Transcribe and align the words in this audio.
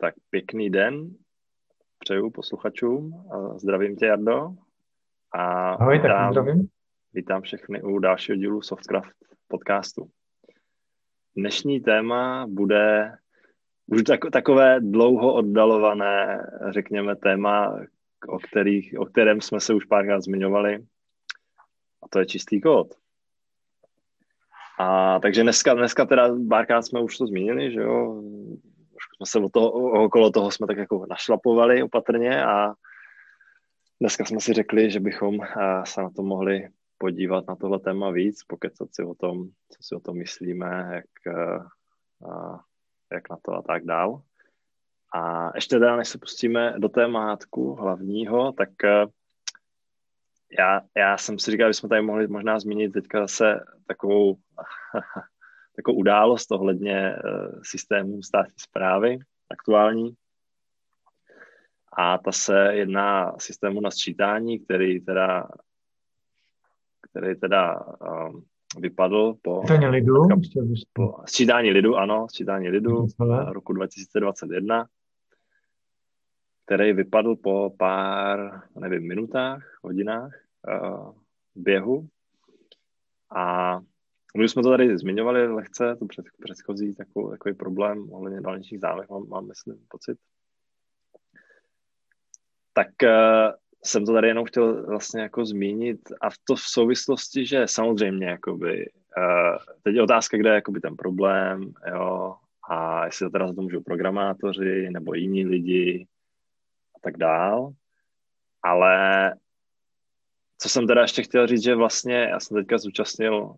Tak 0.00 0.14
pěkný 0.30 0.70
den 0.70 1.10
přeju 1.98 2.30
posluchačům. 2.30 3.24
Zdravím 3.56 3.96
tě, 3.96 4.06
Jardo. 4.06 4.50
A 5.32 5.72
Ahoj, 5.72 5.98
vítám, 5.98 6.34
tak 6.34 6.44
zdravím. 6.44 6.68
Vítám 7.14 7.42
všechny 7.42 7.82
u 7.82 7.98
dalšího 7.98 8.36
dílu 8.36 8.62
Softcraft 8.62 9.16
podcastu. 9.48 10.10
Dnešní 11.36 11.80
téma 11.80 12.46
bude 12.48 13.16
už 13.86 14.02
tak, 14.02 14.20
takové 14.32 14.80
dlouho 14.80 15.34
oddalované, 15.34 16.46
řekněme, 16.68 17.16
téma, 17.16 17.80
o, 18.28 18.38
kterých, 18.38 18.94
o 18.98 19.04
kterém 19.04 19.40
jsme 19.40 19.60
se 19.60 19.74
už 19.74 19.84
párkrát 19.84 20.20
zmiňovali, 20.20 20.74
a 22.02 22.08
to 22.10 22.18
je 22.18 22.26
čistý 22.26 22.60
kód. 22.60 22.94
A 24.78 25.18
takže 25.20 25.42
dneska, 25.42 25.74
dneska 25.74 26.06
teda 26.06 26.28
párkrát 26.48 26.82
jsme 26.82 27.00
už 27.00 27.18
to 27.18 27.26
zmínili, 27.26 27.72
že 27.72 27.80
jo, 27.80 28.22
jsme 29.16 29.26
se 29.26 29.38
od 29.38 29.52
toho, 29.52 29.70
okolo 30.04 30.30
toho 30.30 30.50
jsme 30.50 30.66
tak 30.66 30.76
jako 30.76 31.06
našlapovali 31.10 31.82
opatrně 31.82 32.44
a 32.44 32.74
dneska 34.00 34.24
jsme 34.24 34.40
si 34.40 34.52
řekli, 34.52 34.90
že 34.90 35.00
bychom 35.00 35.38
se 35.84 36.02
na 36.02 36.10
to 36.10 36.22
mohli 36.22 36.68
podívat 36.98 37.44
na 37.48 37.56
tohle 37.56 37.80
téma 37.80 38.10
víc, 38.10 38.44
pokecat 38.44 38.88
si 38.92 39.02
o 39.02 39.14
tom, 39.14 39.44
co 39.46 39.82
si 39.82 39.94
o 39.94 40.00
tom 40.00 40.16
myslíme, 40.16 40.90
jak, 40.92 41.34
a, 42.30 42.60
jak 43.12 43.30
na 43.30 43.36
to 43.42 43.54
a 43.54 43.62
tak 43.62 43.84
dál. 43.84 44.22
A 45.14 45.50
ještě 45.54 45.76
teda, 45.76 45.96
než 45.96 46.08
se 46.08 46.18
pustíme 46.18 46.74
do 46.78 46.88
témátku 46.88 47.74
hlavního, 47.74 48.52
tak 48.52 48.68
já, 50.58 50.80
já 50.96 51.18
jsem 51.18 51.38
si 51.38 51.50
říkal, 51.50 51.70
že 51.70 51.74
jsme 51.74 51.88
tady 51.88 52.02
mohli 52.02 52.28
možná 52.28 52.60
zmínit 52.60 52.92
teďka 52.92 53.20
zase 53.20 53.64
takovou 53.86 54.34
jako 55.78 55.92
událost 55.92 56.52
ohledně 56.52 57.16
uh, 57.16 57.60
systému 57.62 58.22
státní 58.22 58.54
zprávy 58.56 59.18
aktuální. 59.50 60.14
A 61.92 62.18
ta 62.18 62.32
se 62.32 62.74
jedná 62.74 63.38
systému 63.38 63.80
na 63.80 63.90
sčítání, 63.90 64.58
který 64.58 65.00
teda, 65.00 65.48
který 67.00 67.40
teda 67.40 67.80
um, 67.80 68.44
vypadl 68.78 69.34
po, 69.42 69.62
sčítání 69.62 69.86
lidu, 69.86 70.14
po 70.92 71.14
sčítání 71.26 71.70
lidu, 71.70 71.96
ano, 71.96 72.26
sčítání 72.28 72.68
lidu 72.68 73.06
roku 73.48 73.72
2021, 73.72 74.86
který 76.66 76.92
vypadl 76.92 77.36
po 77.36 77.74
pár, 77.78 78.62
nevím, 78.80 79.08
minutách, 79.08 79.78
hodinách 79.82 80.32
uh, 80.68 81.12
běhu. 81.54 82.08
A 83.36 83.80
my 84.36 84.48
jsme 84.48 84.62
to 84.62 84.70
tady 84.70 84.98
zmiňovali 84.98 85.52
lehce, 85.52 85.96
tu 85.96 86.06
před, 86.06 86.24
předchozí 86.42 86.94
takový, 86.94 87.30
takový 87.30 87.54
problém 87.54 88.12
ohledně 88.12 88.40
dálničních 88.40 88.80
známek, 88.80 89.10
mám, 89.10 89.28
mám 89.28 89.46
myslím 89.46 89.86
pocit. 89.88 90.18
Tak 92.72 92.88
uh, 93.02 93.52
jsem 93.84 94.06
to 94.06 94.12
tady 94.12 94.28
jenom 94.28 94.44
chtěl 94.44 94.86
vlastně 94.86 95.20
jako 95.20 95.44
zmínit 95.44 96.00
a 96.20 96.30
v 96.30 96.34
to 96.44 96.56
v 96.56 96.60
souvislosti, 96.60 97.46
že 97.46 97.62
samozřejmě 97.66 98.26
jakoby, 98.26 98.90
uh, 99.18 99.56
teď 99.82 99.94
je 99.94 100.02
otázka, 100.02 100.36
kde 100.36 100.54
je 100.54 100.80
ten 100.82 100.96
problém, 100.96 101.72
jo, 101.90 102.36
a 102.70 103.06
jestli 103.06 103.26
to 103.26 103.30
teda 103.30 103.48
za 103.48 103.54
to 103.54 103.62
můžou 103.62 103.82
programátoři 103.82 104.90
nebo 104.90 105.14
jiní 105.14 105.46
lidi 105.46 106.06
a 106.96 106.98
tak 107.00 107.16
dál. 107.16 107.72
Ale 108.62 109.34
co 110.58 110.68
jsem 110.68 110.86
teda 110.86 111.02
ještě 111.02 111.22
chtěl 111.22 111.46
říct, 111.46 111.62
že 111.62 111.74
vlastně 111.74 112.14
já 112.14 112.40
jsem 112.40 112.56
teďka 112.56 112.78
zúčastnil 112.78 113.54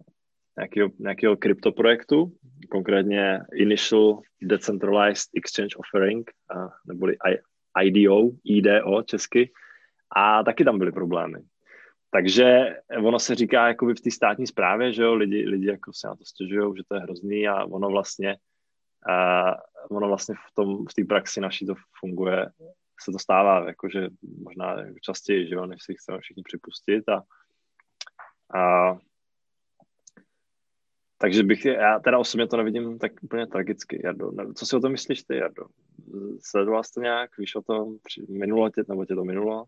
nějakého, 0.61 0.89
nějakého 0.99 1.37
kryptoprojektu, 1.37 2.33
konkrétně 2.71 3.41
Initial 3.55 4.21
Decentralized 4.43 5.31
Exchange 5.37 5.77
Offering, 5.77 6.31
neboli 6.87 7.17
IDO, 7.83 8.31
IDO 8.45 9.03
česky, 9.03 9.53
a 10.17 10.43
taky 10.43 10.65
tam 10.65 10.79
byly 10.79 10.93
problémy. 10.93 11.39
Takže 12.11 12.77
ono 12.99 13.19
se 13.19 13.35
říká 13.35 13.69
jakoby 13.69 13.95
v 13.95 14.01
té 14.01 14.11
státní 14.11 14.47
správě, 14.47 14.93
že 14.93 15.03
jo, 15.03 15.15
lidi, 15.15 15.49
lidi 15.49 15.67
jako 15.67 15.93
se 15.95 16.07
na 16.09 16.17
to 16.17 16.25
stěžují, 16.25 16.77
že 16.77 16.83
to 16.89 16.95
je 16.95 17.01
hrozný 17.01 17.49
a 17.49 17.65
ono 17.65 17.89
vlastně, 17.89 18.37
uh, 19.09 19.97
ono 19.97 20.09
vlastně 20.09 20.35
v 20.35 20.55
tom, 20.55 20.87
v 20.87 20.95
té 20.95 21.05
praxi 21.05 21.41
naší 21.41 21.67
to 21.67 21.75
funguje, 22.01 22.47
se 23.01 23.13
to 23.13 23.19
stává, 23.19 23.67
jakože 23.67 24.09
možná 24.43 24.77
častěji, 25.03 25.49
že 25.49 25.55
jo, 25.55 25.67
než 25.67 25.83
si 25.83 25.95
chceme 25.95 26.19
všichni 26.21 26.43
připustit 26.43 27.09
a, 27.09 27.23
a 28.59 28.93
takže 31.21 31.43
bych, 31.43 31.65
já 31.65 31.99
teda 31.99 32.19
osobně 32.19 32.47
to 32.47 32.57
nevidím 32.57 32.99
tak 32.99 33.13
úplně 33.23 33.47
tragicky, 33.47 34.01
Jardo. 34.05 34.33
Co 34.55 34.67
si 34.67 34.77
o 34.77 34.81
tom 34.81 34.93
myslíš 34.93 35.23
ty, 35.23 35.37
Jardo? 35.37 35.65
Sledoval 36.41 36.85
jsi 36.85 36.93
to 36.93 37.01
nějak? 37.01 37.31
Víš 37.39 37.55
o 37.55 37.63
tom? 37.63 37.97
Minulo 38.29 38.71
tě, 38.71 38.83
nebo 38.89 39.05
tě 39.05 39.15
to 39.15 39.25
minulo? 39.25 39.65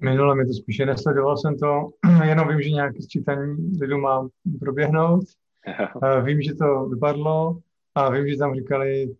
Minulo 0.00 0.34
mi 0.34 0.46
to 0.46 0.52
spíše, 0.52 0.86
nesledoval 0.86 1.36
jsem 1.36 1.58
to, 1.58 1.90
jenom 2.24 2.48
vím, 2.48 2.62
že 2.62 2.70
nějaké 2.70 3.02
sčítání 3.02 3.78
lidu 3.80 3.98
má 3.98 4.28
proběhnout. 4.60 5.24
Jo. 5.66 6.22
Vím, 6.22 6.42
že 6.42 6.54
to 6.54 6.86
vypadlo 6.86 7.58
a 7.94 8.10
vím, 8.10 8.28
že 8.28 8.36
tam 8.36 8.54
říkali, 8.54 9.16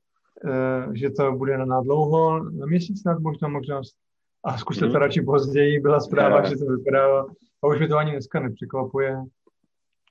eh, 0.47 0.97
že 0.97 1.11
to 1.11 1.33
bude 1.33 1.59
na 1.59 1.81
dlouho, 1.81 2.51
na 2.51 2.67
měsíc 2.67 3.05
nad 3.05 3.19
možná 3.19 3.49
možnost. 3.49 3.97
A 4.45 4.59
zkuste 4.59 4.81
to 4.81 4.93
mhm. 4.93 5.01
radši 5.01 5.23
později, 5.23 5.81
byla 5.81 6.01
zpráva, 6.01 6.49
že 6.49 6.57
to 6.57 6.65
vypadá, 6.65 7.25
a 7.63 7.67
už 7.67 7.81
mi 7.81 7.89
to 7.89 7.97
ani 7.97 8.11
dneska 8.11 8.41
nepřekvapuje. 8.41 9.17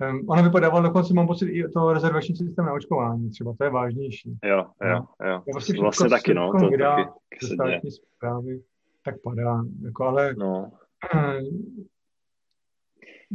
Um, 0.02 0.26
ono 0.30 0.44
vypadávalo 0.44 0.84
dokonce, 0.84 1.14
mám 1.14 1.28
pocit, 1.28 1.46
i 1.46 1.70
to 1.70 1.94
rezervační 1.94 2.36
systém 2.36 2.66
na 2.66 2.74
očkování, 2.74 3.30
třeba 3.30 3.54
to 3.58 3.64
je 3.64 3.70
vážnější. 3.70 4.38
Jo, 4.44 4.66
jo, 4.84 5.06
jo. 5.26 5.42
To 5.46 5.52
vlastně, 5.54 5.82
vlastně 5.82 6.10
taky, 6.10 6.34
no. 6.34 6.52
To 6.52 6.60
taky, 6.60 6.78
taky 6.78 7.54
státní 7.54 7.92
zprávy, 7.92 8.62
tak 9.06 9.16
padá. 9.24 9.64
Jako, 9.86 10.04
ale 10.04 10.34
no. 10.34 10.72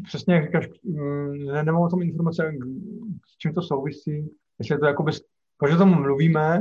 přesně 0.04 0.34
jak 0.34 0.44
říkáš, 0.44 0.66
mm, 0.82 1.46
ne, 1.46 1.62
nemám 1.64 1.82
o 1.82 1.88
tom 1.88 2.02
informace, 2.02 2.52
s 3.26 3.38
čím 3.38 3.54
to 3.54 3.62
souvisí, 3.62 4.30
jestli 4.58 4.74
je 4.74 4.78
to 4.78 4.86
jakoby, 4.86 5.12
proč 5.56 5.74
o 5.74 5.76
tom 5.76 6.02
mluvíme, 6.02 6.60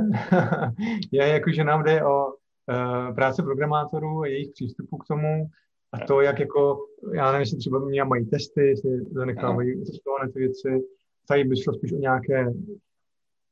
je 1.12 1.28
jako, 1.28 1.52
že 1.52 1.64
nám 1.64 1.82
jde 1.82 2.04
o 2.04 2.26
uh, 2.26 3.14
práce 3.14 3.42
programátorů 3.42 4.20
a 4.20 4.26
jejich 4.26 4.52
přístupu 4.52 4.96
k 4.96 5.06
tomu, 5.06 5.46
a 5.94 6.06
to, 6.06 6.20
jak 6.20 6.38
jako, 6.38 6.86
já 7.14 7.26
nevím, 7.32 7.40
jestli 7.40 7.58
třeba 7.58 7.78
mě 7.78 8.04
mají 8.04 8.26
testy, 8.26 8.66
jestli 8.66 9.04
zanechávají 9.04 9.84
testované 9.84 10.32
ty 10.32 10.38
věci, 10.38 10.82
tady 11.28 11.44
by 11.44 11.56
šlo 11.56 11.74
spíš 11.74 11.92
o 11.92 11.96
nějaké 11.96 12.52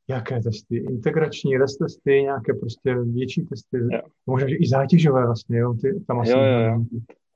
jaké 0.09 0.41
testy, 0.41 0.77
integrační 0.77 1.57
rest 1.57 1.79
testy, 1.79 2.11
nějaké 2.11 2.55
prostě 2.55 2.95
větší 2.95 3.43
testy, 3.43 3.79
jo. 3.93 4.01
možná, 4.27 4.49
že 4.49 4.57
i 4.57 4.67
zátěžové 4.67 5.27
vlastně, 5.27 5.59
jo, 5.59 5.75
ty 5.75 6.05
tam 6.07 6.21
asi... 6.21 6.31
Jo, 6.31 6.39
jo, 6.39 6.61
jo. 6.61 6.81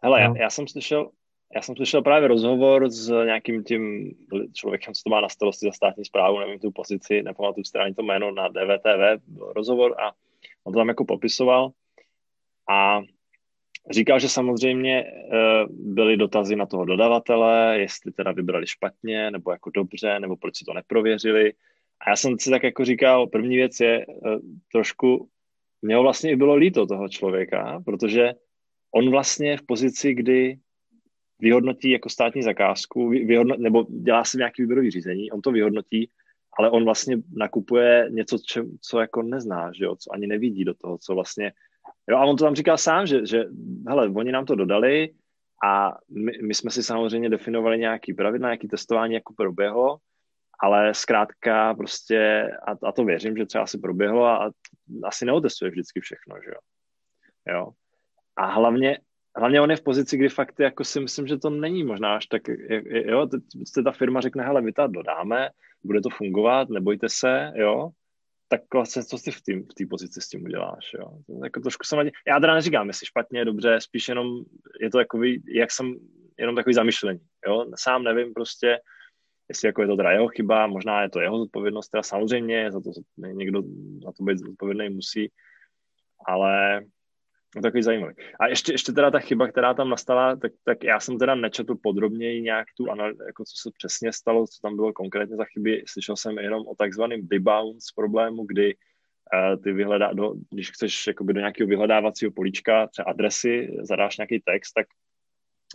Hele, 0.02 0.20
já, 0.20 0.36
já, 0.36 0.50
jsem 0.50 0.68
slyšel, 0.68 1.10
já 1.54 1.62
jsem 1.62 1.76
slyšel 1.76 2.02
právě 2.02 2.28
rozhovor 2.28 2.90
s 2.90 3.08
nějakým 3.08 3.64
tím 3.64 4.12
člověkem, 4.52 4.94
co 4.94 5.02
to 5.04 5.10
má 5.10 5.20
na 5.20 5.28
starosti 5.28 5.66
za 5.66 5.72
státní 5.72 6.04
zprávu, 6.04 6.38
nevím 6.38 6.58
tu 6.58 6.70
pozici, 6.70 7.22
nepamatuju 7.22 7.64
si 7.64 7.78
ani 7.78 7.94
to 7.94 8.02
jméno 8.02 8.30
na 8.30 8.48
DVTV, 8.48 9.22
rozhovor 9.54 10.00
a 10.00 10.12
on 10.64 10.72
to 10.72 10.78
tam 10.78 10.88
jako 10.88 11.04
popisoval. 11.04 11.70
A 12.70 13.00
Říkal, 13.90 14.18
že 14.18 14.28
samozřejmě 14.28 15.04
uh, 15.04 15.94
byly 15.94 16.16
dotazy 16.16 16.56
na 16.56 16.66
toho 16.66 16.84
dodavatele, 16.84 17.78
jestli 17.78 18.12
teda 18.12 18.32
vybrali 18.32 18.66
špatně, 18.66 19.30
nebo 19.30 19.50
jako 19.50 19.70
dobře, 19.70 20.20
nebo 20.20 20.36
proč 20.36 20.58
si 20.58 20.64
to 20.64 20.72
neprověřili. 20.72 21.52
A 22.00 22.10
já 22.10 22.16
jsem 22.16 22.38
si 22.38 22.50
tak 22.50 22.62
jako 22.62 22.84
říkal, 22.84 23.26
první 23.26 23.56
věc 23.56 23.80
je 23.80 24.06
uh, 24.06 24.38
trošku, 24.72 25.28
mě 25.82 25.98
vlastně 25.98 26.30
i 26.30 26.36
bylo 26.36 26.54
líto 26.54 26.86
toho 26.86 27.08
člověka, 27.08 27.82
protože 27.84 28.34
on 28.94 29.10
vlastně 29.10 29.56
v 29.56 29.62
pozici, 29.66 30.14
kdy 30.14 30.58
vyhodnotí 31.38 31.90
jako 31.90 32.08
státní 32.08 32.42
zakázku, 32.42 33.08
vyhodnot, 33.08 33.58
nebo 33.58 33.86
dělá 33.88 34.24
si 34.24 34.38
nějaký 34.38 34.62
výběrový 34.62 34.90
řízení, 34.90 35.30
on 35.30 35.40
to 35.40 35.52
vyhodnotí, 35.52 36.10
ale 36.58 36.70
on 36.70 36.84
vlastně 36.84 37.16
nakupuje 37.36 38.06
něco, 38.10 38.38
če, 38.38 38.62
co 38.80 39.00
jako 39.00 39.22
nezná, 39.22 39.72
že 39.72 39.84
jo, 39.84 39.96
co 39.96 40.14
ani 40.14 40.26
nevidí 40.26 40.64
do 40.64 40.74
toho, 40.74 40.98
co 40.98 41.14
vlastně 41.14 41.52
Jo, 42.10 42.16
a 42.18 42.24
on 42.24 42.36
to 42.36 42.44
tam 42.44 42.54
říkal 42.54 42.78
sám, 42.78 43.06
že, 43.06 43.26
že 43.26 43.44
hele, 43.88 44.08
oni 44.08 44.32
nám 44.32 44.44
to 44.44 44.54
dodali 44.54 45.14
a 45.64 45.98
my, 46.10 46.32
my 46.42 46.54
jsme 46.54 46.70
si 46.70 46.82
samozřejmě 46.82 47.30
definovali 47.30 47.78
nějaký 47.78 48.14
pravidla, 48.14 48.48
nějaký 48.48 48.68
testování 48.68 49.14
jako 49.14 49.34
proběhlo, 49.36 49.98
ale 50.60 50.94
zkrátka 50.94 51.74
prostě, 51.74 52.50
a, 52.66 52.88
a 52.88 52.92
to 52.92 53.04
věřím, 53.04 53.36
že 53.36 53.46
třeba 53.46 53.64
asi 53.64 53.78
proběhlo 53.78 54.24
a, 54.24 54.46
a 54.46 54.50
asi 55.04 55.24
neotestuje 55.24 55.70
vždycky 55.70 56.00
všechno, 56.00 56.36
že 56.44 56.50
jo. 56.50 56.60
jo. 57.54 57.68
A 58.36 58.46
hlavně, 58.46 58.98
hlavně 59.36 59.60
on 59.60 59.70
je 59.70 59.76
v 59.76 59.82
pozici, 59.82 60.16
kdy 60.16 60.28
fakt 60.28 60.60
jako 60.60 60.84
si 60.84 61.00
myslím, 61.00 61.26
že 61.26 61.38
to 61.38 61.50
není 61.50 61.84
možná 61.84 62.16
až 62.16 62.26
tak, 62.26 62.42
jo, 62.90 63.26
teď 63.26 63.42
ta 63.84 63.92
firma 63.92 64.20
řekne, 64.20 64.44
hele, 64.44 64.62
my 64.62 64.72
to 64.72 64.86
dodáme, 64.86 65.48
bude 65.84 66.00
to 66.00 66.10
fungovat, 66.10 66.68
nebojte 66.68 67.08
se, 67.08 67.52
jo, 67.54 67.90
tak 68.48 68.60
vlastně 68.74 69.04
co 69.04 69.18
ty 69.18 69.30
v 69.30 69.42
té 69.42 69.84
v 69.84 69.88
pozici 69.88 70.20
s 70.20 70.28
tím 70.28 70.44
uděláš, 70.44 70.94
jo. 70.98 71.18
Jako 71.44 71.60
trošku 71.60 71.84
jsem, 71.84 72.10
já 72.26 72.40
teda 72.40 72.54
neříkám, 72.54 72.88
jestli 72.88 73.06
špatně, 73.06 73.44
dobře, 73.44 73.80
spíš 73.80 74.08
jenom 74.08 74.44
je 74.80 74.90
to 74.90 74.98
takový, 74.98 75.42
jak 75.54 75.70
jsem, 75.70 75.94
jenom 76.38 76.56
takový 76.56 76.74
zamyšlení, 76.74 77.20
jo. 77.46 77.66
Sám 77.76 78.02
nevím 78.02 78.34
prostě, 78.34 78.78
jestli 79.48 79.68
jako 79.68 79.82
je 79.82 79.88
to 79.88 79.96
teda 79.96 80.10
jeho 80.10 80.28
chyba, 80.28 80.66
možná 80.66 81.02
je 81.02 81.10
to 81.10 81.20
jeho 81.20 81.38
zodpovědnost, 81.38 81.88
teda 81.88 82.02
samozřejmě, 82.02 82.72
za 82.72 82.80
to 82.80 82.90
někdo 83.16 83.62
za 84.04 84.12
to 84.12 84.24
být 84.24 84.38
zodpovědný 84.38 84.88
musí, 84.88 85.32
ale 86.26 86.84
je 87.56 87.62
takový 87.62 87.82
zajímavý. 87.82 88.14
A 88.40 88.46
ještě, 88.46 88.72
ještě 88.72 88.92
teda 88.92 89.10
ta 89.10 89.18
chyba, 89.18 89.48
která 89.48 89.74
tam 89.74 89.88
nastala, 89.88 90.36
tak, 90.36 90.52
tak 90.64 90.84
já 90.84 91.00
jsem 91.00 91.18
teda 91.18 91.34
nečetl 91.34 91.74
podrobněji 91.82 92.42
nějak 92.42 92.68
tu 92.76 92.86
jako 93.26 93.44
co 93.44 93.54
se 93.62 93.70
přesně 93.78 94.12
stalo, 94.12 94.46
co 94.46 94.60
tam 94.62 94.76
bylo 94.76 94.92
konkrétně 94.92 95.36
za 95.36 95.44
chyby. 95.44 95.84
Slyšel 95.88 96.16
jsem 96.16 96.38
jenom 96.38 96.66
o 96.66 96.74
takzvaném 96.74 97.20
debounce 97.28 97.92
problému, 97.96 98.44
kdy 98.46 98.74
uh, 98.74 99.62
ty 99.62 99.72
vyhledá, 99.72 100.12
do, 100.12 100.34
když 100.50 100.70
chceš 100.70 101.06
jakoby 101.06 101.32
do 101.32 101.40
nějakého 101.40 101.68
vyhledávacího 101.68 102.32
políčka, 102.32 102.86
třeba 102.86 103.10
adresy, 103.10 103.76
zadáš 103.82 104.18
nějaký 104.18 104.40
text, 104.40 104.72
tak 104.72 104.86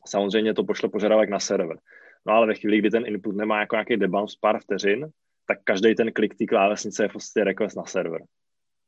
samozřejmě 0.08 0.54
to 0.54 0.64
pošle 0.64 0.90
požadavek 0.90 1.30
na 1.30 1.40
server. 1.40 1.78
No 2.26 2.34
ale 2.34 2.48
ve 2.48 2.56
chvíli, 2.56 2.78
kdy 2.78 2.90
ten 2.90 3.06
input 3.06 3.36
nemá 3.36 3.60
jako 3.60 3.76
nějaký 3.76 3.98
debounce 3.98 4.38
pár 4.42 4.60
vteřin, 4.60 5.08
tak 5.48 5.58
každý 5.64 5.96
ten 5.96 6.12
klik 6.12 6.36
té 6.36 6.46
klávesnice 6.46 7.04
je 7.04 7.10
podstatě 7.10 7.44
request 7.44 7.78
na 7.78 7.86
server. 7.86 8.22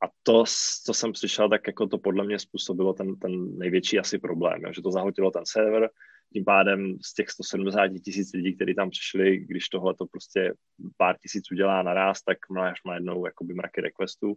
A 0.04 0.08
to, 0.22 0.44
co 0.84 0.94
jsem 0.94 1.14
slyšel, 1.14 1.48
tak 1.48 1.66
jako 1.66 1.86
to 1.86 1.98
podle 1.98 2.24
mě 2.24 2.38
způsobilo 2.38 2.92
ten, 2.92 3.16
ten 3.16 3.58
největší 3.58 3.98
asi 3.98 4.18
problém, 4.18 4.62
jo, 4.62 4.72
že 4.72 4.82
to 4.82 4.90
zahotilo 4.90 5.30
ten 5.30 5.42
server, 5.46 5.90
tím 6.32 6.44
pádem 6.44 6.96
z 7.04 7.14
těch 7.14 7.30
170 7.30 7.88
tisíc 8.04 8.32
lidí, 8.32 8.54
kteří 8.54 8.74
tam 8.74 8.90
přišli, 8.90 9.38
když 9.38 9.68
tohle 9.68 9.94
to 9.94 10.06
prostě 10.06 10.54
pár 10.96 11.16
tisíc 11.18 11.52
udělá 11.52 11.82
naraz, 11.82 12.22
tak 12.22 12.38
máš 12.50 12.80
najednou 12.86 13.26
jakoby 13.26 13.54
mraky 13.54 13.80
requestů. 13.80 14.34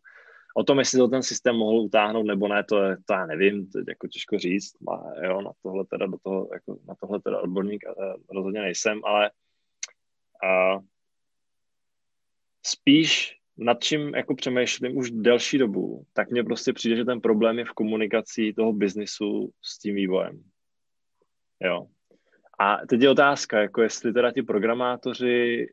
O 0.55 0.63
tom, 0.63 0.79
jestli 0.79 0.97
to 0.97 1.07
ten 1.07 1.23
systém 1.23 1.55
mohl 1.55 1.77
utáhnout 1.79 2.25
nebo 2.25 2.47
ne, 2.47 2.63
to, 2.63 2.83
je, 2.83 2.97
to 3.05 3.13
já 3.13 3.25
nevím, 3.25 3.69
to 3.69 3.79
je 3.79 3.85
jako 3.87 4.07
těžko 4.07 4.37
říct. 4.37 4.73
A 4.89 5.25
jo, 5.25 5.41
na 5.41 5.51
tohle 5.63 5.85
teda, 5.85 6.05
do 6.05 6.17
toho, 6.23 6.49
jako, 6.53 6.79
na 6.87 6.95
tohle 7.01 7.21
teda 7.21 7.41
odborník 7.41 7.83
uh, 7.87 8.13
rozhodně 8.35 8.61
nejsem, 8.61 9.01
ale 9.05 9.31
uh, 10.43 10.83
spíš 12.65 13.36
nad 13.57 13.83
čím 13.83 14.15
jako 14.15 14.35
přemýšlím 14.35 14.97
už 14.97 15.11
delší 15.11 15.57
dobu, 15.57 16.05
tak 16.13 16.31
mně 16.31 16.43
prostě 16.43 16.73
přijde, 16.73 16.95
že 16.95 17.05
ten 17.05 17.21
problém 17.21 17.59
je 17.59 17.65
v 17.65 17.71
komunikaci 17.71 18.53
toho 18.53 18.73
biznisu 18.73 19.51
s 19.61 19.79
tím 19.79 19.95
vývojem. 19.95 20.43
Jo. 21.63 21.87
A 22.59 22.77
teď 22.89 23.01
je 23.01 23.09
otázka, 23.09 23.61
jako 23.61 23.81
jestli 23.81 24.13
teda 24.13 24.31
ti 24.31 24.43
programátoři, 24.43 25.67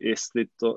jestli 0.00 0.46
to, 0.60 0.76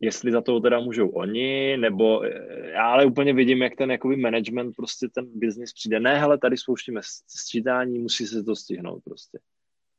jestli 0.00 0.32
za 0.32 0.40
to 0.40 0.60
teda 0.60 0.80
můžou 0.80 1.08
oni, 1.08 1.76
nebo 1.76 2.24
já 2.72 2.86
ale 2.86 3.06
úplně 3.06 3.32
vidím, 3.34 3.62
jak 3.62 3.76
ten 3.76 3.90
jakoby 3.90 4.16
management 4.16 4.76
prostě 4.76 5.08
ten 5.08 5.26
biznis 5.34 5.72
přijde. 5.72 6.00
Ne, 6.00 6.18
hele, 6.18 6.38
tady 6.38 6.56
spouštíme 6.56 7.00
sčítání, 7.26 7.98
musí 7.98 8.26
se 8.26 8.42
to 8.42 8.56
stihnout 8.56 9.04
prostě. 9.04 9.38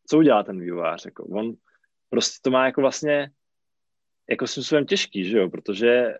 Co 0.07 0.17
udělá 0.17 0.43
ten 0.43 0.59
vývojář? 0.59 1.05
Jako? 1.05 1.25
On 1.25 1.53
prostě 2.09 2.39
to 2.41 2.51
má 2.51 2.65
jako 2.65 2.81
vlastně 2.81 3.29
jako 4.29 4.47
svým 4.47 4.85
těžký, 4.85 5.25
že 5.25 5.37
jo, 5.37 5.49
protože 5.49 6.13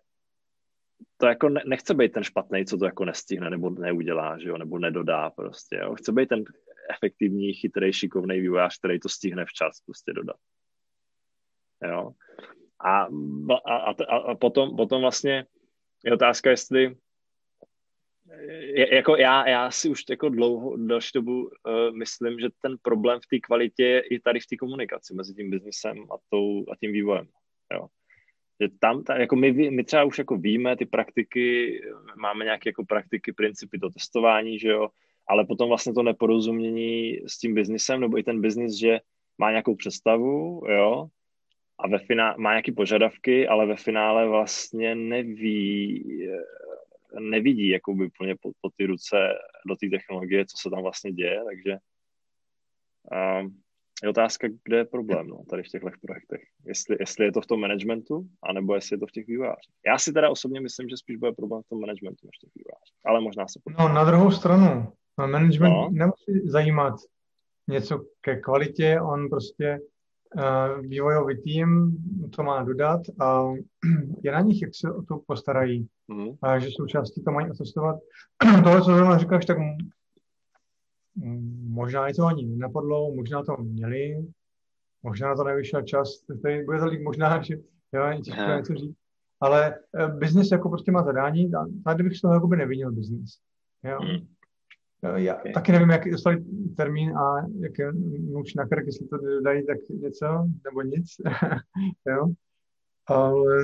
to 1.17 1.27
jako 1.27 1.49
ne, 1.49 1.61
nechce 1.65 1.93
být 1.93 2.11
ten 2.11 2.23
špatný, 2.23 2.65
co 2.65 2.77
to 2.77 2.85
jako 2.85 3.05
nestihne 3.05 3.49
nebo 3.49 3.69
neudělá, 3.69 4.37
že 4.37 4.49
jo, 4.49 4.57
nebo 4.57 4.79
nedodá 4.79 5.29
prostě, 5.29 5.75
jo. 5.75 5.95
Chce 5.95 6.11
být 6.11 6.29
ten 6.29 6.43
efektivní, 6.89 7.53
chytrý, 7.53 7.93
šikovný 7.93 8.39
vývojář, 8.39 8.77
který 8.77 8.99
to 8.99 9.09
stihne 9.09 9.45
včas 9.45 9.81
prostě 9.85 10.13
dodat. 10.13 10.37
Jo. 11.89 12.11
A, 12.79 13.07
a, 13.65 13.75
a, 13.75 14.17
a 14.17 14.35
potom, 14.35 14.75
potom 14.75 15.01
vlastně 15.01 15.45
je 16.05 16.13
otázka, 16.13 16.49
jestli 16.49 16.95
je, 18.51 18.95
jako 18.95 19.15
já, 19.15 19.49
já 19.49 19.71
si 19.71 19.89
už 19.89 20.03
jako 20.09 20.29
dlouho, 20.29 20.77
další 20.77 21.09
dobu 21.13 21.43
uh, 21.43 21.51
myslím, 21.97 22.39
že 22.39 22.47
ten 22.61 22.77
problém 22.81 23.19
v 23.19 23.27
té 23.27 23.39
kvalitě 23.39 23.83
je 23.83 23.99
i 24.01 24.19
tady 24.19 24.39
v 24.39 24.47
té 24.47 24.57
komunikaci 24.57 25.13
mezi 25.13 25.33
tím 25.33 25.49
biznesem 25.49 26.03
a, 26.11 26.15
tou, 26.29 26.65
a 26.71 26.75
tím 26.75 26.91
vývojem. 26.91 27.27
Jo. 27.73 27.87
Že 28.61 28.67
tam, 28.79 29.03
ta, 29.03 29.17
jako 29.17 29.35
my, 29.35 29.71
my 29.71 29.83
třeba 29.83 30.03
už 30.03 30.17
jako 30.17 30.37
víme 30.37 30.77
ty 30.77 30.85
praktiky, 30.85 31.81
máme 32.17 32.45
nějaké 32.45 32.69
jako 32.69 32.85
praktiky, 32.85 33.33
principy 33.33 33.77
do 33.77 33.89
testování, 33.89 34.59
že 34.59 34.69
jo, 34.69 34.89
ale 35.27 35.45
potom 35.45 35.69
vlastně 35.69 35.93
to 35.93 36.03
neporozumění 36.03 37.19
s 37.27 37.37
tím 37.37 37.53
biznisem, 37.53 37.99
nebo 37.99 38.17
i 38.17 38.23
ten 38.23 38.41
biznis, 38.41 38.79
že 38.79 38.99
má 39.37 39.49
nějakou 39.51 39.75
představu, 39.75 40.61
jo, 40.69 41.07
a 41.79 41.87
ve 41.87 41.99
finále 41.99 42.35
má 42.37 42.51
nějaké 42.51 42.71
požadavky, 42.71 43.47
ale 43.47 43.65
ve 43.65 43.75
finále 43.75 44.27
vlastně 44.27 44.95
neví, 44.95 46.03
nevidí 47.19 47.69
jakoby 47.69 48.05
úplně 48.05 48.35
po, 48.35 48.51
po 48.61 48.69
ty 48.77 48.85
ruce 48.85 49.17
do 49.67 49.75
té 49.75 49.89
technologie, 49.89 50.45
co 50.45 50.57
se 50.57 50.69
tam 50.69 50.83
vlastně 50.83 51.11
děje, 51.11 51.41
takže 51.45 51.77
um, 53.41 53.61
je 54.03 54.09
otázka, 54.09 54.47
kde 54.63 54.77
je 54.77 54.85
problém 54.85 55.27
no, 55.27 55.43
tady 55.49 55.63
v 55.63 55.67
těchto 55.67 55.87
projektech. 56.01 56.41
Jestli, 56.65 56.97
jestli 56.99 57.25
je 57.25 57.31
to 57.31 57.41
v 57.41 57.47
tom 57.47 57.59
managementu, 57.59 58.27
anebo 58.43 58.75
jestli 58.75 58.93
je 58.93 58.99
to 58.99 59.07
v 59.07 59.11
těch 59.11 59.27
vývojářích. 59.27 59.73
Já 59.87 59.97
si 59.97 60.13
teda 60.13 60.29
osobně 60.29 60.61
myslím, 60.61 60.89
že 60.89 60.97
spíš 60.97 61.17
bude 61.17 61.31
problém 61.31 61.61
v 61.63 61.69
tom 61.69 61.79
managementu 61.79 62.27
než 62.27 62.37
v 62.37 62.41
těch 62.41 62.51
vývojářích. 62.55 62.95
Ale 63.05 63.21
možná 63.21 63.47
se 63.47 63.59
No, 63.79 63.93
na 63.93 64.03
druhou 64.03 64.31
stranu, 64.31 64.87
management 65.17 65.71
no. 65.71 65.89
nemusí 65.91 66.49
zajímat 66.49 66.95
něco 67.67 68.05
ke 68.21 68.35
kvalitě, 68.35 68.99
on 69.01 69.29
prostě 69.29 69.79
uh, 70.35 70.81
vývojový 70.81 71.41
tým 71.41 71.97
to 72.35 72.43
má 72.43 72.63
dodat 72.63 73.01
a 73.19 73.43
je 74.23 74.31
na 74.31 74.41
nich, 74.41 74.61
jak 74.61 74.71
se 74.75 74.93
o 74.93 75.01
to 75.01 75.21
postarají. 75.27 75.87
Mm. 76.07 76.29
A 76.41 76.59
že 76.59 76.67
součástí 76.71 77.23
to 77.23 77.31
mají 77.31 77.51
otestovat. 77.51 77.95
Tohle, 78.63 78.81
co 78.81 78.95
zrovna 78.95 79.17
říkáš, 79.17 79.45
tak 79.45 79.57
možná 81.67 82.07
i 82.07 82.13
to 82.13 82.25
ani 82.25 82.45
nenapadlo, 82.45 83.15
možná 83.15 83.43
to 83.43 83.57
měli, 83.57 84.27
možná 85.03 85.27
na 85.27 85.35
to 85.35 85.43
nevyšel 85.43 85.81
čas, 85.81 86.09
tady 86.41 86.63
bude 86.63 86.79
to 86.79 86.85
lík 86.85 87.01
možná, 87.01 87.41
že 87.41 87.53
jo, 87.93 88.21
těžko 88.23 88.41
něco 88.41 88.73
říct. 88.73 88.97
Ale 89.41 89.79
uh, 89.93 90.19
biznis 90.19 90.51
jako 90.51 90.69
prostě 90.69 90.91
má 90.91 91.03
zadání, 91.03 91.51
tady 91.83 92.03
bych 92.03 92.17
z 92.17 92.21
toho 92.21 92.33
jako 92.33 92.47
by 92.47 92.57
nevinil 92.57 92.91
biznis. 92.91 93.39
Jo. 93.83 93.99
Hmm. 94.01 94.27
Eh, 95.03 95.21
já 95.21 95.35
okay. 95.35 95.53
taky 95.53 95.71
nevím, 95.71 95.89
jak 95.89 96.11
dostali 96.11 96.45
termín 96.77 97.17
a 97.17 97.47
jak 97.59 97.79
je 97.79 97.93
nůž 98.19 98.53
na 98.53 98.67
krk, 98.67 98.85
jestli 98.85 99.07
to 99.07 99.17
dají 99.41 99.65
tak 99.65 99.77
něco 99.89 100.25
nebo 100.63 100.81
nic. 100.81 101.05
jo. 102.07 102.27
Ale 103.07 103.57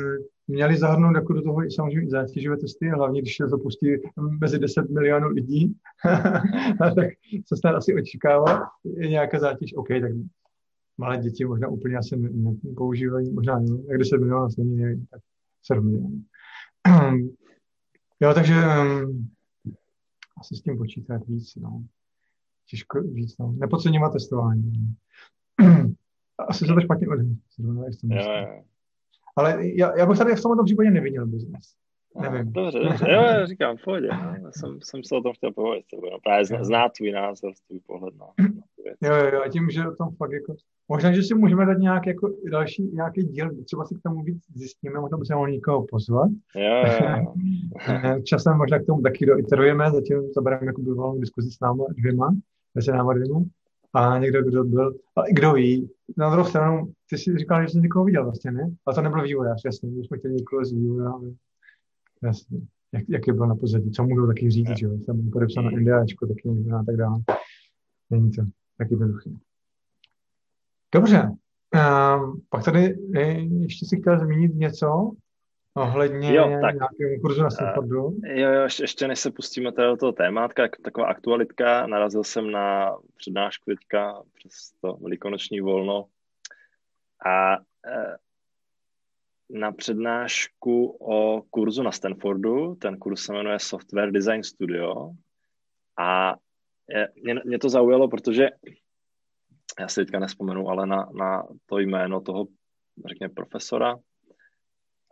měli 0.51 0.77
zahrnout 0.77 1.15
jako 1.15 1.33
do 1.33 1.42
toho 1.42 1.65
i 1.65 1.71
samozřejmě 1.71 2.09
zátěžové 2.09 2.57
testy, 2.57 2.89
hlavně 2.89 3.21
když 3.21 3.38
se 3.38 3.48
to 3.48 3.57
pustí 3.57 3.88
mezi 4.42 4.59
10 4.59 4.89
milionů 4.89 5.27
lidí, 5.27 5.75
tak 6.80 7.09
se 7.45 7.57
snad 7.57 7.75
asi 7.75 7.95
očekává, 7.95 8.62
nějaká 8.98 9.39
zátěž, 9.39 9.74
OK, 9.74 9.88
tak 9.88 10.12
malé 10.98 11.18
děti 11.18 11.45
možná 11.45 11.68
úplně 11.68 11.98
asi 11.98 12.18
nepoužívají, 12.63 13.31
možná 13.31 13.59
ne, 13.59 13.77
jak 13.89 13.98
10 13.98 14.18
milionů 14.18 14.42
asi 14.42 14.63
není, 14.63 15.06
tak 15.06 15.21
7 15.63 15.86
milionů. 15.86 16.24
jo, 18.20 18.34
takže 18.34 18.53
um, 18.53 19.29
asi 20.38 20.55
s 20.55 20.62
tím 20.62 20.77
počítat 20.77 21.27
víc, 21.27 21.55
no. 21.55 21.84
Těžko 22.70 23.01
víc, 23.01 23.38
no. 23.38 23.51
Nepodceňovat 23.51 24.13
testování. 24.13 24.96
asi 26.48 26.65
se 26.65 26.74
to 26.74 26.81
špatně 26.81 27.08
odhledí. 27.08 27.41
Jo, 27.60 28.22
jo. 28.22 28.63
Ale 29.38 29.67
já, 29.77 29.97
já 29.97 30.05
bych 30.05 30.17
tady 30.17 30.35
v 30.35 30.41
tomto 30.41 30.63
případě 30.63 30.91
neviděl 30.91 31.27
biznes. 31.27 31.63
Nevím. 32.21 32.53
Dobře, 32.53 32.79
dobře. 32.79 33.05
Jo, 33.11 33.21
já 33.21 33.45
říkám, 33.45 33.77
v 33.77 33.83
pohodě. 33.83 34.07
No. 34.07 34.35
Já 34.43 34.51
jsem, 34.51 34.79
jsem 34.83 35.03
se 35.03 35.15
o 35.15 35.21
tom 35.21 35.33
chtěl 35.33 35.51
povědět. 35.51 35.85
No, 36.11 36.19
právě 36.23 36.45
zná, 36.45 36.63
zná 36.63 36.89
tvůj 36.89 37.11
názor, 37.11 37.51
tvůj 37.67 37.79
pohled 37.79 38.13
na, 38.17 38.25
Jo, 39.01 39.15
jo, 39.15 39.29
jo, 39.33 39.41
a 39.45 39.50
tím, 39.50 39.69
že 39.69 39.88
o 39.88 39.95
tom 39.95 40.15
fakt 40.15 40.31
jako... 40.31 40.55
Možná, 40.88 41.11
že 41.11 41.23
si 41.23 41.35
můžeme 41.35 41.65
dát 41.65 41.77
nějak 41.77 42.07
jako 42.07 42.29
další, 42.51 42.83
nějaký 42.83 43.23
díl, 43.23 43.63
třeba 43.65 43.85
si 43.85 43.95
k 43.95 44.01
tomu 44.03 44.23
víc 44.23 44.43
zjistíme, 44.55 45.00
možná 45.00 45.17
by 45.17 45.25
se 45.25 45.35
mohl 45.35 45.50
někoho 45.50 45.85
pozvat. 45.89 46.29
Jo, 46.55 46.83
jo. 47.01 47.33
Časem 48.23 48.57
možná 48.57 48.79
k 48.79 48.85
tomu 48.85 49.01
taky 49.01 49.25
doiterujeme, 49.25 49.91
zatím 49.91 50.33
to 50.35 50.41
bereme 50.41 50.65
jako 50.65 50.81
bývalou 50.81 51.19
diskuzi 51.19 51.51
s 51.51 51.59
námi 51.59 51.83
dvěma, 51.97 52.35
mezi 52.75 52.91
náma 52.91 53.13
dvěma. 53.13 53.39
A 53.93 54.17
někdo, 54.17 54.43
kdo 54.43 54.63
byl, 54.63 54.93
a 55.15 55.21
kdo 55.31 55.53
ví, 55.53 55.89
na 56.17 56.29
druhou 56.29 56.50
stranu, 56.50 56.93
ty 57.10 57.17
jsi 57.17 57.38
říkal, 57.38 57.62
že 57.62 57.69
jsi 57.69 57.77
někoho 57.77 58.05
viděl 58.05 58.24
vlastně, 58.24 58.51
ne? 58.51 58.75
Ale 58.86 58.95
to 58.95 59.01
nebyl 59.01 59.24
vývojář, 59.24 59.62
jasně, 59.65 59.89
my 59.89 60.03
jsme 60.03 60.17
chtěli 60.17 60.33
někoho 60.33 60.65
z 60.65 60.71
vývojáře. 60.71 61.33
Jasně. 62.24 62.60
Jak, 62.93 63.03
jak 63.10 63.27
je 63.27 63.33
byl 63.33 63.48
na 63.48 63.55
pozadí, 63.55 63.91
co 63.91 64.03
můžou 64.03 64.27
taky 64.27 64.50
říct, 64.50 64.77
že 64.77 64.86
jo? 64.86 64.98
Tam 65.05 65.21
byl 65.21 65.31
podepsán 65.31 65.65
na 65.65 65.71
NDAčko, 65.71 66.27
taky 66.27 66.50
a 66.50 66.83
tak 66.83 66.95
dále. 66.95 67.19
Není 68.10 68.31
to 68.31 68.41
tak 68.77 68.91
jednoduché. 68.91 69.29
Dobře. 70.93 71.31
Uh, 71.75 72.36
pak 72.50 72.63
tady 72.65 72.98
ještě 73.60 73.86
si 73.86 74.01
chtěl 74.01 74.19
zmínit 74.19 74.55
něco 74.55 75.12
ohledně 75.74 76.36
jo, 76.36 76.44
tak, 76.44 76.75
nějakého 76.75 77.22
kurzu 77.22 77.44
na 77.44 77.50
Stanfordu. 77.50 78.06
Uh, 78.06 78.20
jo, 78.24 78.50
jo, 78.51 78.62
ještě, 78.62 78.84
ještě 78.84 79.08
než 79.08 79.20
se 79.20 79.32
pustíme 79.32 79.72
tady 79.72 79.88
do 79.88 79.98
toho 79.98 80.12
témátka, 80.12 80.68
taková 80.84 81.08
aktualitka, 81.08 81.88
narazil 81.88 82.24
jsem 82.24 82.51
na 82.51 82.98
přednášku 83.16 83.63
teďka 83.66 84.24
přes 84.34 84.72
to 84.82 84.94
velikonoční 84.94 85.62
volno 85.62 86.06
a 87.25 87.58
uh, 87.58 88.16
na 89.50 89.72
přednášku 89.72 90.88
o 90.88 91.42
kurzu 91.50 91.84
na 91.84 91.92
Stanfordu. 91.92 92.75
Ten 92.75 92.98
kurz 92.98 93.22
se 93.22 93.34
jmenuje 93.34 93.60
Software 93.60 94.12
Design 94.12 94.44
Studio. 94.44 95.12
A 96.00 96.36
mě, 97.24 97.36
mě 97.46 97.60
to 97.60 97.70
zaujalo, 97.70 98.08
protože 98.08 98.50
já 99.80 99.88
si 99.88 99.96
teďka 99.96 100.20
nespomenu, 100.20 100.70
ale 100.70 100.88
na, 100.88 101.10
na 101.13 101.48
to 101.66 101.80
jméno 101.80 102.22
toho, 102.22 102.46
řekněme, 103.06 103.34
profesora, 103.34 103.98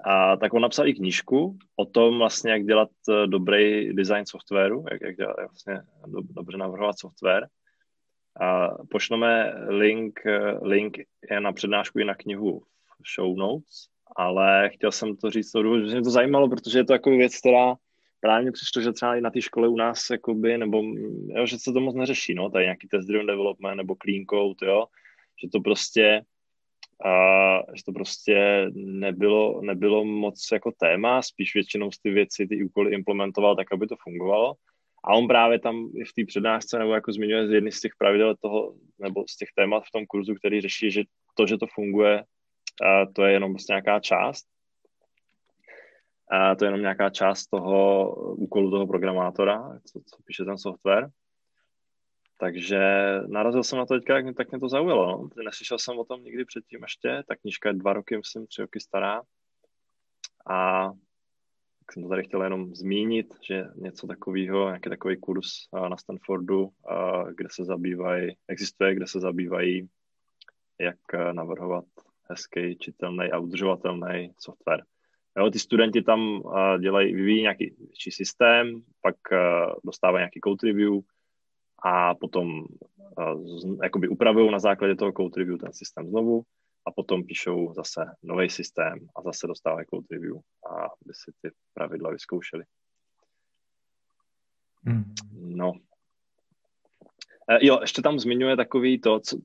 a 0.03 0.37
tak 0.37 0.53
on 0.53 0.61
napsal 0.61 0.87
i 0.87 0.93
knížku 0.93 1.57
o 1.75 1.85
tom 1.85 2.17
vlastně, 2.17 2.51
jak 2.51 2.63
dělat 2.63 2.89
eh, 3.09 3.27
dobrý 3.27 3.93
design 3.93 4.25
softwaru, 4.25 4.85
jak, 4.91 5.01
jak 5.01 5.15
dělat 5.15 5.35
vlastně 5.37 5.81
do, 6.07 6.21
dobře 6.21 6.57
navrhovat 6.57 6.99
software. 6.99 7.47
A 8.41 8.69
pošleme 8.91 9.53
link, 9.67 10.19
eh, 10.25 10.57
link 10.61 10.97
je 11.31 11.39
na 11.39 11.53
přednášku 11.53 11.99
i 11.99 12.05
na 12.05 12.15
knihu 12.15 12.59
v 13.03 13.15
show 13.15 13.37
notes, 13.37 13.87
ale 14.15 14.69
chtěl 14.69 14.91
jsem 14.91 15.15
to 15.15 15.29
říct, 15.29 15.51
to, 15.51 15.79
že 15.79 15.91
mě 15.91 16.01
to 16.01 16.09
zajímalo, 16.09 16.49
protože 16.49 16.79
je 16.79 16.85
to 16.85 16.93
jako 16.93 17.09
věc, 17.09 17.37
která 17.37 17.75
právě 18.19 18.51
přišlo, 18.51 18.81
že 18.81 18.91
třeba 18.91 19.15
i 19.15 19.21
na 19.21 19.29
té 19.29 19.41
škole 19.41 19.67
u 19.67 19.75
nás, 19.75 20.09
jakoby, 20.09 20.57
nebo 20.57 20.83
jo, 21.27 21.45
že 21.45 21.59
se 21.59 21.73
to 21.73 21.79
moc 21.79 21.95
neřeší, 21.95 22.33
no, 22.33 22.49
tady 22.49 22.65
nějaký 22.65 22.87
test 22.87 23.05
driven 23.05 23.27
development 23.27 23.77
nebo 23.77 23.95
clean 24.03 24.25
code, 24.29 24.67
jo, 24.67 24.85
že 25.43 25.49
to 25.49 25.59
prostě 25.59 26.21
a 27.05 27.59
že 27.73 27.83
to 27.83 27.91
prostě 27.91 28.65
nebylo, 28.75 29.61
nebylo 29.61 30.05
moc 30.05 30.47
jako 30.51 30.71
téma, 30.71 31.21
spíš 31.21 31.53
většinou 31.53 31.89
ty 32.03 32.11
věci, 32.11 32.47
ty 32.47 32.63
úkoly 32.63 32.93
implementoval 32.93 33.55
tak, 33.55 33.73
aby 33.73 33.87
to 33.87 33.95
fungovalo. 34.03 34.53
A 35.03 35.13
on 35.13 35.27
právě 35.27 35.59
tam 35.59 35.89
v 35.89 36.13
té 36.15 36.25
přednášce 36.25 36.79
nebo 36.79 36.93
jako 36.93 37.11
zmiňuje 37.11 37.47
z 37.47 37.51
jedny 37.51 37.71
z 37.71 37.81
těch 37.81 37.91
pravidel 37.97 38.35
toho, 38.41 38.73
nebo 38.99 39.23
z 39.29 39.37
těch 39.37 39.49
témat 39.55 39.83
v 39.83 39.91
tom 39.91 40.05
kurzu, 40.05 40.35
který 40.35 40.61
řeší, 40.61 40.91
že 40.91 41.03
to, 41.35 41.47
že 41.47 41.57
to 41.57 41.67
funguje, 41.67 42.23
a 42.83 43.05
to 43.05 43.23
je 43.23 43.33
jenom 43.33 43.51
prostě 43.53 43.73
nějaká 43.73 43.99
část. 43.99 44.45
A 46.31 46.55
to 46.55 46.65
je 46.65 46.67
jenom 46.67 46.81
nějaká 46.81 47.09
část 47.09 47.47
toho 47.47 48.15
úkolu 48.35 48.71
toho 48.71 48.87
programátora, 48.87 49.79
co, 49.85 49.99
co 49.99 50.23
píše 50.25 50.45
ten 50.45 50.57
software. 50.57 51.09
Takže 52.41 52.79
narazil 53.27 53.63
jsem 53.63 53.79
na 53.79 53.85
to 53.85 53.93
teďka, 53.93 54.33
tak 54.33 54.51
mě 54.51 54.59
to 54.59 54.69
zaujalo. 54.69 55.05
No. 55.05 55.43
Neslyšel 55.43 55.77
jsem 55.79 55.99
o 55.99 56.05
tom 56.05 56.23
nikdy 56.23 56.45
předtím 56.45 56.79
ještě. 56.81 57.23
Ta 57.27 57.35
knížka 57.35 57.69
je 57.69 57.73
dva 57.73 57.93
roky, 57.93 58.17
myslím, 58.17 58.47
tři 58.47 58.61
roky 58.61 58.79
stará. 58.79 59.21
A 60.49 60.89
tak 61.79 61.93
jsem 61.93 62.03
to 62.03 62.09
tady 62.09 62.23
chtěl 62.23 62.43
jenom 62.43 62.75
zmínit, 62.75 63.33
že 63.41 63.65
něco 63.75 64.07
takového, 64.07 64.65
nějaký 64.65 64.89
takový 64.89 65.17
kurz 65.17 65.47
na 65.89 65.97
Stanfordu, 65.97 66.69
kde 67.35 67.49
se 67.51 67.65
zabývají, 67.65 68.37
existuje, 68.47 68.95
kde 68.95 69.07
se 69.07 69.19
zabývají, 69.19 69.89
jak 70.79 70.99
navrhovat 71.31 71.85
hezký, 72.29 72.77
čitelný 72.77 73.31
a 73.31 73.39
udržovatelný 73.39 74.33
software. 74.37 74.83
Jo, 75.37 75.49
ty 75.49 75.59
studenti 75.59 76.01
tam 76.01 76.41
dělají, 76.79 77.15
vyvíjí 77.15 77.41
nějaký 77.41 77.75
systém, 78.09 78.81
pak 79.01 79.15
dostávají 79.83 80.21
nějaký 80.21 80.39
code 80.43 80.67
review, 80.67 80.93
a 81.83 82.15
potom 82.15 82.65
uh, 83.17 83.83
jakoby 83.83 84.07
upravují 84.07 84.51
na 84.51 84.59
základě 84.59 84.95
toho 84.95 85.11
code 85.11 85.33
review 85.37 85.57
ten 85.57 85.73
systém 85.73 86.09
znovu 86.09 86.43
a 86.87 86.91
potom 86.91 87.23
píšou 87.23 87.73
zase 87.73 88.05
nový 88.23 88.49
systém 88.49 88.99
a 89.15 89.21
zase 89.21 89.47
dostávají 89.47 89.85
code 89.85 90.07
review 90.11 90.35
a 90.71 90.75
aby 90.75 91.13
si 91.13 91.31
ty 91.41 91.51
pravidla 91.73 92.11
vyzkoušeli. 92.11 92.63
Mm. 94.83 95.13
No. 95.33 95.73
E, 97.49 97.65
jo, 97.65 97.77
ještě 97.81 98.01
tam 98.01 98.19
zmiňuje 98.19 98.55
takový 98.55 98.99
to, 98.99 99.19
co, 99.19 99.37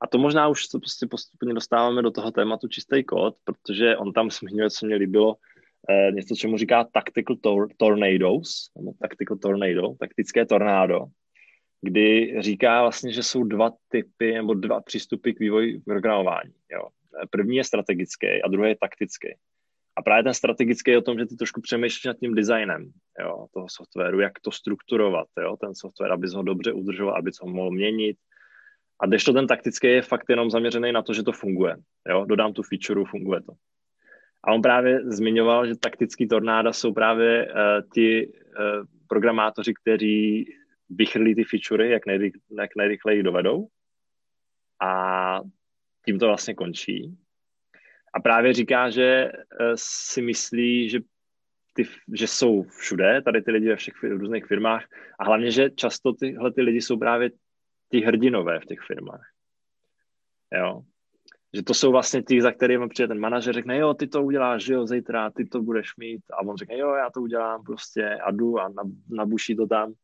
a 0.00 0.06
to 0.06 0.18
možná 0.18 0.48
už 0.48 0.68
to 0.68 0.78
prostě 0.78 1.06
postupně 1.06 1.54
dostáváme 1.54 2.02
do 2.02 2.10
toho 2.10 2.30
tématu 2.30 2.68
čistý 2.68 3.04
kód, 3.04 3.36
protože 3.44 3.96
on 3.96 4.12
tam 4.12 4.30
zmiňuje, 4.30 4.70
co 4.70 4.86
mě 4.86 4.96
líbilo, 4.96 5.36
e, 5.88 6.12
něco, 6.12 6.34
čemu 6.34 6.56
říká 6.56 6.84
tactical 6.84 7.36
tor- 7.36 7.68
tornadoes, 7.76 8.70
nebo 8.76 8.92
tactical 9.00 9.36
tornado, 9.36 9.94
taktické 10.00 10.46
tornádo, 10.46 11.06
kdy 11.82 12.36
říká 12.38 12.82
vlastně, 12.82 13.12
že 13.12 13.22
jsou 13.22 13.44
dva 13.44 13.72
typy 13.88 14.32
nebo 14.32 14.54
dva 14.54 14.80
přístupy 14.80 15.32
k 15.32 15.40
vývoji 15.40 15.80
programování. 15.80 16.52
Jo. 16.72 16.88
První 17.30 17.56
je 17.56 17.64
strategický 17.64 18.42
a 18.44 18.48
druhý 18.48 18.68
je 18.68 18.76
taktický. 18.80 19.28
A 19.96 20.02
právě 20.02 20.22
ten 20.22 20.34
strategický 20.34 20.90
je 20.90 20.98
o 20.98 21.02
tom, 21.02 21.18
že 21.18 21.26
ty 21.26 21.36
trošku 21.36 21.60
přemýšlíš 21.60 22.04
nad 22.04 22.16
tím 22.18 22.34
designem 22.34 22.90
jo, 23.20 23.46
toho 23.54 23.66
softwaru, 23.70 24.20
jak 24.20 24.40
to 24.40 24.50
strukturovat, 24.50 25.26
jo, 25.42 25.56
ten 25.60 25.74
software, 25.74 26.12
aby 26.12 26.28
ho 26.34 26.42
dobře 26.42 26.72
udržoval, 26.72 27.16
aby 27.16 27.30
ho 27.40 27.48
mohl 27.48 27.70
měnit. 27.70 28.16
A 29.00 29.06
když 29.06 29.24
to 29.24 29.32
ten 29.32 29.46
taktický 29.46 29.86
je 29.86 30.02
fakt 30.02 30.24
jenom 30.28 30.50
zaměřený 30.50 30.92
na 30.92 31.02
to, 31.02 31.14
že 31.14 31.22
to 31.22 31.32
funguje. 31.32 31.76
Jo, 32.08 32.24
dodám 32.24 32.52
tu 32.52 32.62
feature, 32.62 33.10
funguje 33.10 33.40
to. 33.40 33.52
A 34.44 34.52
on 34.52 34.62
právě 34.62 35.00
zmiňoval, 35.04 35.66
že 35.66 35.76
taktický 35.76 36.28
tornáda 36.28 36.72
jsou 36.72 36.92
právě 36.92 37.46
uh, 37.46 37.52
ti 37.94 38.26
uh, 38.26 38.32
programátoři, 39.08 39.74
kteří 39.74 40.46
vychrlí 40.90 41.34
ty 41.34 41.44
featurey, 41.44 41.90
jak, 41.90 42.06
nejrych, 42.06 42.32
jak 42.58 42.76
nejrychleji 42.76 43.22
dovedou 43.22 43.68
a 44.80 45.40
tím 46.04 46.18
to 46.18 46.26
vlastně 46.26 46.54
končí. 46.54 47.18
A 48.14 48.20
právě 48.20 48.52
říká, 48.52 48.90
že 48.90 49.04
eh, 49.04 49.72
si 49.74 50.22
myslí, 50.22 50.88
že, 50.88 51.00
ty, 51.74 51.86
že 52.14 52.26
jsou 52.26 52.62
všude, 52.62 53.22
tady 53.22 53.42
ty 53.42 53.50
lidi 53.50 53.68
ve 53.68 53.76
všech 53.76 54.02
různých 54.02 54.46
firmách 54.46 54.84
a 55.18 55.24
hlavně, 55.24 55.50
že 55.50 55.70
často 55.70 56.12
tyhle 56.12 56.52
ty 56.52 56.62
lidi 56.62 56.80
jsou 56.80 56.98
právě 56.98 57.30
ti 57.90 58.00
hrdinové 58.00 58.60
v 58.60 58.66
těch 58.66 58.80
firmách. 58.80 59.30
Jo. 60.54 60.82
Že 61.54 61.62
to 61.62 61.74
jsou 61.74 61.92
vlastně 61.92 62.22
ti, 62.22 62.42
za 62.42 62.52
kterými 62.52 62.88
přijde 62.88 63.08
ten 63.08 63.20
manažer, 63.20 63.54
řekne, 63.54 63.78
jo, 63.78 63.94
ty 63.94 64.06
to 64.06 64.22
uděláš, 64.22 64.66
jo, 64.66 64.86
zítra, 64.86 65.30
ty 65.30 65.44
to 65.44 65.62
budeš 65.62 65.96
mít. 65.96 66.22
A 66.32 66.40
on 66.46 66.56
řekne, 66.56 66.78
jo, 66.78 66.94
já 66.94 67.10
to 67.10 67.20
udělám 67.20 67.62
prostě 67.64 68.08
a 68.08 68.30
jdu 68.30 68.60
a 68.60 68.72
nabuší 69.08 69.56
to 69.56 69.66
tam. 69.66 69.94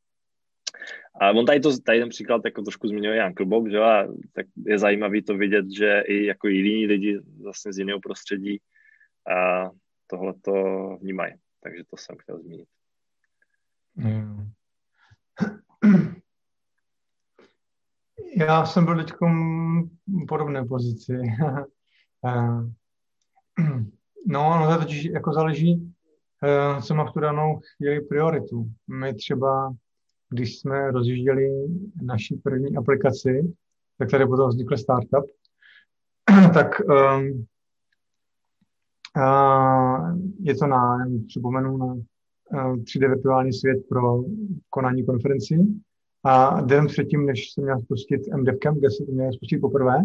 A 1.21 1.31
on 1.31 1.47
tady, 1.47 1.61
to, 1.61 1.79
tady 1.79 2.01
ten 2.01 2.09
příklad 2.09 2.43
jako 2.45 2.63
trošku 2.63 2.89
zmiňuje 2.89 3.17
Jan 3.17 3.35
Klubok, 3.35 3.71
že 3.71 3.79
a 3.79 4.07
tak 4.33 4.47
je 4.67 4.79
zajímavý 4.79 5.23
to 5.23 5.37
vidět, 5.37 5.67
že 5.77 6.03
i 6.07 6.25
jako 6.25 6.49
jiní 6.49 6.87
lidi 6.87 7.21
vlastně 7.43 7.73
z 7.73 7.79
jiného 7.79 8.01
prostředí 8.01 8.61
a 9.37 9.71
tohle 10.07 10.35
to 10.43 10.53
vnímají. 11.01 11.35
Takže 11.63 11.83
to 11.91 11.97
jsem 11.97 12.17
chtěl 12.19 12.39
zmínit. 12.39 12.69
Já 18.37 18.67
jsem 18.67 18.85
byl 18.85 18.97
teď 18.97 19.13
v 19.13 19.17
podobné 20.29 20.65
pozici. 20.65 21.13
no, 24.27 24.59
no 24.59 24.73
to 24.73 24.79
totiž 24.79 25.05
jako 25.05 25.33
záleží, 25.33 25.95
eh, 26.45 26.83
co 26.83 26.95
má 26.95 27.05
v 27.05 27.13
tu 27.13 27.21
danou 27.21 27.61
chvíli 27.77 28.01
prioritu. 28.01 28.71
My 28.87 29.15
třeba 29.15 29.75
když 30.35 30.59
jsme 30.59 30.91
rozjížděli 30.91 31.49
naší 32.03 32.37
první 32.37 32.77
aplikaci, 32.77 33.55
tak 33.99 34.11
tady 34.11 34.27
potom 34.27 34.49
vznikl 34.49 34.77
startup, 34.77 35.25
tak 36.55 36.81
um, 36.81 37.47
uh, 39.17 40.19
je 40.41 40.55
to 40.55 40.67
na, 40.67 40.99
připomenu, 41.27 41.77
na 41.77 41.87
uh, 41.87 42.03
3D 42.77 43.09
virtuální 43.09 43.53
svět 43.53 43.79
pro 43.89 44.23
konání 44.71 45.07
konferenci. 45.07 45.59
A 46.25 46.61
den 46.61 46.87
předtím, 46.87 47.27
než 47.27 47.53
se 47.53 47.61
měl 47.61 47.81
spustit 47.81 48.21
MDevCamp, 48.37 48.79
kde 48.79 48.91
se 48.91 49.05
to 49.05 49.13
měl 49.13 49.33
spustit 49.33 49.59
poprvé, 49.59 49.97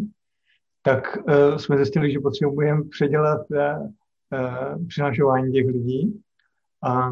tak 0.81 1.17
uh, 1.17 1.57
jsme 1.57 1.77
zjistili, 1.77 2.11
že 2.11 2.19
potřebujeme 2.19 2.83
předělat 2.89 3.41
uh, 3.51 3.57
uh, 3.59 4.87
přinášování 4.87 5.53
těch 5.53 5.65
lidí. 5.65 6.21
A 6.83 7.09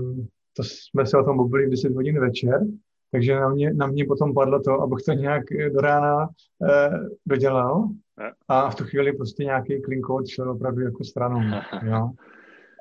to 0.53 0.63
jsme 0.63 1.05
se 1.05 1.17
o 1.17 1.24
tom 1.24 1.38
bavili 1.38 1.67
v 1.67 1.69
10 1.69 1.93
hodin 1.93 2.19
večer 2.19 2.62
takže 3.11 3.35
na 3.35 3.49
mě, 3.49 3.73
na 3.73 3.87
mě 3.87 4.05
potom 4.05 4.33
padlo 4.33 4.61
to, 4.61 4.81
abych 4.81 5.03
to 5.05 5.13
nějak 5.13 5.43
do 5.73 5.81
rána 5.81 6.29
eh, 6.69 6.89
dodělal 7.25 7.89
a 8.47 8.69
v 8.69 8.75
tu 8.75 8.83
chvíli 8.83 9.13
prostě 9.13 9.43
nějaký 9.43 9.81
code 10.07 10.27
šel 10.27 10.51
opravdu 10.51 10.81
jako 10.81 11.03
stranou. 11.03 11.39
Jo. 11.83 12.11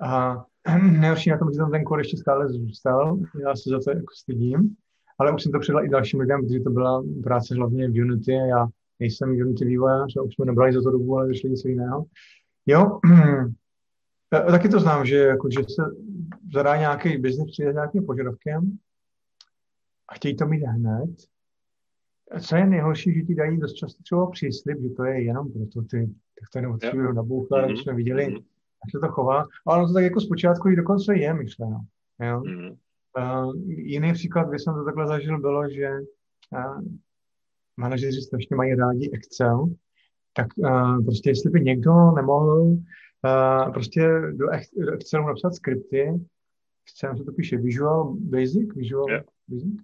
A 0.03 0.45
nejhorší 1.01 1.31
na 1.31 1.39
tom, 1.39 1.53
že 1.53 1.59
tam 1.59 1.71
ten 1.71 1.85
kód 1.85 1.99
ještě 1.99 2.17
stále 2.17 2.49
zůstal, 2.49 3.19
já 3.41 3.57
se 3.57 3.71
za 3.71 3.81
to 3.81 3.91
jako 3.91 4.15
stydím, 4.15 4.77
ale 5.19 5.35
už 5.35 5.43
jsem 5.43 5.53
to 5.53 5.59
předal 5.59 5.85
i 5.85 5.89
dalším 5.89 6.21
lidem, 6.21 6.41
protože 6.41 6.61
to 6.61 6.71
byla 6.71 7.05
práce 7.23 7.55
hlavně 7.55 7.89
v 7.89 8.01
Unity 8.01 8.33
a 8.33 8.47
já 8.47 8.67
nejsem 9.01 9.31
Unity 9.31 9.65
vývojář 9.65 10.17
a 10.17 10.23
už 10.23 10.35
jsme 10.35 10.47
nebrali 10.47 10.73
za 10.73 10.83
to 10.83 10.91
dobu, 10.91 11.17
ale 11.17 11.29
vyšli 11.29 11.51
něco 11.51 11.69
jiného. 11.69 12.05
Jo, 12.67 12.99
taky 14.31 14.69
to 14.69 14.81
znám, 14.81 15.07
že, 15.07 15.17
jako, 15.17 15.51
že 15.51 15.61
se 15.69 15.83
zadá 16.55 16.77
nějaký 16.77 17.19
business, 17.19 17.51
přijde 17.51 17.73
nějakým 17.73 18.07
požadavkem 18.07 18.79
a 20.09 20.15
chtějí 20.15 20.37
to 20.37 20.47
mít 20.47 20.63
hned. 20.63 21.11
Co 22.41 22.57
je 22.57 22.67
nejhorší, 22.67 23.15
že 23.15 23.23
ti 23.23 23.35
dají 23.35 23.59
dost 23.59 23.73
často 23.73 24.03
třeba 24.03 24.31
příslip, 24.31 24.79
že 24.83 24.89
to 24.89 25.05
je 25.05 25.23
jenom 25.23 25.53
ty, 25.91 26.07
tak 26.41 26.51
to 26.53 26.59
jenom 26.59 26.79
třeba 26.79 27.13
nabouchla, 27.13 27.67
mm-hmm. 27.67 27.83
jsme 27.83 27.95
viděli, 27.95 28.27
mm-hmm. 28.27 28.45
jak 28.85 28.91
se 28.91 28.99
to 29.01 29.09
chová. 29.09 29.45
Ale 29.67 29.79
ono 29.79 29.87
to 29.87 29.95
tak 29.95 30.05
jako 30.05 30.21
zpočátku 30.21 30.69
i 30.69 30.77
dokonce 30.77 31.17
je 31.17 31.35
myšleno. 31.35 31.81
Jo? 32.23 32.41
Mm-hmm. 32.41 32.77
Uh, 33.19 33.55
jiný 33.67 34.13
příklad, 34.13 34.49
kdy 34.49 34.59
jsem 34.59 34.75
to 34.75 34.85
takhle 34.85 35.07
zažil, 35.07 35.41
bylo, 35.41 35.71
že 35.71 35.91
uh, 36.53 36.83
manažeři 37.77 38.23
strašně 38.23 38.57
mají 38.57 38.75
rádi 38.75 39.11
Excel, 39.15 39.67
tak 40.33 40.47
uh, 40.57 41.05
prostě 41.05 41.31
jestli 41.31 41.51
by 41.51 41.61
někdo 41.61 42.11
nemohl 42.11 42.63
uh, 42.63 43.73
prostě 43.73 44.09
do 44.33 44.47
Excelu 44.93 45.27
napsat 45.27 45.55
skripty, 45.55 46.13
se 46.97 47.25
to 47.25 47.33
píše 47.33 47.57
Visual 47.57 48.15
Basic, 48.21 48.75
Visual 48.75 49.11
yeah 49.11 49.25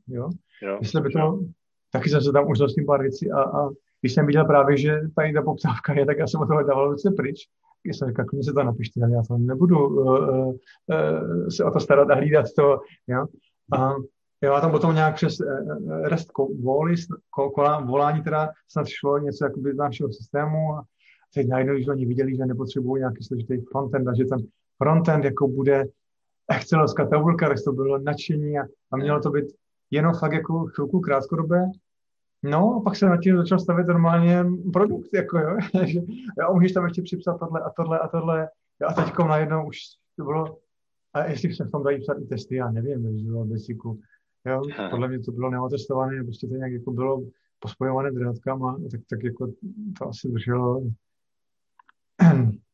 jo? 0.09 0.31
jo. 0.63 0.79
Jestli 0.83 1.01
by 1.01 1.11
to, 1.11 1.41
taky 1.93 2.11
jsem 2.11 2.21
se 2.21 2.33
tam 2.33 2.51
už 2.51 2.59
s 2.59 2.75
tím 2.75 2.87
pár 2.87 3.01
věcí 3.01 3.33
a, 3.33 3.41
a 3.43 3.69
když 4.01 4.15
jsem 4.15 4.27
viděl 4.27 4.45
právě, 4.45 4.77
že 4.77 5.01
tady 5.17 5.33
ta 5.33 5.43
poptávka 5.43 5.93
je, 5.95 6.07
tak 6.07 6.19
já 6.19 6.27
jsem 6.27 6.41
o 6.41 6.47
toho 6.47 6.63
dával 6.63 6.91
ruce 6.91 7.11
pryč. 7.17 7.49
Já 7.87 7.93
jsem 7.93 8.09
říkal, 8.09 8.25
klidně 8.25 8.45
se 8.45 8.53
to 8.53 8.63
napište, 8.63 9.01
ale 9.03 9.13
já 9.13 9.23
to 9.23 9.39
nebudu 9.39 9.89
uh, 9.89 10.19
uh, 10.19 10.55
se 11.49 11.65
o 11.65 11.71
to 11.71 11.81
starat 11.81 12.11
a 12.11 12.15
hlídat 12.15 12.47
to. 12.57 12.81
Jo? 13.07 13.27
A 13.79 13.95
já 14.43 14.61
tam 14.61 14.71
potom 14.71 14.95
nějak 14.95 15.15
přes 15.15 15.41
uh, 15.41 16.09
REST 16.09 16.29
volis, 16.63 17.07
volání 17.85 18.23
teda 18.23 18.49
snad 18.69 18.87
šlo 18.89 19.19
něco 19.19 19.45
jakoby 19.45 19.73
z 19.73 19.77
našeho 19.77 20.13
systému 20.13 20.75
a 20.75 20.85
teď 21.35 21.49
najednou, 21.49 21.75
když 21.75 21.89
oni 21.89 22.07
viděli, 22.07 22.37
že 22.37 22.47
nepotřebují 22.47 23.01
nějaký 23.01 23.25
složitý 23.25 23.61
frontend 23.71 24.09
a 24.09 24.15
že 24.15 24.25
ten 24.25 24.39
frontend 24.83 25.25
jako 25.25 25.49
bude 25.49 25.85
excelovská 26.57 27.07
tabulka, 27.07 27.49
tak 27.49 27.59
to 27.65 27.73
bylo 27.73 27.99
nadšení 27.99 28.59
a, 28.59 28.63
a 28.93 28.97
mělo 28.97 29.21
to 29.21 29.31
být 29.31 29.45
jenom 29.91 30.15
fakt 30.15 30.33
jako 30.33 30.67
chvilku 30.67 31.01
krátkodobé. 31.01 31.67
No, 32.43 32.77
a 32.77 32.81
pak 32.81 32.97
se 32.97 33.07
na 33.07 33.17
tím 33.17 33.37
začal 33.37 33.59
stavět 33.59 33.87
normálně 33.87 34.45
produkt, 34.73 35.15
jako 35.15 35.39
jo, 35.39 35.57
že 35.85 36.01
jo, 36.41 36.55
můžeš 36.55 36.73
tam 36.73 36.85
ještě 36.85 37.03
připsat 37.03 37.39
tohle 37.39 37.61
a 37.61 37.71
tohle 37.71 37.99
a 37.99 38.09
tohle. 38.09 38.49
Jo, 38.81 38.89
a 38.89 38.93
teď 38.93 39.19
najednou 39.19 39.67
už 39.67 39.79
to 40.17 40.25
bylo, 40.25 40.59
a 41.15 41.25
jestli 41.25 41.55
se 41.55 41.65
v 41.65 41.71
tom 41.71 41.83
dají 41.83 42.01
psat 42.01 42.17
i 42.23 42.25
testy, 42.25 42.57
já 42.57 42.71
nevím, 42.71 43.19
že 43.19 43.27
bylo 43.27 43.45
basicu. 43.45 44.01
Jo, 44.47 44.63
podle 44.91 45.09
mě 45.09 45.19
to 45.19 45.33
bylo 45.33 45.51
neotestované, 45.51 46.25
prostě 46.25 46.47
to 46.47 46.55
nějak 46.55 46.73
jako 46.73 46.91
bylo 46.91 47.23
pospojované 47.59 48.11
drátkama, 48.11 48.79
tak, 48.91 49.01
tak 49.11 49.25
jako 49.25 49.47
to 49.99 50.09
asi 50.09 50.29
drželo 50.29 50.83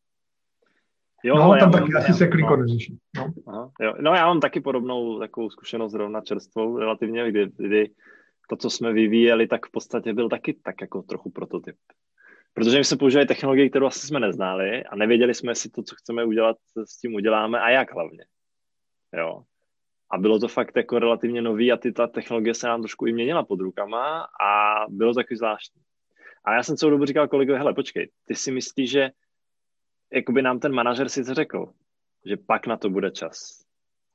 Jo, 1.28 1.36
no, 1.36 1.58
tam 1.58 1.72
taky 1.72 1.92
asi 1.94 2.12
se 2.12 2.26
kliko 2.26 2.56
no. 2.56 2.62
neřeší. 2.62 2.98
No. 3.16 3.32
Aha, 3.46 3.70
jo. 3.80 3.94
no 4.00 4.14
já 4.14 4.26
mám 4.26 4.40
taky 4.40 4.60
podobnou 4.60 5.18
takovou 5.18 5.50
zkušenost 5.50 5.92
zrovna 5.92 6.20
čerstvou 6.20 6.78
relativně, 6.78 7.30
kdy, 7.30 7.50
kdy 7.56 7.90
to, 8.48 8.56
co 8.56 8.70
jsme 8.70 8.92
vyvíjeli, 8.92 9.46
tak 9.46 9.66
v 9.66 9.70
podstatě 9.70 10.12
byl 10.12 10.28
taky 10.28 10.54
tak 10.62 10.80
jako 10.80 11.02
trochu 11.02 11.30
prototyp. 11.30 11.76
Protože 12.54 12.78
my 12.78 12.84
jsme 12.84 12.96
používali 12.96 13.26
technologii, 13.26 13.70
kterou 13.70 13.86
asi 13.86 14.06
jsme 14.06 14.20
neznali 14.20 14.84
a 14.84 14.96
nevěděli 14.96 15.34
jsme, 15.34 15.50
jestli 15.50 15.70
to, 15.70 15.82
co 15.82 15.94
chceme 15.94 16.24
udělat, 16.24 16.56
s 16.84 16.98
tím 16.98 17.14
uděláme 17.14 17.60
a 17.60 17.70
jak 17.70 17.94
hlavně. 17.94 18.24
Jo. 19.18 19.42
A 20.10 20.18
bylo 20.18 20.38
to 20.38 20.48
fakt 20.48 20.76
jako 20.76 20.98
relativně 20.98 21.42
nový 21.42 21.72
a 21.72 21.76
ty, 21.76 21.92
ta 21.92 22.06
technologie 22.06 22.54
se 22.54 22.66
nám 22.66 22.82
trošku 22.82 23.06
i 23.06 23.12
měnila 23.12 23.44
pod 23.44 23.60
rukama 23.60 24.26
a 24.44 24.84
bylo 24.88 25.14
to 25.14 25.20
takový 25.20 25.36
zvláštní. 25.36 25.82
A 26.44 26.54
já 26.54 26.62
jsem 26.62 26.76
celou 26.76 26.90
dobu 26.90 27.04
říkal 27.04 27.28
kolegovi, 27.28 27.58
hele, 27.58 27.74
počkej, 27.74 28.10
ty 28.26 28.34
si 28.34 28.50
myslíš, 28.50 28.90
že 28.90 29.10
jakoby 30.12 30.42
nám 30.42 30.60
ten 30.60 30.72
manažer 30.72 31.08
sice 31.08 31.34
řekl, 31.34 31.72
že 32.24 32.36
pak 32.36 32.66
na 32.66 32.76
to 32.76 32.90
bude 32.90 33.10
čas. 33.10 33.64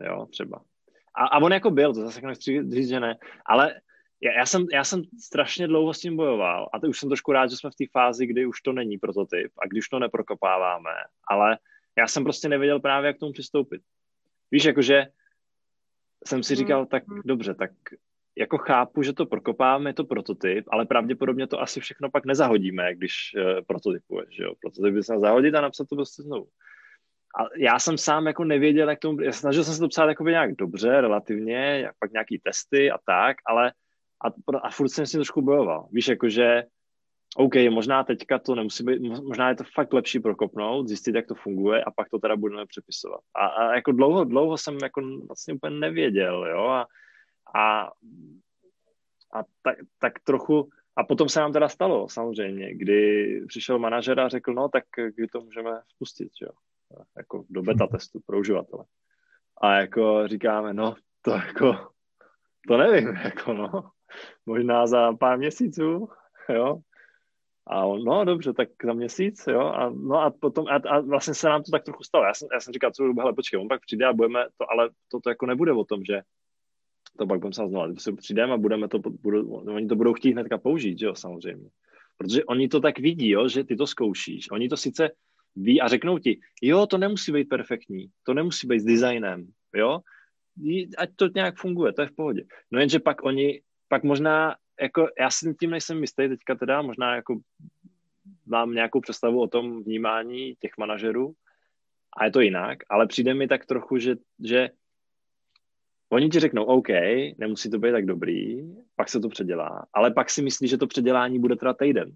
Jo, 0.06 0.26
třeba. 0.26 0.62
A, 1.16 1.26
a 1.26 1.38
on 1.38 1.54
jako 1.54 1.72
byl, 1.72 1.94
to 1.94 2.02
zase 2.02 2.22
nechci 2.22 2.72
říct, 2.72 2.90
že 2.90 3.00
ne, 3.00 3.18
ale 3.46 3.82
já, 4.22 4.32
já, 4.32 4.46
jsem, 4.46 4.66
já 4.74 4.84
jsem 4.84 5.04
strašně 5.24 5.68
dlouho 5.68 5.94
s 5.94 6.00
tím 6.00 6.16
bojoval 6.16 6.70
a 6.74 6.80
to 6.80 6.88
už 6.88 7.00
jsem 7.00 7.10
trošku 7.10 7.32
rád, 7.32 7.50
že 7.50 7.58
jsme 7.58 7.72
v 7.72 7.76
té 7.76 7.86
fázi, 7.92 8.28
kdy 8.28 8.46
už 8.46 8.62
to 8.62 8.74
není 8.74 8.98
prototyp 8.98 9.52
a 9.64 9.68
když 9.68 9.90
to 9.90 10.00
neprokopáváme, 10.00 10.92
ale 11.28 11.58
já 11.98 12.08
jsem 12.08 12.24
prostě 12.24 12.50
nevěděl 12.50 12.80
právě, 12.80 13.08
jak 13.08 13.18
k 13.18 13.20
tomu 13.20 13.34
přistoupit. 13.34 13.82
Víš, 14.52 14.66
jakože 14.66 15.08
jsem 16.26 16.44
si 16.44 16.56
říkal, 16.56 16.86
tak 16.86 17.04
dobře, 17.26 17.54
tak 17.54 17.72
jako 18.38 18.58
chápu, 18.58 19.04
že 19.04 19.14
to 19.14 19.26
prokopáme, 19.26 19.90
je 19.90 19.94
to 19.94 20.04
prototyp, 20.04 20.66
ale 20.72 20.86
pravděpodobně 20.86 21.48
to 21.48 21.62
asi 21.62 21.80
všechno 21.80 22.12
pak 22.12 22.26
nezahodíme, 22.26 22.96
když 22.96 23.14
uh, 23.36 23.62
prototypuješ, 23.68 24.36
že 24.36 24.44
jo. 24.44 24.54
Prototyp 24.62 24.94
bys 24.94 25.06
zahodit 25.06 25.56
a 25.56 25.62
napsat 25.62 25.88
to 25.90 25.96
prostě 25.96 26.24
znovu. 26.24 26.48
A 27.40 27.46
já 27.58 27.80
jsem 27.80 27.98
sám 27.98 28.28
jako 28.28 28.44
nevěděl, 28.44 28.90
jak 28.90 29.00
tomu, 29.00 29.22
já 29.22 29.32
snažil 29.32 29.64
jsem 29.64 29.74
se 29.74 29.80
to 29.80 29.88
psát 29.88 30.08
jako 30.08 30.24
nějak 30.24 30.56
dobře, 30.56 31.02
relativně, 31.02 31.56
jak 31.56 31.96
pak 32.00 32.12
nějaký 32.12 32.40
testy 32.40 32.92
a 32.92 32.98
tak, 33.06 33.38
ale 33.46 33.74
a, 34.26 34.58
a 34.62 34.70
furt 34.70 34.90
jsem 34.90 35.06
si 35.06 35.18
trošku 35.18 35.42
bojoval. 35.42 35.88
Víš, 35.92 36.08
jakože 36.08 36.64
OK, 37.38 37.56
možná 37.70 38.04
teďka 38.04 38.40
to 38.40 38.56
nemusí 38.56 38.84
být, 38.84 39.00
možná 39.24 39.50
je 39.50 39.56
to 39.56 39.64
fakt 39.76 39.94
lepší 39.94 40.20
prokopnout, 40.20 40.88
zjistit, 40.88 41.16
jak 41.16 41.28
to 41.28 41.36
funguje 41.36 41.84
a 41.84 41.92
pak 41.92 42.10
to 42.10 42.20
teda 42.20 42.36
budeme 42.36 42.66
přepisovat. 42.66 43.22
A, 43.36 43.48
a 43.48 43.76
jako 43.76 43.92
dlouho, 43.92 44.24
dlouho 44.24 44.58
jsem 44.58 44.78
jako 44.84 45.02
vlastně 45.28 45.54
úplně 45.54 45.80
nevěděl, 45.80 46.46
jo, 46.46 46.66
a, 46.66 46.88
a, 47.56 47.92
a 49.34 49.44
tak, 49.62 49.78
tak 50.00 50.20
trochu, 50.20 50.70
a 50.96 51.04
potom 51.04 51.30
se 51.30 51.40
nám 51.40 51.54
teda 51.54 51.70
stalo 51.70 52.10
samozřejmě, 52.10 52.76
kdy 52.76 53.42
přišel 53.48 53.80
manažer 53.80 54.20
a 54.20 54.30
řekl, 54.30 54.54
no 54.54 54.70
tak 54.70 54.84
kdy 55.16 55.28
to 55.28 55.42
můžeme 55.42 55.82
spustit, 55.88 56.32
jo, 56.42 56.50
jako 57.18 57.46
do 57.50 57.62
beta 57.62 57.88
testu 57.88 58.20
pro 58.26 58.40
uživatele. 58.40 58.86
A 59.62 59.74
jako 59.74 60.28
říkáme, 60.28 60.74
no 60.74 60.96
to 61.22 61.32
jako, 61.32 61.90
to 62.68 62.78
nevím, 62.78 63.08
jako 63.24 63.54
no, 63.54 63.90
možná 64.46 64.88
za 64.88 65.14
pár 65.14 65.38
měsíců, 65.38 66.10
jo, 66.50 66.80
a 67.68 67.86
on, 67.86 68.04
no 68.04 68.26
dobře, 68.26 68.54
tak 68.54 68.70
za 68.86 68.94
měsíc, 68.94 69.48
jo, 69.48 69.60
a, 69.60 69.90
no 69.90 70.22
a 70.22 70.32
potom, 70.32 70.66
a, 70.68 70.76
a 70.90 71.00
vlastně 71.00 71.34
se 71.34 71.50
nám 71.50 71.64
to 71.64 71.72
tak 71.72 71.84
trochu 71.84 72.04
stalo. 72.04 72.26
Já 72.26 72.34
jsem, 72.34 72.48
já 72.54 72.60
jsem 72.60 72.74
říkal, 72.74 72.92
co 72.92 73.04
hele, 73.04 73.34
počkej, 73.34 73.60
on 73.60 73.68
pak 73.68 73.82
přijde 73.82 74.06
a 74.06 74.14
budeme 74.14 74.46
to, 74.58 74.72
ale 74.72 74.90
to, 75.12 75.20
to 75.20 75.30
jako 75.30 75.46
nebude 75.46 75.72
o 75.72 75.86
tom, 75.86 76.04
že 76.04 76.22
to 77.18 77.28
pak 77.28 77.40
budeme 77.40 77.54
se 77.54 77.68
znova, 77.68 77.88
když 77.88 78.04
přijdeme 78.18 78.54
a 78.54 78.58
budeme 78.58 78.88
to, 78.88 79.00
budou, 79.00 79.48
oni 79.50 79.88
to 79.88 79.96
budou 79.96 80.14
chtít 80.14 80.32
hnedka 80.32 80.58
použít, 80.58 81.02
jo, 81.02 81.16
samozřejmě. 81.16 81.70
Protože 82.18 82.46
oni 82.46 82.68
to 82.68 82.80
tak 82.80 83.00
vidí, 83.00 83.30
jo, 83.30 83.48
že 83.48 83.64
ty 83.64 83.76
to 83.76 83.88
zkoušíš. 83.88 84.52
Oni 84.52 84.70
to 84.70 84.78
sice 84.78 85.12
ví 85.56 85.82
a 85.82 85.88
řeknou 85.88 86.18
ti, 86.18 86.40
jo, 86.62 86.88
to 86.88 86.98
nemusí 86.98 87.32
být 87.32 87.50
perfektní, 87.50 88.08
to 88.24 88.34
nemusí 88.34 88.68
být 88.68 88.80
s 88.80 88.86
designem, 88.86 89.48
jo, 89.76 90.00
ať 90.98 91.10
to 91.16 91.28
nějak 91.36 91.58
funguje, 91.58 91.94
to 91.94 92.02
je 92.02 92.08
v 92.08 92.16
pohodě. 92.16 92.44
No 92.72 92.80
jenže 92.80 93.00
pak 93.00 93.24
oni, 93.24 93.62
pak 93.88 94.04
možná, 94.04 94.56
jako 94.82 95.08
já 95.20 95.30
si 95.30 95.54
tím 95.60 95.70
nejsem 95.70 96.02
jistý 96.02 96.28
teďka 96.28 96.56
teda, 96.56 96.82
možná 96.82 97.16
jako 97.16 97.40
mám 98.46 98.74
nějakou 98.74 99.02
představu 99.02 99.42
o 99.42 99.48
tom 99.48 99.84
vnímání 99.84 100.56
těch 100.60 100.72
manažerů 100.78 101.34
a 102.18 102.26
je 102.26 102.32
to 102.32 102.40
jinak, 102.40 102.78
ale 102.90 103.08
přijde 103.08 103.34
mi 103.34 103.48
tak 103.48 103.66
trochu, 103.66 103.98
že, 103.98 104.16
že 104.44 104.70
Oni 106.14 106.30
ti 106.30 106.40
řeknou, 106.40 106.64
OK, 106.64 106.90
nemusí 107.38 107.70
to 107.70 107.80
být 107.80 107.92
tak 107.92 108.06
dobrý, 108.06 108.62
pak 108.96 109.10
se 109.10 109.20
to 109.20 109.30
předělá, 109.30 109.86
ale 109.94 110.12
pak 110.12 110.30
si 110.30 110.42
myslí, 110.42 110.68
že 110.68 110.78
to 110.78 110.88
předělání 110.88 111.40
bude 111.40 111.56
trvat 111.56 111.78
týden. 111.78 112.16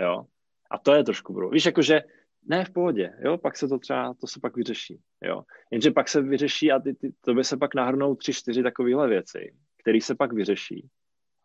Jo? 0.00 0.24
A 0.70 0.78
to 0.78 0.94
je 0.94 1.04
trošku 1.04 1.32
bro. 1.32 1.50
Víš, 1.50 1.66
jakože 1.66 2.02
ne 2.48 2.64
v 2.64 2.70
pohodě, 2.70 3.12
jo, 3.24 3.38
pak 3.38 3.56
se 3.56 3.68
to 3.68 3.78
třeba, 3.78 4.14
to 4.14 4.26
se 4.26 4.40
pak 4.40 4.56
vyřeší, 4.56 5.00
jo. 5.22 5.42
Jenže 5.70 5.90
pak 5.90 6.08
se 6.08 6.22
vyřeší 6.22 6.72
a 6.72 6.78
ty, 6.78 6.94
ty, 6.94 7.12
to 7.20 7.34
by 7.34 7.44
se 7.44 7.56
pak 7.56 7.74
nahrnou 7.74 8.14
tři, 8.14 8.32
čtyři 8.32 8.62
takovéhle 8.62 9.08
věci, 9.08 9.54
které 9.82 10.00
se 10.00 10.14
pak 10.14 10.32
vyřeší. 10.32 10.88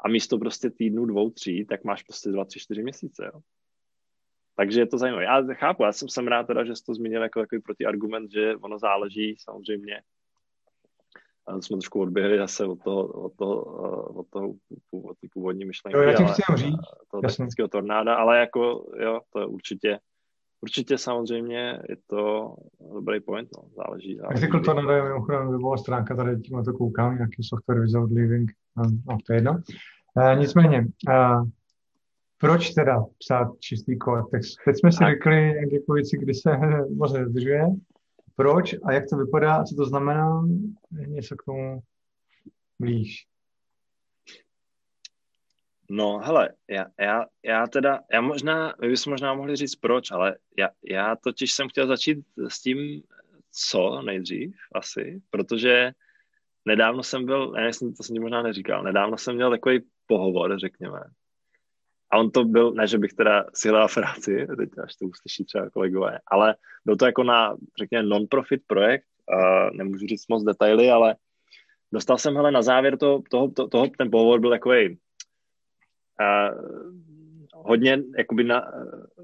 A 0.06 0.08
místo 0.10 0.38
prostě 0.38 0.70
týdnu, 0.70 1.06
dvou, 1.06 1.30
tří, 1.30 1.66
tak 1.66 1.84
máš 1.84 2.04
prostě 2.04 2.30
dva, 2.30 2.46
tři, 2.46 2.60
čtyři 2.60 2.84
měsíce, 2.84 3.32
jo. 3.34 3.40
Takže 4.56 4.80
je 4.80 4.88
to 4.88 4.98
zajímavé. 4.98 5.24
Já 5.24 5.54
chápu, 5.54 5.84
já 5.84 5.92
jsem, 5.92 6.10
jsem 6.10 6.28
rád 6.28 6.48
teda, 6.48 6.66
že 6.66 6.76
jsi 6.76 6.84
to 6.84 6.94
zmínil 6.94 7.24
jako 7.24 7.40
takový 7.40 7.62
protiargument, 7.62 8.32
že 8.32 8.56
ono 8.56 8.80
záleží 8.80 9.36
samozřejmě 9.40 10.02
a 11.48 11.62
jsme 11.62 11.78
trošku 11.78 12.02
odběhli 12.02 12.38
zase 12.38 12.66
od 12.66 12.84
toho, 12.84 13.08
od 13.08 13.36
toho, 13.36 13.86
eh, 13.86 14.20
od 14.20 14.28
toho 14.30 14.54
od 14.92 15.18
té 15.22 15.28
původní 15.34 15.66
myšlenky. 15.66 15.98
Jo, 15.98 16.04
já 16.04 16.14
ti 16.14 16.24
chci 16.24 16.42
říct. 16.56 16.80
Toho 17.12 17.22
technického 17.22 17.68
tornáda, 17.68 18.16
ale 18.16 18.40
jako, 18.40 18.92
jo, 19.00 19.20
to 19.30 19.40
je 19.40 19.46
určitě, 19.46 20.00
určitě 20.62 20.98
samozřejmě 20.98 21.80
je 21.90 21.98
to 22.08 22.56
dobrý 22.94 23.20
point, 23.20 23.50
no, 23.58 23.70
záleží. 23.76 24.16
záleží 24.16 24.42
Jak 24.42 24.52
řekl 24.52 24.60
tornádo 24.60 24.92
je 24.92 25.04
mimochodem 25.04 25.52
webová 25.52 25.78
stránka, 25.78 26.16
tady 26.16 26.42
tím 26.42 26.58
na 26.58 26.64
to 26.64 26.74
koukám, 26.74 27.16
nějaký 27.16 27.44
software 27.44 27.82
without 27.82 28.12
living, 28.12 28.52
no, 28.78 29.18
to 29.28 29.34
je 29.34 29.38
jedno. 29.38 29.62
E, 30.18 30.36
nicméně, 30.36 30.78
e, 31.10 31.16
proč 32.38 32.70
teda 32.70 33.04
psát 33.20 33.48
čistý 33.60 33.98
kód? 33.98 34.32
Tak 34.32 34.42
teď 34.66 34.76
jsme 34.80 34.92
si 34.92 35.00
tak. 35.00 35.10
řekli 35.10 35.36
nějaké 35.36 35.78
věci, 35.94 36.18
kdy 36.18 36.34
se 36.34 36.58
moc 36.96 37.14
nedržuje, 37.14 37.68
proč 38.36 38.76
a 38.84 38.92
jak 38.92 39.04
to 39.10 39.18
vypadá 39.18 39.56
a 39.56 39.64
co 39.64 39.76
to 39.76 39.86
znamená, 39.86 40.44
něco 40.92 41.36
k 41.36 41.44
tomu 41.44 41.80
blíž. 42.80 43.28
No, 45.90 46.20
hele, 46.20 46.50
já, 46.70 46.86
já, 47.00 47.26
já 47.44 47.68
teda, 47.68 48.00
já 48.14 48.22
možná, 48.22 48.74
my 48.82 48.88
bychom 48.88 49.12
možná 49.12 49.34
mohli 49.34 49.56
říct 49.56 49.76
proč, 49.76 50.12
ale 50.12 50.38
já, 50.58 50.70
já 50.84 51.16
totiž 51.16 51.52
jsem 51.52 51.70
chtěl 51.70 51.88
začít 51.88 52.18
s 52.48 52.62
tím, 52.62 53.04
co 53.52 54.02
nejdřív 54.02 54.56
asi, 54.76 55.22
protože 55.30 55.92
nedávno 56.66 57.04
jsem 57.04 57.26
byl, 57.26 57.54
já 57.58 57.68
jsem, 57.68 57.94
to 57.94 58.04
jsem 58.04 58.14
ti 58.14 58.20
možná 58.20 58.42
neříkal, 58.42 58.84
nedávno 58.84 59.18
jsem 59.18 59.36
měl 59.36 59.50
takový 59.50 59.80
pohovor, 60.08 60.60
řekněme, 60.60 61.00
a 62.16 62.18
on 62.18 62.32
to 62.32 62.46
byl, 62.46 62.72
ne, 62.72 62.88
že 62.88 62.98
bych 62.98 63.14
teda 63.14 63.46
si 63.54 63.70
hledal 63.70 63.88
práci, 63.94 64.48
teď 64.58 64.70
až 64.84 64.96
to 64.96 65.06
uslyší 65.06 65.46
třeba 65.46 65.70
kolegové, 65.70 66.20
ale 66.28 66.56
byl 66.86 66.96
to 66.96 67.06
jako 67.06 67.24
na, 67.24 67.56
řekněme, 67.80 68.08
non-profit 68.08 68.62
projekt, 68.68 69.06
a 69.38 69.70
nemůžu 69.70 70.08
říct 70.08 70.28
moc 70.28 70.44
detaily, 70.44 70.92
ale 70.92 71.16
dostal 71.94 72.18
jsem, 72.18 72.36
hele, 72.36 72.52
na 72.52 72.62
závěr 72.62 72.98
to, 72.98 73.22
toho, 73.30 73.52
to, 73.52 73.68
toho, 73.68 73.88
ten 73.98 74.12
pohovor 74.12 74.40
byl 74.40 74.50
takový 74.50 74.98
hodně, 77.54 78.04
jakoby 78.18 78.44
na, 78.44 78.72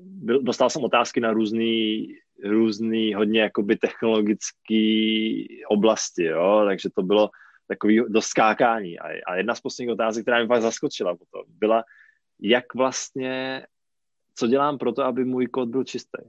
byl, 0.01 0.41
dostal 0.41 0.69
jsem 0.69 0.84
otázky 0.84 1.19
na 1.19 1.32
různý, 1.32 2.08
různý 2.43 3.13
hodně 3.13 3.41
jakoby 3.41 3.77
technologický 3.77 5.47
oblasti, 5.69 6.23
jo, 6.23 6.63
takže 6.67 6.89
to 6.95 7.04
bylo 7.04 7.30
takový 7.67 8.01
dost 8.08 8.25
skákání. 8.25 8.99
A, 8.99 9.08
a 9.27 9.36
jedna 9.36 9.56
z 9.56 9.62
posledních 9.62 9.93
otázek, 9.93 10.23
která 10.23 10.41
mi 10.41 10.47
fakt 10.47 10.62
zaskočila 10.62 11.15
potom, 11.15 11.43
byla, 11.47 11.84
jak 12.41 12.75
vlastně, 12.75 13.65
co 14.36 14.47
dělám 14.47 14.77
pro 14.77 14.91
to, 14.93 15.04
aby 15.04 15.25
můj 15.25 15.47
kód 15.47 15.69
byl 15.69 15.84
čistý. 15.84 16.21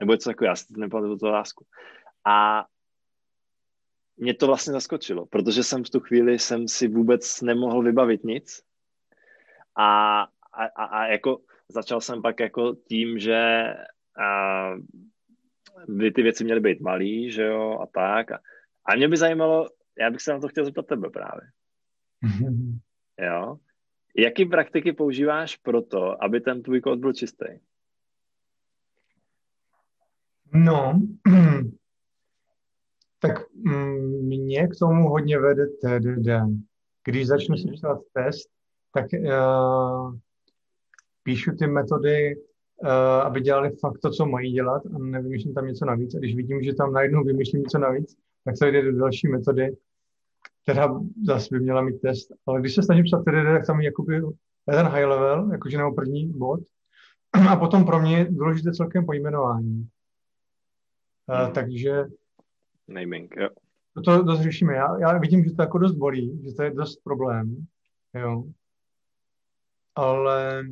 Nebo 0.00 0.12
něco 0.12 0.30
takového, 0.30 0.50
já 0.50 0.56
si 0.56 0.64
nepamatuju 0.76 1.18
tu 1.18 1.28
otázku. 1.28 1.66
A 2.24 2.66
mě 4.16 4.34
to 4.34 4.46
vlastně 4.46 4.72
zaskočilo, 4.72 5.26
protože 5.26 5.62
jsem 5.62 5.84
v 5.84 5.90
tu 5.90 6.00
chvíli 6.00 6.38
jsem 6.38 6.68
si 6.68 6.88
vůbec 6.88 7.40
nemohl 7.40 7.82
vybavit 7.82 8.24
nic 8.24 8.62
a, 9.76 10.22
a, 10.52 10.64
a, 10.76 10.84
a 10.84 11.06
jako 11.06 11.40
začal 11.68 12.00
jsem 12.00 12.22
pak 12.22 12.40
jako 12.40 12.74
tím, 12.74 13.18
že 13.18 13.74
a, 14.22 14.70
by 15.88 16.10
ty 16.10 16.22
věci 16.22 16.44
měly 16.44 16.60
být 16.60 16.80
malý, 16.80 17.30
že 17.30 17.42
jo, 17.42 17.78
a 17.78 17.86
tak. 17.86 18.30
A, 18.30 18.40
a 18.84 18.96
mě 18.96 19.08
by 19.08 19.16
zajímalo, 19.16 19.68
já 20.00 20.10
bych 20.10 20.20
se 20.20 20.32
na 20.32 20.40
to 20.40 20.48
chtěl 20.48 20.64
zeptat 20.64 20.86
tebe 20.86 21.10
právě. 21.10 21.42
jo. 23.20 23.58
Jaký 24.16 24.44
praktiky 24.44 24.92
používáš 24.92 25.56
pro 25.56 25.82
to, 25.82 26.24
aby 26.24 26.40
ten 26.40 26.62
tvůj 26.62 26.80
kód 26.80 26.98
byl 26.98 27.12
čistý? 27.12 27.46
No, 30.54 31.00
tak 33.18 33.54
mm, 33.54 34.26
mě 34.26 34.68
k 34.68 34.78
tomu 34.78 35.08
hodně 35.08 35.38
vede 35.38 35.66
TDD. 35.66 36.28
Když 37.04 37.26
začnu 37.26 37.56
si 37.56 37.68
psát 37.72 37.98
test, 38.12 38.48
tak 38.94 39.06
uh, 39.12 40.14
píšu 41.22 41.52
ty 41.58 41.66
metody, 41.66 42.36
uh, 42.82 42.88
aby 43.22 43.40
dělali 43.40 43.70
fakt 43.80 43.98
to, 44.02 44.10
co 44.10 44.26
mají 44.26 44.52
dělat 44.52 44.82
a 44.86 44.98
nevymýšlím 44.98 45.54
tam 45.54 45.66
něco 45.66 45.84
navíc. 45.84 46.14
A 46.14 46.18
když 46.18 46.36
vidím, 46.36 46.62
že 46.62 46.74
tam 46.74 46.92
najednou 46.92 47.24
vymýšlím 47.24 47.62
něco 47.62 47.78
navíc, 47.78 48.16
tak 48.44 48.56
se 48.56 48.68
jde 48.68 48.82
do 48.82 48.98
další 48.98 49.28
metody, 49.28 49.76
která 50.62 51.00
zase 51.26 51.48
by 51.52 51.60
měla 51.60 51.82
mít 51.82 52.00
test. 52.00 52.28
Ale 52.46 52.60
když 52.60 52.74
se 52.74 52.82
snažím 52.82 53.04
psat 53.04 53.24
TDD, 53.24 53.44
tak 53.52 53.66
tam 53.66 53.80
je 53.80 53.86
jakoby 53.86 54.20
ten 54.66 54.86
high 54.86 55.04
level, 55.04 55.52
jakože 55.52 55.78
nebo 55.78 55.94
první 55.94 56.32
bod. 56.32 56.60
A 57.50 57.56
potom 57.56 57.84
pro 57.84 58.00
mě 58.00 58.18
je 58.18 58.26
důležité 58.30 58.72
celkem 58.72 59.06
pojmenování. 59.06 59.88
Uh, 61.26 61.52
takže 61.52 62.04
naming, 62.88 63.34
jo. 63.36 63.48
To 64.04 64.22
dost 64.22 64.40
řešíme. 64.40 64.74
Já, 64.74 64.98
já 64.98 65.18
vidím, 65.18 65.44
že 65.44 65.50
to 65.50 65.62
jako 65.62 65.78
dost 65.78 65.94
bolí, 65.94 66.42
že 66.44 66.54
to 66.54 66.62
je 66.62 66.70
dost 66.70 66.96
problém, 67.04 67.66
jo. 68.14 68.44
Ale 69.94 70.64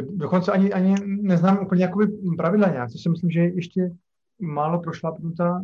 dokonce 0.00 0.52
ani, 0.52 0.72
ani 0.72 0.94
neznám 1.06 1.58
úplně 1.64 1.84
jakoby 1.84 2.06
pravidla 2.36 2.68
nějak, 2.68 2.92
to 2.92 2.98
si 2.98 3.08
myslím, 3.08 3.30
že 3.30 3.40
je 3.40 3.54
ještě 3.54 3.90
málo 4.40 4.80
prošlapnutá 4.80 5.62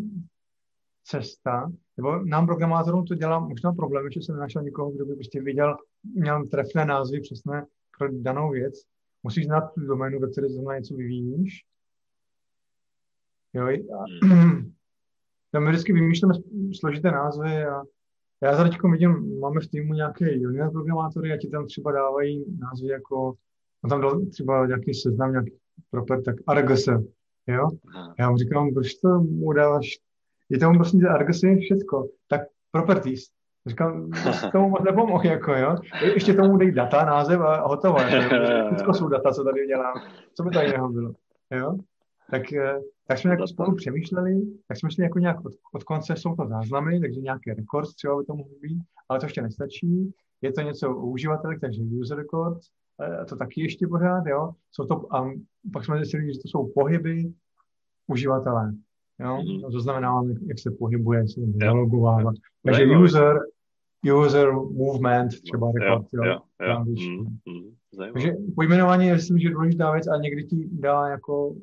cesta, 1.04 1.72
nebo 1.96 2.24
nám 2.24 2.46
programátorům 2.46 3.04
to 3.04 3.14
dělá 3.14 3.38
možná 3.38 3.72
problém, 3.72 4.10
že 4.10 4.20
jsem 4.20 4.34
nenašel 4.34 4.62
někoho, 4.62 4.90
kdo 4.90 5.06
by 5.06 5.14
prostě 5.14 5.42
viděl, 5.42 5.76
měl 6.14 6.46
trefné 6.46 6.84
názvy 6.84 7.20
přesné 7.20 7.66
pro 7.98 8.08
danou 8.12 8.50
věc. 8.50 8.74
Musíš 9.22 9.44
znát 9.44 9.60
tu 9.74 9.80
doménu, 9.80 10.20
ve 10.20 10.30
které 10.30 10.48
zrovna 10.48 10.78
něco 10.78 10.94
vyvíjíš, 10.94 11.64
Jo, 13.54 13.66
a, 13.66 14.26
hmm. 14.26 14.72
my 15.58 15.70
vždycky 15.70 15.92
vymýšlíme 15.92 16.34
složité 16.80 17.10
názvy 17.10 17.64
a 17.64 17.82
já 18.42 18.56
za 18.56 18.68
vidím, 18.92 19.40
máme 19.40 19.60
v 19.60 19.68
týmu 19.68 19.94
nějaké 19.94 20.34
junior 20.34 20.70
programátory 20.70 21.32
a 21.32 21.36
ti 21.36 21.48
tam 21.48 21.66
třeba 21.66 21.92
dávají 21.92 22.44
názvy 22.58 22.88
jako, 22.88 23.34
no 23.84 23.90
tam 23.90 24.00
dal 24.00 24.26
třeba 24.26 24.66
nějaký 24.66 24.94
seznam, 24.94 25.30
nějaký 25.30 25.52
proper, 25.90 26.22
tak 26.22 26.36
Argos, 26.46 26.86
jo? 27.46 27.68
Já 28.18 28.30
mu 28.30 28.36
říkám, 28.36 28.74
proč 28.74 28.94
to 28.94 29.08
mu 29.20 29.52
dáváš, 29.52 29.86
je 30.50 30.58
tam 30.58 30.74
prostě 30.74 31.08
Argos 31.08 31.42
je 31.42 31.56
všecko, 31.56 32.08
tak 32.28 32.40
properties. 32.70 33.20
Říkám, 33.66 34.10
tomu 34.52 34.68
moc 34.68 34.82
nepomohl, 34.84 35.26
jako, 35.26 35.54
jo. 35.54 35.76
Ještě 36.14 36.34
tomu 36.34 36.56
dej 36.56 36.72
data, 36.72 37.04
název 37.04 37.40
a 37.40 37.68
hotovo. 37.68 38.00
Jako, 38.00 38.34
všechno 38.74 38.94
jsou 38.94 39.08
data, 39.08 39.32
co 39.32 39.44
tady 39.44 39.66
dělám. 39.66 39.94
Co 40.34 40.42
by 40.42 40.50
tady 40.50 40.66
jiného 40.66 40.88
bylo, 40.88 41.12
jo? 41.50 41.78
Tak 42.30 42.52
eh, 42.52 42.80
tak 43.10 43.18
jsme 43.18 43.30
jako 43.30 43.46
spolu 43.46 43.74
přemýšleli, 43.74 44.42
tak 44.68 44.76
jsme 44.76 44.90
šli 44.90 45.04
jako 45.04 45.18
nějak 45.18 45.44
od, 45.44 45.52
od 45.74 45.84
konce, 45.84 46.16
jsou 46.16 46.36
to 46.36 46.46
záznamy, 46.48 47.00
takže 47.00 47.20
nějaký 47.20 47.50
rekord 47.50 47.88
třeba 47.94 48.18
by 48.18 48.24
to 48.24 48.34
mohlo 48.34 48.54
být, 48.62 48.82
ale 49.08 49.20
to 49.20 49.26
ještě 49.26 49.42
nestačí. 49.42 50.12
Je 50.42 50.52
to 50.52 50.60
něco 50.60 50.94
u 50.94 51.10
uživatelů, 51.10 51.54
takže 51.60 51.82
user 51.82 52.18
record, 52.18 52.58
a 53.20 53.24
to 53.24 53.36
taky 53.36 53.62
ještě 53.62 53.86
pořád, 53.86 54.26
jo. 54.26 54.52
Jsou 54.72 54.84
to, 54.84 55.14
a 55.14 55.30
pak 55.72 55.84
jsme 55.84 55.96
zjistili, 55.96 56.34
že 56.34 56.40
to 56.42 56.48
jsou 56.48 56.72
pohyby 56.74 57.32
uživatele. 58.06 58.72
Jo? 59.20 59.36
Mm-hmm. 59.36 59.72
To 59.72 59.80
znamená, 59.80 60.22
jak 60.46 60.58
se 60.58 60.70
pohybuje, 60.70 61.18
jak 61.18 61.28
se 61.28 61.40
zalogovává. 61.64 62.32
Takže 62.64 62.86
user, 62.86 63.38
user 64.18 64.52
movement, 64.52 65.28
třeba 65.42 65.72
rekord, 65.72 66.06
jo. 66.12 66.24
jo, 66.24 66.38
jo. 66.68 66.84
Mm-hmm. 66.84 67.74
Takže 68.12 68.32
pojmenování 68.54 69.06
je, 69.06 69.14
myslím, 69.14 69.38
že 69.38 69.50
důležitá 69.50 69.92
věc 69.92 70.06
a 70.06 70.16
někdy 70.16 70.44
ti 70.44 70.68
dá 70.72 71.08
jako 71.08 71.54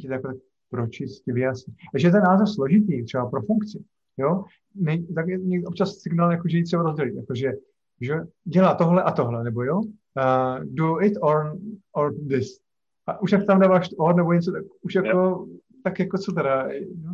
ti 0.00 0.08
takhle 0.08 0.34
pročist, 0.70 1.26
vyjasnit. 1.26 1.76
Takže 1.92 2.10
ten 2.10 2.22
název 2.22 2.48
složitý, 2.48 3.04
třeba 3.04 3.30
pro 3.30 3.42
funkci, 3.42 3.84
jo, 4.16 4.44
ne, 4.74 4.98
tak 5.14 5.28
je 5.28 5.38
občas 5.66 5.98
signál, 5.98 6.32
jako, 6.32 6.48
že 6.48 6.58
ji 6.58 6.64
třeba 6.64 6.82
rozdělit, 6.82 7.14
jakože 7.14 7.52
že 8.00 8.14
dělá 8.44 8.74
tohle 8.74 9.02
a 9.02 9.12
tohle, 9.12 9.44
nebo 9.44 9.62
jo, 9.62 9.80
uh, 9.80 10.64
do 10.64 11.00
it 11.00 11.12
or, 11.20 11.58
or 11.92 12.14
this. 12.28 12.60
A 13.06 13.20
už 13.20 13.32
jak 13.32 13.46
tam 13.46 13.60
dáváš 13.60 13.88
or 13.98 14.16
nebo 14.16 14.32
něco, 14.32 14.52
tak 14.52 14.62
už 14.82 14.94
jako. 14.94 15.46
Tak 15.84 15.98
jako 15.98 16.18
co 16.18 16.32
teda, 16.32 16.68
jo? 16.72 17.12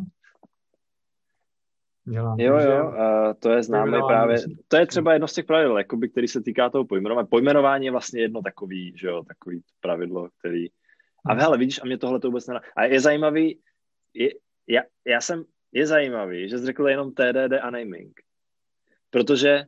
Dělám. 2.07 2.39
Jo, 2.39 2.57
jo, 2.57 2.87
uh, 2.87 3.33
to 3.39 3.51
je 3.51 3.63
známé 3.63 3.99
právě, 4.07 4.37
to 4.67 4.77
je 4.77 4.85
třeba 4.85 5.13
jedno 5.13 5.27
z 5.27 5.33
těch 5.33 5.45
pravidel, 5.45 5.77
jakoby, 5.77 6.09
který 6.09 6.27
se 6.27 6.41
týká 6.41 6.69
toho 6.69 6.85
pojmenování. 6.85 7.27
Pojmenování 7.27 7.85
je 7.85 7.91
vlastně 7.91 8.21
jedno 8.21 8.41
takový, 8.41 8.93
že 8.97 9.07
jo, 9.07 9.23
takový 9.23 9.61
pravidlo, 9.81 10.29
který 10.39 10.67
a 11.25 11.31
hmm. 11.31 11.41
hele, 11.41 11.57
vidíš, 11.57 11.81
a 11.81 11.85
mě 11.85 11.97
tohle 11.97 12.19
to 12.19 12.27
vůbec 12.27 12.47
nedá. 12.47 12.61
A 12.75 12.83
je 12.83 12.99
zajímavý, 12.99 13.59
je, 14.13 14.29
já, 14.67 14.81
já 15.05 15.21
jsem, 15.21 15.43
je 15.71 15.87
zajímavý, 15.87 16.49
že 16.49 16.59
jsi 16.59 16.65
řekl 16.65 16.89
jenom 16.89 17.11
TDD 17.11 17.53
a 17.61 17.69
naming. 17.69 18.21
Protože 19.09 19.63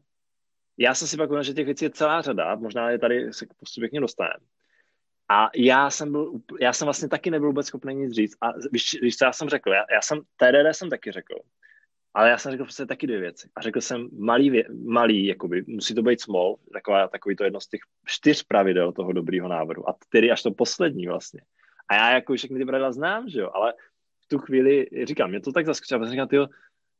já 0.78 0.94
jsem 0.94 1.08
si 1.08 1.18
pak 1.18 1.30
uvědomil, 1.30 1.44
že 1.44 1.54
těch 1.54 1.66
věcí 1.66 1.86
je 1.86 1.90
celá 1.90 2.22
řada, 2.22 2.56
možná 2.56 2.90
je 2.90 3.00
tady 3.00 3.34
se 3.34 3.46
postupně 3.58 4.00
dostaneme. 4.00 4.46
A 5.30 5.50
já 5.56 5.90
jsem, 5.90 6.12
byl, 6.12 6.32
já 6.60 6.74
jsem 6.74 6.86
vlastně 6.86 7.10
taky 7.10 7.32
nebyl 7.32 7.48
vůbec 7.48 7.68
schopný 7.68 7.96
nic 7.96 8.14
říct. 8.14 8.38
A 8.42 8.54
víš, 8.72 8.98
víš 9.02 9.18
co 9.18 9.26
já 9.26 9.34
jsem 9.34 9.50
řekl? 9.50 9.70
Já, 9.70 9.86
já 9.92 10.02
jsem, 10.02 10.20
TDD 10.20 10.76
jsem 10.76 10.90
taky 10.90 11.12
řekl. 11.12 11.36
Ale 12.14 12.30
já 12.30 12.38
jsem 12.38 12.52
řekl 12.52 12.64
prostě 12.64 12.86
taky 12.86 13.08
dvě 13.08 13.20
věci. 13.20 13.50
A 13.56 13.62
řekl 13.62 13.82
jsem 13.82 14.10
malý, 14.20 14.50
vě, 14.50 14.64
malý 14.86 15.26
jakoby, 15.26 15.64
musí 15.68 15.96
to 15.96 16.02
být 16.02 16.22
small, 16.22 16.56
taková, 16.74 17.08
takový 17.08 17.36
to 17.36 17.44
jedno 17.44 17.62
z 17.62 17.68
těch 17.68 17.82
čtyř 18.06 18.44
pravidel 18.44 18.92
toho 18.92 19.14
dobrýho 19.14 19.48
návrhu. 19.48 19.90
A 19.90 19.96
tedy 20.10 20.32
až 20.32 20.44
to 20.44 20.52
poslední 20.52 21.08
vlastně. 21.08 21.42
A 21.88 21.96
já 21.96 22.12
jako 22.12 22.36
všechny 22.36 22.60
ty 22.60 22.66
pravidla 22.66 22.92
znám, 22.92 23.30
že 23.30 23.40
jo, 23.40 23.52
ale 23.54 23.74
v 24.24 24.28
tu 24.28 24.40
chvíli, 24.40 24.88
říkám, 25.04 25.30
mě 25.30 25.40
to 25.40 25.52
tak 25.52 25.66
zaskočilo, 25.66 26.00
protože 26.00 26.12
říkám, 26.12 26.28
tyjo, 26.28 26.48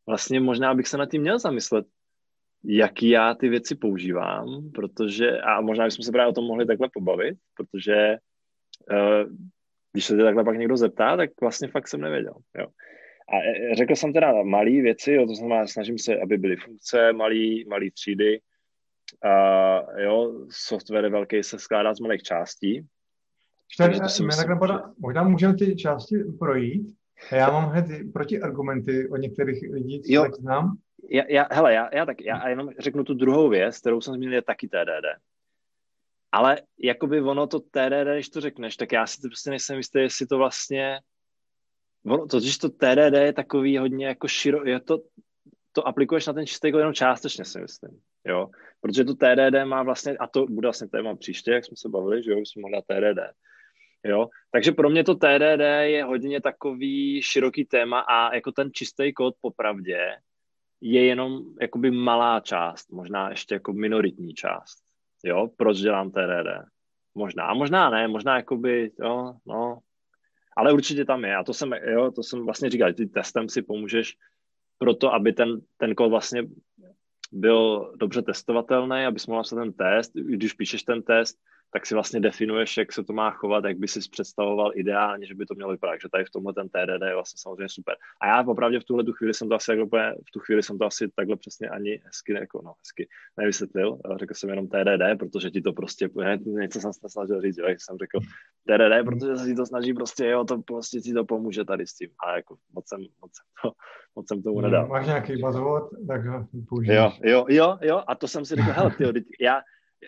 vlastně 0.08 0.40
možná 0.40 0.74
bych 0.74 0.88
se 0.88 0.98
na 0.98 1.06
tím 1.06 1.22
měl 1.22 1.40
zamyslet, 1.40 1.86
jaký 2.64 3.10
já 3.10 3.34
ty 3.34 3.50
věci 3.50 3.76
používám, 3.76 4.72
protože, 4.76 5.42
a 5.42 5.62
možná 5.62 5.86
bychom 5.86 6.04
se 6.04 6.12
právě 6.12 6.30
o 6.30 6.34
tom 6.34 6.46
mohli 6.46 6.66
takhle 6.66 6.90
pobavit, 6.94 7.38
protože 7.54 8.18
uh, 8.92 9.32
když 9.92 10.06
se 10.06 10.18
takhle 10.18 10.44
pak 10.44 10.58
někdo 10.58 10.78
zeptá, 10.78 11.18
tak 11.18 11.30
vlastně 11.42 11.68
fakt 11.68 11.88
jsem 11.88 12.02
nevěděl, 12.02 12.34
jo. 12.60 12.68
A 13.30 13.36
e, 13.72 13.76
řekl 13.76 13.96
jsem 13.96 14.14
teda 14.14 14.44
malé 14.44 14.72
věci, 14.72 15.12
jo, 15.12 15.28
to 15.28 15.36
znamená, 15.36 15.68
snažím 15.68 15.98
se, 15.98 16.20
aby 16.20 16.38
byly 16.38 16.56
funkce, 16.56 17.14
malý, 17.14 17.66
malý 17.66 17.92
třídy. 17.92 18.40
A, 19.24 20.02
jo, 20.02 20.46
software 20.50 21.10
velký 21.10 21.44
se 21.44 21.60
skládá 21.60 21.94
z 21.94 22.00
malých 22.00 22.22
částí. 22.22 22.88
Takže 23.78 24.00
to 24.00 24.10
si 24.10 24.24
myslím, 24.24 24.50
napadá, 24.50 24.94
možná 25.00 25.24
můžeme 25.24 25.54
ty 25.54 25.76
části 25.76 26.16
projít. 26.40 26.96
Já 27.32 27.52
mám 27.52 27.70
hned 27.70 27.86
protiargumenty 28.14 29.10
od 29.10 29.18
některých 29.18 29.62
lidí, 29.72 30.02
co 30.02 30.14
jo, 30.14 30.22
tak 30.22 30.36
znám. 30.36 30.78
Já, 31.10 31.24
já, 31.30 31.48
hele, 31.52 31.74
já, 31.74 31.96
já 31.96 32.06
tak, 32.06 32.22
já 32.22 32.50
jenom 32.50 32.70
řeknu 32.80 33.04
tu 33.04 33.14
druhou 33.14 33.50
věc, 33.50 33.80
kterou 33.80 34.02
jsem 34.02 34.14
zmínil, 34.14 34.34
je 34.34 34.42
taky 34.42 34.68
TDD. 34.68 35.22
Ale 36.32 36.62
jakoby 36.80 37.22
ono 37.22 37.48
to 37.48 37.60
TDD, 37.60 38.14
když 38.14 38.30
to 38.30 38.42
řekneš, 38.42 38.78
tak 38.78 38.92
já 38.92 39.08
si 39.08 39.22
to 39.22 39.28
prostě 39.28 39.50
nejsem 39.50 39.78
jistý, 39.78 40.00
jestli 40.00 40.28
to 40.28 40.38
vlastně 40.38 41.00
ono, 42.06 42.28
totiž 42.28 42.58
to 42.58 42.70
TDD 42.70 43.14
je 43.14 43.34
takový 43.34 43.78
hodně 43.78 44.08
jako 44.08 44.28
širo, 44.28 44.66
je 44.66 44.80
to, 44.80 45.00
to 45.72 45.88
aplikuješ 45.88 46.28
na 46.28 46.34
ten 46.34 46.48
čistý 46.48 46.72
kód 46.72 46.78
jenom 46.78 46.94
částečně 46.94 47.46
si 47.46 47.60
myslím, 47.60 48.02
jo, 48.26 48.50
protože 48.82 49.04
to 49.04 49.14
TDD 49.14 49.66
má 49.66 49.84
vlastně, 49.84 50.18
a 50.18 50.28
to 50.28 50.46
bude 50.46 50.66
vlastně 50.66 50.88
téma 50.88 51.16
příště, 51.16 51.52
jak 51.52 51.66
jsme 51.66 51.78
se 51.78 51.90
bavili, 51.90 52.24
že 52.24 52.32
jo, 52.32 52.38
jsme 52.38 52.62
mohli 52.62 52.82
TDD, 52.82 53.20
jo, 54.04 54.28
takže 54.52 54.72
pro 54.72 54.90
mě 54.90 55.04
to 55.04 55.16
TDD 55.16 55.62
je 55.82 56.04
hodně 56.04 56.42
takový 56.42 57.22
široký 57.22 57.66
téma 57.66 58.00
a 58.00 58.36
jako 58.36 58.52
ten 58.52 58.70
čistý 58.74 59.14
kód 59.14 59.36
popravdě 59.42 60.16
je 60.82 61.06
jenom 61.06 61.42
jakoby 61.62 61.92
malá 61.92 62.40
část, 62.40 62.92
možná 62.92 63.30
ještě 63.30 63.56
jako 63.56 63.74
minoritní 63.74 64.34
část, 64.34 64.84
jo, 65.24 65.50
proč 65.58 65.78
dělám 65.78 66.12
TDD, 66.12 66.68
možná, 67.16 67.44
a 67.44 67.54
možná 67.54 67.90
ne, 67.90 68.08
možná 68.08 68.36
jakoby, 68.36 68.92
jo, 69.00 69.34
no, 69.46 69.80
ale 70.58 70.74
určitě 70.74 71.06
tam 71.06 71.26
je. 71.26 71.36
A 71.36 71.44
to 71.44 71.54
jsem, 71.54 71.74
jo, 71.74 72.12
to 72.12 72.24
jsem 72.24 72.46
vlastně 72.46 72.70
říkal, 72.70 72.94
ty 72.94 73.06
testem 73.08 73.50
si 73.50 73.62
pomůžeš 73.62 74.18
pro 74.78 74.94
to, 74.94 75.14
aby 75.14 75.34
ten, 75.34 75.62
ten 75.78 75.96
kód 75.96 76.10
vlastně 76.10 76.44
byl 77.32 77.94
dobře 77.96 78.22
testovatelný, 78.22 79.06
abys 79.06 79.28
mohl 79.28 79.44
ten 79.44 79.74
test. 79.74 80.12
Když 80.14 80.54
píšeš 80.54 80.84
ten 80.84 81.04
test, 81.04 81.38
tak 81.74 81.86
si 81.86 81.94
vlastně 81.94 82.20
definuješ, 82.20 82.78
jak 82.78 82.94
se 82.94 83.04
to 83.04 83.14
má 83.14 83.32
chovat, 83.32 83.66
jak 83.66 83.78
by 83.78 83.88
si 83.88 84.00
představoval 84.12 84.72
ideálně, 84.76 85.28
že 85.28 85.36
by 85.36 85.46
to 85.46 85.56
mělo 85.56 85.72
vypadat. 85.72 86.02
že 86.02 86.10
tady 86.10 86.26
v 86.26 86.30
tomhle 86.30 86.54
ten 86.54 86.70
TDD 86.70 87.04
je 87.06 87.14
vlastně 87.14 87.38
samozřejmě 87.38 87.70
super. 87.70 87.96
A 88.22 88.28
já 88.28 88.44
opravdu 88.48 88.80
v 88.80 88.84
tuhle 88.84 89.04
tu 89.04 89.14
chvíli 89.14 89.34
jsem 89.34 89.50
to 89.50 89.56
asi 89.56 89.82
úplně, 89.82 90.14
v 90.28 90.32
tu 90.32 90.40
chvíli 90.40 90.64
jsem 90.64 90.78
to 90.78 90.86
asi 90.86 91.08
takhle 91.16 91.36
přesně 91.36 91.70
ani 91.70 92.02
hezky, 92.06 92.34
jako, 92.34 92.62
no, 92.62 92.74
hezky 92.80 93.08
nevysvětlil. 93.38 94.00
Řekl 94.16 94.34
jsem 94.34 94.50
jenom 94.50 94.68
TDD, 94.68 95.20
protože 95.20 95.52
ti 95.52 95.62
to 95.62 95.74
prostě, 95.74 96.10
něco 96.46 96.80
jsem 96.80 96.94
se 96.94 97.10
snažil 97.10 97.42
říct, 97.42 97.58
jo, 97.58 97.68
jsem 97.68 97.98
řekl 97.98 98.20
TDD, 98.68 99.06
protože 99.06 99.36
se 99.36 99.46
ti 99.46 99.56
to 99.56 99.66
snaží 99.66 99.94
prostě, 99.94 100.26
jo, 100.26 100.44
to 100.44 100.62
prostě 100.62 101.00
ti 101.00 101.14
to 101.14 101.26
pomůže 101.26 101.66
tady 101.66 101.88
s 101.88 101.94
tím. 101.94 102.10
A 102.28 102.36
jako 102.36 102.58
moc 102.74 102.88
jsem, 102.88 103.00
moc 103.00 103.32
jsem, 103.36 103.46
to, 103.64 103.72
moc 104.16 104.28
jsem 104.28 104.44
tomu 104.44 104.62
nedal. 104.62 104.88
Máš 104.88 105.06
nějaký 105.06 105.42
buzzword, 105.42 105.90
tak 106.08 106.26
ho 106.26 106.48
Jo, 106.82 107.12
jo, 107.24 107.46
jo, 107.50 107.78
jo, 107.82 108.04
a 108.08 108.16
to 108.16 108.28
jsem 108.28 108.46
si 108.46 108.56
řekl, 108.56 108.72
hele, 108.72 108.92
tyjo, 108.92 109.14
já, 109.40 109.62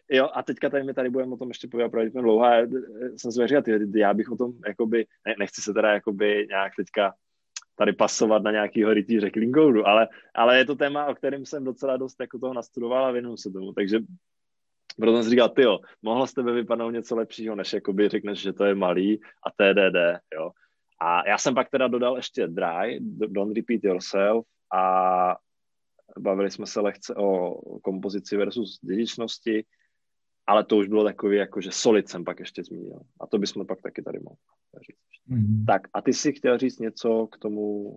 Jo, 0.09 0.29
a 0.33 0.43
teďka 0.43 0.69
tady 0.69 0.83
my 0.83 0.93
tady 0.93 1.09
budeme 1.09 1.33
o 1.33 1.37
tom 1.37 1.47
ještě 1.47 1.67
povídat 1.67 1.91
pravděpodobně 1.91 2.23
dlouho 2.23 2.45
a 2.45 2.57
jsem 3.17 3.31
si 3.31 3.47
říkat, 3.47 3.65
já 3.95 4.13
bych 4.13 4.31
o 4.31 4.35
tom, 4.35 4.53
jakoby, 4.67 5.05
ne, 5.27 5.35
nechci 5.39 5.61
se 5.61 5.73
teda 5.73 5.93
jakoby 5.93 6.45
nějak 6.49 6.73
teďka 6.75 7.13
tady 7.75 7.93
pasovat 7.93 8.43
na 8.43 8.51
nějakýho 8.51 8.93
rytíře 8.93 9.31
code, 9.55 9.83
ale, 9.85 10.07
ale 10.35 10.57
je 10.57 10.65
to 10.65 10.75
téma, 10.75 11.05
o 11.05 11.15
kterém 11.15 11.45
jsem 11.45 11.63
docela 11.63 11.97
dost 11.97 12.19
jako 12.19 12.39
toho 12.39 12.53
nastudoval 12.53 13.05
a 13.05 13.11
věnuju 13.11 13.37
se 13.37 13.51
tomu, 13.51 13.73
takže 13.73 13.99
proto 14.95 15.17
jsem 15.17 15.23
si 15.23 15.29
říkal, 15.29 15.49
ty 15.49 15.61
jo, 15.61 15.79
mohlo 16.01 16.27
z 16.27 16.33
tebe 16.33 16.51
vypadnout 16.51 16.91
něco 16.91 17.15
lepšího, 17.15 17.55
než 17.55 17.73
jakoby 17.73 18.09
řekneš, 18.09 18.39
že 18.39 18.53
to 18.53 18.65
je 18.65 18.75
malý 18.75 19.21
a 19.43 19.51
TDD, 19.51 20.21
jo. 20.35 20.51
A 21.01 21.29
já 21.29 21.37
jsem 21.37 21.55
pak 21.55 21.69
teda 21.69 21.87
dodal 21.87 22.15
ještě 22.15 22.47
dry, 22.47 22.99
don't 23.27 23.57
repeat 23.57 23.83
yourself 23.83 24.45
a 24.73 25.35
bavili 26.19 26.51
jsme 26.51 26.65
se 26.65 26.81
lehce 26.81 27.15
o 27.15 27.55
kompozici 27.79 28.37
versus 28.37 28.79
dědičnosti, 28.81 29.65
ale 30.49 30.63
to 30.63 30.77
už 30.77 30.87
bylo 30.87 31.03
takový, 31.03 31.37
jako 31.37 31.61
že 31.61 31.69
solid 31.71 32.09
jsem 32.09 32.23
pak 32.23 32.39
ještě 32.39 32.63
zmínil. 32.63 32.99
A 33.21 33.27
to 33.27 33.37
bychom 33.37 33.65
pak 33.65 33.81
taky 33.81 34.01
tady 34.01 34.19
mohli 34.19 34.37
říct. 34.87 35.37
Mm-hmm. 35.37 35.65
Tak 35.65 35.81
a 35.93 36.01
ty 36.01 36.13
si 36.13 36.33
chtěl 36.33 36.57
říct 36.57 36.79
něco 36.79 37.27
k 37.31 37.37
tomu 37.37 37.93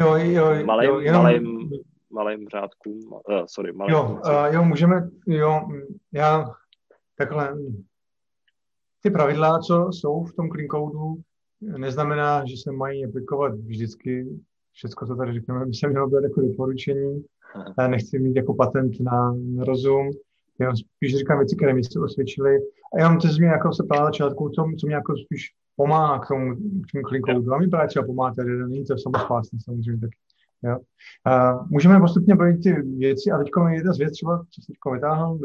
jo, 0.00 0.14
jo, 0.16 0.64
malým, 0.64 0.90
jo, 0.90 1.00
jenom... 1.00 1.22
malým, 1.22 1.70
malým 2.10 2.48
řádkům, 2.48 3.00
uh, 3.12 3.20
sorry, 3.46 3.72
malým 3.72 3.94
jo, 3.94 4.20
uh, 4.26 4.54
jo, 4.54 4.64
můžeme, 4.64 5.10
jo, 5.26 5.60
já 6.12 6.44
takhle, 7.18 7.56
ty 9.00 9.10
pravidla, 9.10 9.58
co 9.58 9.88
jsou 9.92 10.24
v 10.24 10.32
tom 10.32 10.48
clean 10.48 10.68
codeu, 10.68 11.22
neznamená, 11.60 12.44
že 12.46 12.56
se 12.56 12.72
mají 12.72 13.04
aplikovat 13.04 13.54
vždycky. 13.54 14.26
Všechno, 14.72 15.06
co 15.06 15.16
tady 15.16 15.32
řekneme, 15.32 15.66
by 15.66 15.74
se 15.74 15.88
mělo 15.88 16.06
být 16.06 16.22
jako 16.22 16.40
doporučení. 16.40 17.24
Já 17.78 17.88
nechci 17.88 18.18
mít 18.18 18.36
jako 18.36 18.54
patent 18.54 19.00
na 19.00 19.36
rozum. 19.58 20.10
Já 20.60 20.72
spíš 20.76 21.16
říkám 21.16 21.38
věci, 21.38 21.56
které 21.56 21.74
mi 21.74 21.84
se 21.84 22.00
osvědčily. 22.00 22.56
A 22.94 23.00
já 23.00 23.08
mám 23.08 23.18
to 23.18 23.28
změ, 23.28 23.46
jako 23.46 23.72
se 23.72 23.82
ptala 23.84 24.00
na 24.00 24.06
začátku, 24.06 24.48
co, 24.48 24.64
co 24.80 24.86
mě 24.86 24.94
jako 24.94 25.14
spíš 25.16 25.50
pomáhá 25.76 26.18
k 26.18 26.28
tomu, 26.28 26.54
k 26.56 26.92
tomu 26.92 27.02
klinkou. 27.04 27.52
A 27.52 27.58
mi 27.58 27.68
právě 27.68 27.88
třeba 27.88 28.06
pomáhá 28.06 28.34
tady, 28.34 28.56
není 28.56 28.84
to 28.84 28.98
samospásný 28.98 29.60
samozřejmě 29.60 30.00
taky. 30.00 30.16
Jo. 30.64 30.78
A 31.24 31.64
můžeme 31.70 32.00
postupně 32.00 32.36
projít 32.36 32.62
ty 32.62 32.72
věci 32.82 33.30
a 33.30 33.38
teď 33.38 33.48
jedna 33.70 33.92
z 33.92 33.98
věcí, 33.98 34.12
třeba, 34.12 34.44
co 34.50 34.62
se 34.62 34.66
teď 34.66 34.92
vytáhl, 34.94 35.38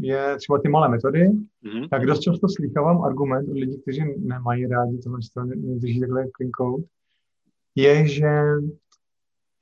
je 0.00 0.36
třeba 0.36 0.58
ty 0.58 0.68
malé 0.68 0.88
metody. 0.88 1.28
Mm-hmm. 1.28 1.88
Tak 1.88 2.06
dost 2.06 2.20
často 2.20 2.48
slychávám 2.48 3.02
argument 3.02 3.48
od 3.48 3.58
lidí, 3.58 3.80
kteří 3.80 4.04
nemají 4.18 4.66
rádi 4.66 4.98
tohle, 4.98 5.18
nedrží 5.56 6.00
takhle 6.00 6.26
clean 6.36 6.50
code, 6.58 6.84
je, 7.74 8.08
že, 8.08 8.42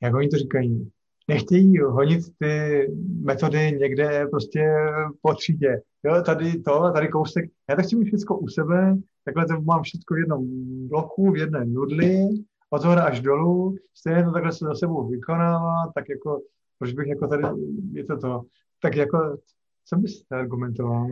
jak 0.01 0.15
oni 0.15 0.27
to 0.27 0.37
říkají, 0.37 0.91
nechtějí 1.27 1.79
honit 1.79 2.21
ty 2.39 2.87
metody 3.23 3.77
někde 3.79 4.27
prostě 4.31 4.75
po 5.21 5.33
třídě. 5.33 5.81
Jo, 6.03 6.21
tady 6.25 6.59
to, 6.59 6.91
tady 6.93 7.07
kousek. 7.07 7.45
Já 7.69 7.75
tak 7.75 7.85
chci 7.85 7.95
mít 7.95 8.05
všechno 8.05 8.37
u 8.37 8.47
sebe, 8.47 8.97
takhle 9.25 9.45
to 9.45 9.61
mám 9.61 9.83
všechno 9.83 10.15
v 10.15 10.19
jednom 10.19 10.47
bloku, 10.87 11.31
v 11.31 11.37
jedné 11.37 11.65
nudli, 11.65 12.27
od 12.69 12.83
hora 12.83 13.03
až 13.03 13.21
dolů, 13.21 13.75
stejně 13.93 14.23
to 14.23 14.31
takhle 14.31 14.51
se 14.51 14.65
za 14.65 14.75
sebou 14.75 15.07
vykonává, 15.07 15.91
tak 15.95 16.09
jako, 16.09 16.41
proč 16.79 16.93
bych 16.93 17.07
jako 17.07 17.27
tady, 17.27 17.43
je 17.91 18.05
to 18.05 18.17
to, 18.17 18.41
tak 18.81 18.95
jako, 18.95 19.37
co 19.85 19.95
bys 19.95 20.23
argumentoval? 20.31 21.07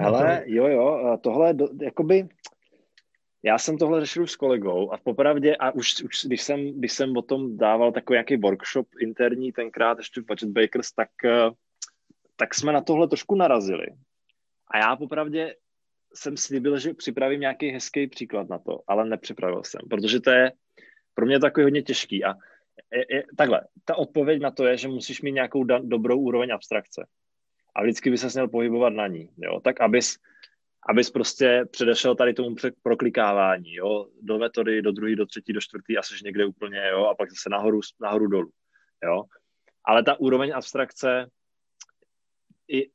Ale 0.00 0.42
jo, 0.46 0.66
jo, 0.66 1.18
tohle, 1.20 1.54
do, 1.54 1.68
jakoby, 1.82 2.28
já 3.42 3.58
jsem 3.58 3.78
tohle 3.78 4.00
řešil 4.00 4.26
s 4.26 4.36
kolegou 4.36 4.92
a 4.92 4.98
popravdě, 4.98 5.56
a 5.56 5.70
už, 5.70 6.02
už 6.02 6.24
když, 6.24 6.42
jsem, 6.42 6.78
když 6.78 6.92
jsem 6.92 7.16
o 7.16 7.22
tom 7.22 7.56
dával 7.56 7.92
takový 7.92 8.14
nějaký 8.14 8.36
workshop 8.36 8.88
interní 9.00 9.52
tenkrát 9.52 9.98
ještě 9.98 10.20
v 10.20 10.24
Budget 10.24 10.50
Bakers, 10.50 10.92
tak, 10.92 11.08
eh, 11.24 11.50
tak 12.36 12.54
jsme 12.54 12.72
na 12.72 12.80
tohle 12.80 13.08
trošku 13.08 13.34
narazili. 13.34 13.86
A 14.70 14.78
já 14.78 14.96
popravdě 14.96 15.54
jsem 16.14 16.36
slíbil, 16.36 16.78
že 16.78 16.94
připravím 16.94 17.40
nějaký 17.40 17.70
hezký 17.70 18.06
příklad 18.06 18.48
na 18.48 18.58
to, 18.58 18.80
ale 18.86 19.04
nepřipravil 19.04 19.64
jsem, 19.64 19.80
protože 19.90 20.20
to 20.20 20.30
je 20.30 20.52
pro 21.14 21.26
mě 21.26 21.40
takový 21.40 21.64
hodně 21.64 21.82
těžký. 21.82 22.24
A 22.24 22.34
je, 22.92 23.04
je, 23.16 23.24
takhle, 23.36 23.60
ta 23.84 23.96
odpověď 23.96 24.42
na 24.42 24.50
to 24.50 24.66
je, 24.66 24.76
že 24.76 24.88
musíš 24.88 25.22
mít 25.22 25.32
nějakou 25.32 25.64
da, 25.64 25.78
dobrou 25.78 26.18
úroveň 26.18 26.52
abstrakce. 26.52 27.06
A 27.74 27.82
vždycky 27.82 28.10
by 28.10 28.18
se 28.18 28.26
měl 28.34 28.48
pohybovat 28.48 28.90
na 28.90 29.06
ní. 29.06 29.30
Jo? 29.38 29.60
Tak 29.60 29.80
abys, 29.80 30.18
abys 30.88 31.10
prostě 31.10 31.64
předešel 31.70 32.14
tady 32.14 32.34
tomu 32.34 32.56
proklikávání, 32.82 33.74
jo, 33.74 34.06
do 34.22 34.38
metody, 34.38 34.82
do 34.82 34.92
druhé, 34.92 35.16
do 35.16 35.26
třetí, 35.26 35.52
do 35.52 35.60
čtvrtý 35.60 35.98
a 35.98 36.02
jsi 36.02 36.14
někde 36.24 36.46
úplně, 36.46 36.88
jo, 36.90 37.04
a 37.04 37.14
pak 37.14 37.30
zase 37.30 37.50
nahoru, 37.50 37.80
nahoru 38.00 38.26
dolů, 38.26 38.50
jo. 39.04 39.24
Ale 39.84 40.02
ta 40.02 40.20
úroveň 40.20 40.52
abstrakce 40.54 41.30
i 42.68 42.90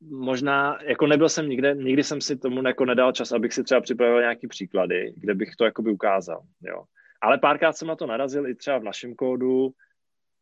možná, 0.00 0.78
jako 0.82 1.06
nebyl 1.06 1.28
jsem 1.28 1.48
nikde, 1.48 1.74
nikdy 1.74 2.04
jsem 2.04 2.20
si 2.20 2.36
tomu 2.36 2.66
jako 2.66 2.84
nedal 2.84 3.12
čas, 3.12 3.32
abych 3.32 3.52
si 3.52 3.64
třeba 3.64 3.80
připravil 3.80 4.20
nějaký 4.20 4.48
příklady, 4.48 5.14
kde 5.16 5.34
bych 5.34 5.56
to 5.56 5.64
jakoby 5.64 5.90
ukázal, 5.90 6.42
jo. 6.62 6.84
Ale 7.20 7.38
párkrát 7.38 7.72
jsem 7.72 7.88
na 7.88 7.96
to 7.96 8.06
narazil 8.06 8.46
i 8.46 8.54
třeba 8.54 8.78
v 8.78 8.84
našem 8.84 9.14
kódu, 9.14 9.70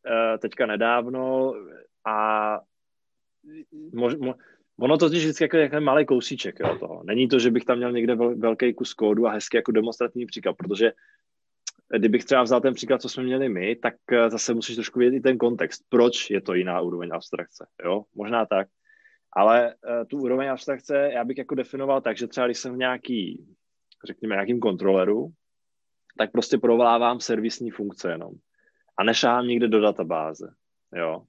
eh, 0.07 0.39
teďka 0.39 0.67
nedávno 0.67 1.55
a 2.07 2.61
mož, 3.93 4.15
mo, 4.15 4.35
Ono 4.81 4.99
to 4.99 5.09
vždycky 5.09 5.45
jako 5.45 5.57
nějaký 5.57 5.81
malý 5.81 6.07
kousíček 6.07 6.61
jo, 6.61 6.77
toho. 6.79 7.03
Není 7.05 7.29
to, 7.29 7.39
že 7.39 7.51
bych 7.51 7.65
tam 7.65 7.77
měl 7.77 7.93
někde 7.93 8.15
velký 8.15 8.75
kus 8.75 8.95
kódu 8.95 9.27
a 9.27 9.31
hezký 9.31 9.57
jako 9.57 9.73
demonstrativní 9.73 10.27
příklad, 10.27 10.57
protože 10.57 10.93
kdybych 11.99 12.25
třeba 12.25 12.43
vzal 12.43 12.61
ten 12.61 12.75
příklad, 12.75 13.03
co 13.03 13.09
jsme 13.09 13.23
měli 13.23 13.49
my, 13.49 13.77
tak 13.77 13.95
eh, 14.13 14.31
zase 14.31 14.55
musíš 14.55 14.77
trošku 14.77 14.99
vědět 14.99 15.17
i 15.17 15.21
ten 15.21 15.39
kontext, 15.39 15.83
proč 15.89 16.31
je 16.31 16.41
to 16.41 16.55
jiná 16.55 16.81
úroveň 16.81 17.11
abstrakce, 17.13 17.67
jo, 17.85 18.05
možná 18.15 18.47
tak. 18.47 18.69
Ale 19.37 19.75
uh, 19.75 20.05
tu 20.07 20.19
úroveň 20.19 20.51
abstrakce 20.51 21.11
já 21.13 21.25
bych 21.25 21.39
jako 21.39 21.55
definoval 21.55 22.01
tak, 22.01 22.17
že 22.17 22.27
třeba 22.27 22.47
když 22.47 22.59
jsem 22.59 22.75
v 22.75 22.79
nějaký, 22.79 23.47
řekněme, 24.07 24.35
nějakým 24.35 24.61
kontroleru, 24.61 25.29
tak 26.19 26.33
prostě 26.33 26.59
provolávám 26.59 27.21
servisní 27.21 27.71
funkce 27.71 28.11
jenom. 28.11 28.33
A 28.99 29.05
nešáhám 29.05 29.47
nikde 29.47 29.69
do 29.69 29.81
databáze, 29.81 30.55
jo. 30.97 31.25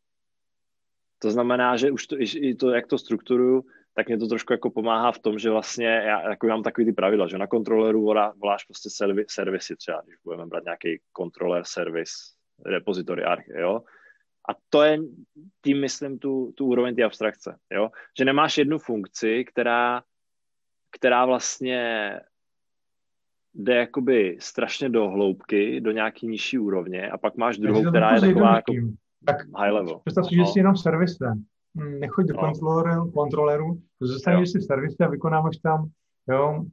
To 1.20 1.32
znamená, 1.32 1.78
že 1.78 1.92
už 1.92 2.08
to, 2.08 2.16
i 2.20 2.56
to, 2.56 2.70
jak 2.70 2.88
to 2.88 2.98
strukturuju, 2.98 3.66
tak 3.96 4.08
mě 4.08 4.18
to 4.18 4.28
trošku 4.28 4.54
jako 4.54 4.70
pomáhá 4.70 5.12
v 5.12 5.20
tom, 5.20 5.40
že 5.40 5.50
vlastně 5.50 5.88
já 5.88 6.30
jako 6.30 6.48
mám 6.48 6.64
takový 6.64 6.86
ty 6.86 6.94
pravidla, 6.94 7.28
že 7.28 7.38
na 7.38 7.48
kontroleru 7.48 8.02
volá, 8.02 8.34
voláš 8.38 8.64
prostě 8.64 8.90
servi, 8.90 9.26
servisy 9.28 9.76
třeba, 9.76 10.02
když 10.06 10.16
budeme 10.24 10.46
brát 10.46 10.64
nějaký 10.64 11.02
kontroler, 11.12 11.64
servis, 11.66 12.10
repository 12.66 13.24
arch, 13.24 13.48
jo. 13.48 13.82
A 14.50 14.54
to 14.70 14.84
je 14.84 14.98
tím, 15.64 15.82
myslím, 15.82 16.20
tu, 16.20 16.54
tu 16.56 16.66
úroveň 16.66 16.96
té 16.96 17.04
abstrakce, 17.04 17.58
jo. 17.72 17.90
Že 18.18 18.26
nemáš 18.26 18.58
jednu 18.58 18.78
funkci, 18.78 19.46
která, 19.46 20.04
která 20.92 21.26
vlastně 21.26 22.20
jde 23.54 23.76
jakoby 23.76 24.38
strašně 24.40 24.90
do 24.90 25.10
hloubky, 25.10 25.82
do 25.82 25.92
nějaký 25.92 26.28
nižší 26.28 26.60
úrovně 26.60 27.10
a 27.10 27.18
pak 27.18 27.38
máš 27.38 27.58
druhou, 27.58 27.90
která 27.90 28.16
je 28.16 28.22
taková 28.22 28.56
jako 28.56 28.74
tak 29.26 29.38
high 29.58 29.72
level. 29.72 30.00
Představ 30.00 30.26
si, 30.26 30.36
že 30.36 30.42
no. 30.42 30.48
jsi 30.48 30.60
jenom 30.60 30.78
servisem. 30.78 31.46
Hm, 31.78 32.00
nechoď 32.00 32.26
do 32.26 32.34
no. 32.34 32.40
kontroleru, 32.40 33.12
kontroleru 33.12 33.82
zůstaneš 34.02 34.52
si 34.52 34.60
v 34.60 34.64
servise 34.64 35.06
a 35.06 35.10
vykonáváš 35.10 35.58
tam, 35.58 35.90
jo, 36.30 36.66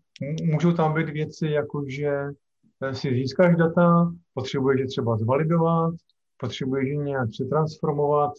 můžou 0.43 0.73
tam 0.73 0.95
být 0.95 1.09
věci, 1.09 1.47
jako 1.47 1.85
že 1.89 2.11
eh, 2.83 2.95
si 2.95 3.15
získáš 3.15 3.57
data, 3.57 4.13
potřebuješ 4.35 4.81
je 4.81 4.87
třeba 4.87 5.17
zvalidovat, 5.17 5.95
potřebuješ 6.37 6.89
je 6.89 6.97
nějak 6.97 7.29
přetransformovat, 7.29 8.33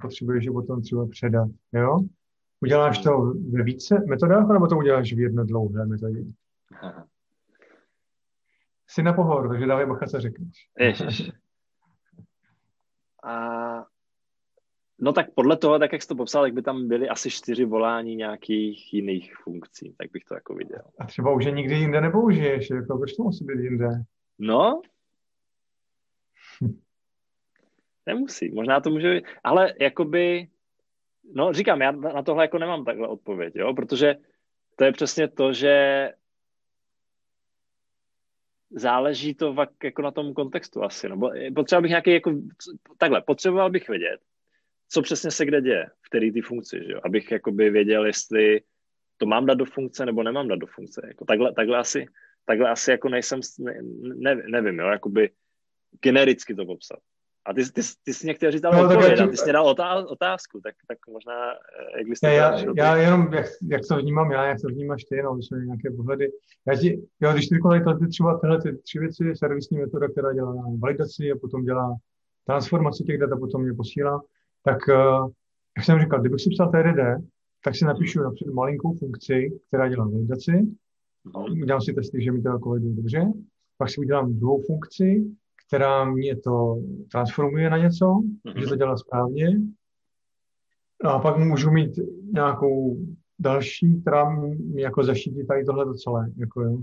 potřebuješ 0.00 0.44
je 0.44 0.52
potom 0.52 0.82
třeba 0.82 1.06
předat, 1.06 1.48
jo. 1.72 1.98
Uděláš 2.60 2.98
to 2.98 3.34
ve 3.50 3.62
více 3.62 4.02
metodách, 4.08 4.48
nebo 4.48 4.66
to 4.66 4.76
uděláš 4.76 5.12
v 5.12 5.20
jedné 5.20 5.44
dlouhé 5.44 5.86
metodě? 5.86 6.24
Jsi 8.88 9.02
na 9.02 9.12
pohovor, 9.12 9.48
takže 9.48 9.66
dávej 9.66 9.86
bacha, 9.86 10.06
co 10.06 10.20
řekneš. 10.20 10.68
Ježiš. 10.78 11.30
A 13.24 13.84
no 14.98 15.12
tak 15.12 15.26
podle 15.34 15.56
toho, 15.56 15.78
tak 15.78 15.92
jak 15.92 16.02
jsi 16.02 16.08
to 16.08 16.14
popsal, 16.14 16.42
tak 16.42 16.54
by 16.54 16.62
tam 16.62 16.88
byly 16.88 17.08
asi 17.08 17.30
čtyři 17.30 17.64
volání 17.64 18.16
nějakých 18.16 18.94
jiných 18.94 19.36
funkcí, 19.36 19.94
tak 19.98 20.10
bych 20.12 20.24
to 20.24 20.34
jako 20.34 20.54
viděl. 20.54 20.82
A 20.98 21.06
třeba 21.06 21.32
už 21.34 21.44
je 21.44 21.52
nikdy 21.52 21.74
jinde 21.74 22.00
nepoužiješ, 22.00 22.70
jako 22.70 22.98
proč 22.98 23.12
to 23.12 23.22
musí 23.22 23.44
být 23.44 23.62
jinde? 23.62 23.88
No, 24.38 24.80
Nemusí, 28.06 28.50
možná 28.50 28.80
to 28.80 28.90
může 28.90 29.14
být, 29.14 29.24
ale 29.44 29.74
jakoby, 29.80 30.48
no 31.34 31.52
říkám, 31.52 31.80
já 31.80 31.92
na 31.92 32.22
tohle 32.22 32.44
jako 32.44 32.58
nemám 32.58 32.84
takhle 32.84 33.08
odpověď, 33.08 33.54
jo, 33.56 33.74
protože 33.74 34.14
to 34.76 34.84
je 34.84 34.92
přesně 34.92 35.28
to, 35.28 35.52
že 35.52 36.08
záleží 38.70 39.34
to 39.34 39.56
jako 39.84 40.02
na 40.02 40.10
tom 40.10 40.34
kontextu 40.34 40.84
asi, 40.84 41.08
no, 41.08 41.30
potřeboval 41.54 41.82
bych 41.82 41.88
nějaký, 41.88 42.10
jako, 42.10 42.32
takhle, 42.98 43.22
potřeboval 43.22 43.70
bych 43.70 43.88
vědět, 43.88 44.20
co 44.88 45.02
přesně 45.02 45.30
se 45.30 45.46
kde 45.46 45.60
děje, 45.60 45.86
v 46.00 46.08
který 46.08 46.32
ty 46.32 46.40
funkci, 46.40 46.80
že 46.86 46.92
jo? 46.92 47.00
abych 47.04 47.30
jakoby 47.30 47.70
věděl, 47.70 48.06
jestli 48.06 48.60
to 49.16 49.26
mám 49.26 49.46
dát 49.46 49.54
do 49.54 49.64
funkce 49.64 50.06
nebo 50.06 50.22
nemám 50.22 50.48
dát 50.48 50.58
do 50.58 50.66
funkce. 50.66 51.02
Jako 51.08 51.24
takhle, 51.24 51.52
takhle, 51.52 51.78
asi, 51.78 52.06
takhle 52.44 52.70
asi 52.70 52.90
jako 52.90 53.08
nejsem, 53.08 53.40
ne, 53.58 53.74
ne, 54.14 54.34
nevím, 54.34 54.78
jo, 54.78 54.86
jakoby 54.86 55.30
genericky 56.00 56.54
to 56.54 56.66
popsat. 56.66 56.98
A 57.46 57.54
ty, 57.54 57.64
ty, 57.72 57.80
ty 58.04 58.14
jsi 58.14 58.26
některý 58.26 58.52
říkal 58.52 58.72
no, 58.72 58.82
odpověď, 58.82 59.30
ty 59.30 59.36
jsi 59.36 59.52
dal 59.52 59.66
otázku, 60.08 60.60
tak, 60.60 60.74
tak 60.88 60.98
možná, 61.12 61.52
eh, 61.52 61.98
jak 61.98 62.08
byste... 62.08 62.34
Já, 62.34 62.58
já, 62.58 62.72
já 62.76 62.96
jenom, 62.96 63.32
jak, 63.32 63.46
jak, 63.70 63.80
to 63.88 63.96
vnímám 63.96 64.30
já, 64.30 64.44
jak 64.44 64.60
to 64.60 64.68
vnímáš 64.68 65.04
ty, 65.04 65.22
no, 65.22 65.36
jsou 65.36 65.56
nějaké 65.56 65.90
pohledy. 65.90 66.32
Já 66.66 66.76
ti, 66.76 67.02
jo, 67.20 67.32
když 67.32 67.48
ty 67.48 67.58
ty 67.98 68.08
třeba 68.08 68.38
tyhle 68.38 68.62
ty 68.62 68.76
tři 68.76 68.98
věci, 68.98 69.32
servisní 69.36 69.78
metoda, 69.78 70.08
která 70.08 70.32
dělá 70.32 70.54
validaci 70.78 71.32
a 71.32 71.38
potom 71.40 71.64
dělá 71.64 71.96
transformaci 72.46 73.04
těch 73.04 73.18
dat 73.18 73.32
a 73.32 73.36
potom 73.36 73.66
je 73.66 73.74
posílá, 73.74 74.22
tak, 74.64 74.78
uh, 74.88 75.30
jak 75.76 75.84
jsem 75.84 76.00
říkal, 76.00 76.20
kdybych 76.20 76.40
si 76.40 76.50
psal 76.50 76.70
TDD, 76.70 77.24
tak 77.64 77.76
si 77.76 77.84
napíšu 77.84 78.22
například 78.22 78.54
malinkou 78.54 78.94
funkci, 78.94 79.60
která 79.68 79.88
dělá 79.88 80.04
validaci, 80.04 80.52
mhm. 80.52 81.62
udělám 81.62 81.80
si 81.80 81.92
testy, 81.92 82.22
že 82.22 82.32
mi 82.32 82.42
to 82.42 82.48
jako 82.48 82.78
dobře, 82.78 83.32
pak 83.76 83.90
si 83.90 84.00
udělám 84.00 84.34
druhou 84.34 84.62
funkci, 84.66 85.24
která 85.70 86.04
mě 86.04 86.36
to 86.36 86.76
transformuje 87.12 87.70
na 87.70 87.78
něco, 87.78 88.04
mm-hmm. 88.04 88.60
že 88.60 88.66
to 88.66 88.76
dělá 88.76 88.96
správně. 88.96 89.46
No 91.04 91.10
a 91.10 91.18
pak 91.18 91.36
můžu 91.38 91.70
mít 91.70 91.90
nějakou 92.32 92.96
další, 93.38 94.00
která 94.00 94.30
mi 94.30 94.82
jako 94.82 95.04
zaštítí 95.04 95.46
tady 95.46 95.64
tohle 95.64 95.94
celé, 95.94 96.30
jako 96.36 96.62
jo, 96.62 96.78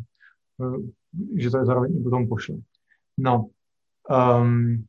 že 1.37 1.49
to 1.49 1.57
je 1.57 1.65
zároveň 1.65 1.97
i 1.97 2.03
potom 2.03 2.27
pošle. 2.27 2.55
No, 3.17 3.49
um, 4.41 4.85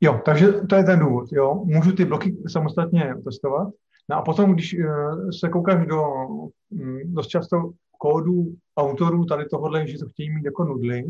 jo, 0.00 0.20
takže 0.24 0.52
to 0.52 0.74
je 0.76 0.84
ten 0.84 0.98
důvod, 0.98 1.32
jo. 1.32 1.54
Můžu 1.64 1.92
ty 1.92 2.04
bloky 2.04 2.36
samostatně 2.48 3.14
testovat, 3.24 3.68
no 4.10 4.16
a 4.16 4.22
potom, 4.22 4.54
když 4.54 4.76
uh, 4.78 5.30
se 5.40 5.48
koukáš 5.48 5.86
do, 5.86 6.02
um, 6.70 7.14
dost 7.14 7.26
často 7.26 7.72
kódu 8.04 8.54
autorů 8.76 9.24
tady 9.24 9.44
tohohle, 9.44 9.86
že 9.86 9.98
to 9.98 10.08
chtějí 10.08 10.34
mít 10.34 10.44
jako 10.44 10.64
nudly, 10.64 11.04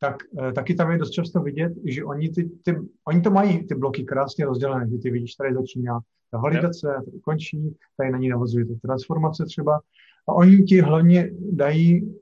tak 0.00 0.16
e, 0.48 0.52
taky 0.52 0.74
tam 0.74 0.90
je 0.90 0.98
dost 0.98 1.10
často 1.10 1.40
vidět, 1.40 1.72
že 1.84 2.04
oni, 2.04 2.28
ty, 2.30 2.50
ty, 2.64 2.78
oni 3.08 3.20
to 3.20 3.30
mají 3.30 3.66
ty 3.66 3.74
bloky 3.74 4.04
krásně 4.04 4.44
rozdělené, 4.44 4.90
že 4.90 4.98
ty 4.98 5.10
vidíš, 5.10 5.34
tady 5.34 5.54
začíná 5.54 6.00
ta 6.30 6.38
validace, 6.38 6.88
tady 7.04 7.20
končí, 7.20 7.76
tady 7.96 8.10
na 8.10 8.18
ní 8.18 8.28
navazuje 8.28 8.66
ta 8.66 8.72
transformace 8.82 9.44
třeba. 9.44 9.80
A 10.28 10.32
oni 10.32 10.62
ti 10.62 10.80
hlavně 10.80 11.30
dají 11.52 12.16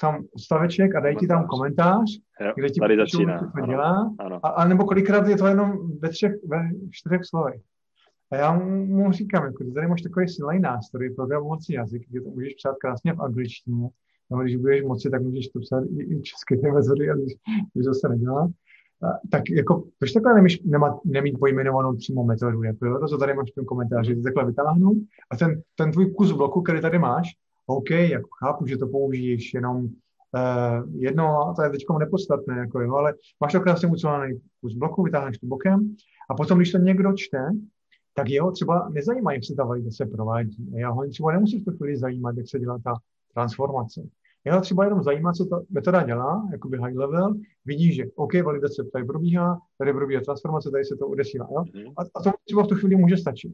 tam 0.00 0.24
staveček 0.38 0.94
a 0.94 1.00
dají 1.00 1.16
ti 1.16 1.26
tam 1.26 1.46
komentář, 1.46 2.10
jo, 2.40 2.52
kde 2.56 2.70
ti 2.70 2.80
tady 2.80 2.96
začíná. 2.96 3.38
co 3.38 3.60
to 3.60 3.66
dělá, 3.66 4.14
ano. 4.18 4.40
A, 4.42 4.48
a, 4.48 4.68
nebo 4.68 4.84
kolikrát 4.84 5.26
je 5.28 5.36
to 5.36 5.46
jenom 5.46 5.98
ve 5.98 6.08
třech, 6.08 6.32
ve 6.46 6.70
čtyřech 6.90 7.24
slovech. 7.24 7.60
A 8.32 8.36
já 8.36 8.58
mu 8.58 9.12
říkám, 9.12 9.44
jako, 9.44 9.64
že 9.64 9.72
tady 9.72 9.86
máš 9.86 10.02
takový 10.02 10.28
silný 10.28 10.60
nástroj, 10.60 11.14
programovací 11.14 11.72
jazyk, 11.72 12.02
kde 12.08 12.20
to 12.20 12.30
můžeš 12.30 12.54
psát 12.54 12.76
krásně 12.80 13.12
v 13.12 13.22
angličtině, 13.22 13.88
no, 14.30 14.38
když 14.38 14.56
budeš 14.56 14.82
moci, 14.82 15.10
tak 15.10 15.22
můžeš 15.22 15.48
to 15.48 15.60
psát 15.60 15.84
i, 15.84 16.14
i 16.14 16.22
české 16.22 16.72
metody, 16.72 17.10
a 17.10 17.14
když, 17.14 17.32
když 17.74 17.86
to 17.86 17.94
se 17.94 18.08
nedělá. 18.08 18.48
A, 19.02 19.06
tak 19.30 19.42
jako, 19.50 19.84
proč 19.98 20.12
takhle 20.12 20.34
nemíš, 20.34 20.62
nemá, 20.62 21.00
nemít 21.04 21.38
pojmenovanou 21.38 21.96
přímo 21.96 22.24
metodu, 22.24 22.62
jako 22.62 22.98
to, 23.00 23.06
co 23.06 23.18
tady 23.18 23.34
máš 23.34 23.50
v 23.50 23.54
tom 23.54 23.64
komentáři, 23.64 24.14
ty 24.14 24.22
takhle 24.22 24.46
vytáhnu 24.46 24.92
a 25.30 25.36
ten, 25.36 25.62
ten 25.74 25.92
tvůj 25.92 26.10
kus 26.10 26.32
bloku, 26.32 26.62
který 26.62 26.80
tady 26.80 26.98
máš, 26.98 27.28
OK, 27.66 27.90
jako 27.90 28.28
chápu, 28.44 28.66
že 28.66 28.76
to 28.76 28.88
použiješ 28.88 29.54
jenom 29.54 29.76
uh, 29.84 30.94
jedno, 30.94 31.52
to 31.56 31.62
je 31.62 31.70
teď 31.70 31.84
nepodstatné, 31.98 32.58
jako 32.58 32.80
jo, 32.80 32.94
ale 32.94 33.14
máš 33.40 33.52
to 33.52 33.60
krásně 33.60 33.88
ucelený 33.88 34.40
kus 34.60 34.74
bloku, 34.74 35.02
vytáhneš 35.02 35.38
to 35.38 35.46
bokem. 35.46 35.96
A 36.30 36.34
potom, 36.34 36.58
když 36.58 36.72
to 36.72 36.78
někdo 36.78 37.12
čte, 37.16 37.38
tak 38.14 38.28
jeho 38.28 38.52
třeba 38.52 38.88
nezajímá, 38.88 39.32
jak 39.32 39.44
se 39.44 39.54
ta 39.54 39.64
validace 39.64 40.06
provádí. 40.06 40.72
A 40.74 40.78
já 40.78 40.90
ho 40.90 41.08
třeba 41.08 41.32
nemusím 41.32 41.60
v 41.60 41.64
tu 41.64 41.76
chvíli 41.76 41.96
zajímat, 41.96 42.36
jak 42.36 42.48
se 42.48 42.58
dělá 42.58 42.78
ta 42.84 42.94
transformace. 43.34 44.02
Jeho 44.44 44.60
třeba 44.60 44.84
jenom 44.84 45.02
zajímá, 45.02 45.32
co 45.32 45.44
ta 45.44 45.60
metoda 45.70 46.02
dělá, 46.02 46.48
jakoby 46.52 46.78
high 46.78 46.96
level, 46.96 47.34
vidí, 47.64 47.94
že 47.94 48.04
OK, 48.14 48.34
validace 48.34 48.84
tady 48.92 49.04
probíhá, 49.04 49.58
tady 49.78 49.92
probíhá 49.92 50.22
transformace, 50.22 50.70
tady 50.70 50.84
se 50.84 50.96
to 50.96 51.08
odesílá. 51.08 51.48
Jo? 51.50 51.62
Mm-hmm. 51.62 51.92
A, 51.96 52.02
a 52.14 52.22
to 52.22 52.30
třeba 52.44 52.62
v 52.62 52.66
tu 52.66 52.74
chvíli 52.74 52.96
může 52.96 53.16
stačit. 53.16 53.52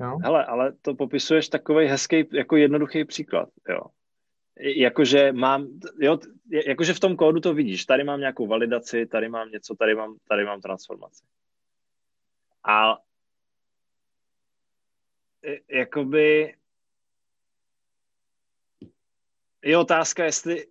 Jo? 0.00 0.18
Hele, 0.22 0.44
ale 0.44 0.72
to 0.82 0.94
popisuješ 0.94 1.48
takový 1.48 1.86
hezký, 1.86 2.28
jako 2.32 2.56
jednoduchý 2.56 3.04
příklad. 3.04 3.48
Jo. 3.68 3.80
Jakože 4.60 5.32
mám, 5.32 5.66
jo, 6.00 6.18
jakože 6.66 6.94
v 6.94 7.00
tom 7.00 7.16
kódu 7.16 7.40
to 7.40 7.54
vidíš, 7.54 7.84
tady 7.84 8.04
mám 8.04 8.20
nějakou 8.20 8.46
validaci, 8.46 9.06
tady 9.06 9.28
mám 9.28 9.50
něco, 9.50 9.74
tady 9.74 9.94
mám, 9.94 10.16
tady 10.28 10.44
mám 10.44 10.60
transformaci. 10.60 11.24
A 12.68 12.98
jakoby 15.68 16.54
je 19.64 19.78
otázka, 19.78 20.24
jestli 20.24 20.66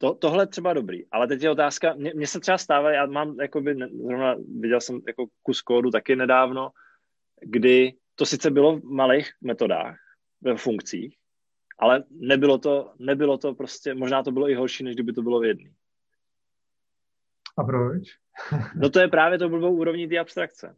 to, 0.00 0.14
tohle 0.14 0.46
třeba 0.46 0.72
dobrý, 0.72 1.06
ale 1.10 1.26
teď 1.26 1.42
je 1.42 1.50
otázka, 1.50 1.94
mně 1.94 2.26
se 2.26 2.40
třeba 2.40 2.58
stává, 2.58 2.90
já 2.90 3.06
mám, 3.06 3.40
jakoby, 3.40 3.74
zrovna 3.74 4.34
viděl 4.60 4.80
jsem 4.80 5.00
jako 5.06 5.26
kus 5.42 5.62
kódu 5.62 5.90
taky 5.90 6.16
nedávno, 6.16 6.70
kdy 7.40 7.94
to 8.14 8.26
sice 8.26 8.50
bylo 8.50 8.76
v 8.76 8.84
malých 8.84 9.32
metodách, 9.40 9.98
ve 10.40 10.56
funkcích, 10.56 11.16
ale 11.78 12.04
nebylo 12.10 12.58
to, 12.58 12.94
nebylo 12.98 13.38
to 13.38 13.54
prostě, 13.54 13.94
možná 13.94 14.22
to 14.22 14.32
bylo 14.32 14.48
i 14.48 14.54
horší, 14.54 14.84
než 14.84 14.94
kdyby 14.94 15.12
to 15.12 15.22
bylo 15.22 15.40
v 15.40 15.44
jedné. 15.44 15.70
A 17.58 17.64
proč? 17.64 18.02
no 18.76 18.90
to 18.90 19.00
je 19.00 19.08
právě 19.08 19.38
to 19.38 19.48
blbou 19.48 19.76
úrovní 19.76 20.08
té 20.08 20.18
abstrakce. 20.18 20.76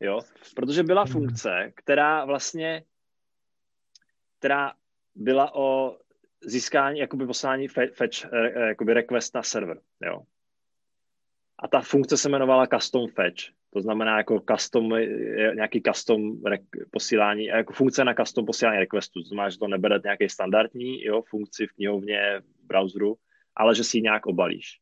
Jo? 0.00 0.20
Protože 0.56 0.82
byla 0.82 1.02
hmm. 1.02 1.12
funkce, 1.12 1.72
která 1.74 2.24
vlastně, 2.24 2.82
která 4.38 4.72
byla 5.14 5.54
o 5.54 5.98
získání, 6.40 6.98
jakoby 6.98 7.26
poslání 7.26 7.68
fetch, 7.68 8.24
eh, 8.32 8.68
jakoby 8.68 8.94
request 8.94 9.34
na 9.34 9.42
server, 9.42 9.80
jo. 10.04 10.22
A 11.58 11.68
ta 11.68 11.80
funkce 11.80 12.16
se 12.16 12.28
jmenovala 12.28 12.66
custom 12.66 13.08
fetch, 13.08 13.42
to 13.70 13.80
znamená 13.80 14.16
jako 14.16 14.42
custom, 14.50 14.88
nějaký 15.54 15.82
custom 15.82 16.40
posílání, 16.90 17.44
jako 17.44 17.72
funkce 17.72 18.04
na 18.04 18.14
custom 18.14 18.46
posílání 18.46 18.78
requestu, 18.78 19.22
to 19.22 19.28
znamená, 19.28 19.50
že 19.50 19.58
to 19.58 19.68
nebere 19.68 20.00
nějaký 20.04 20.28
standardní 20.28 21.04
jo, 21.04 21.22
funkci 21.22 21.66
v 21.66 21.72
knihovně, 21.72 22.40
v 22.40 22.66
browseru, 22.66 23.16
ale 23.56 23.74
že 23.74 23.84
si 23.84 23.98
ji 23.98 24.02
nějak 24.02 24.26
obalíš. 24.26 24.80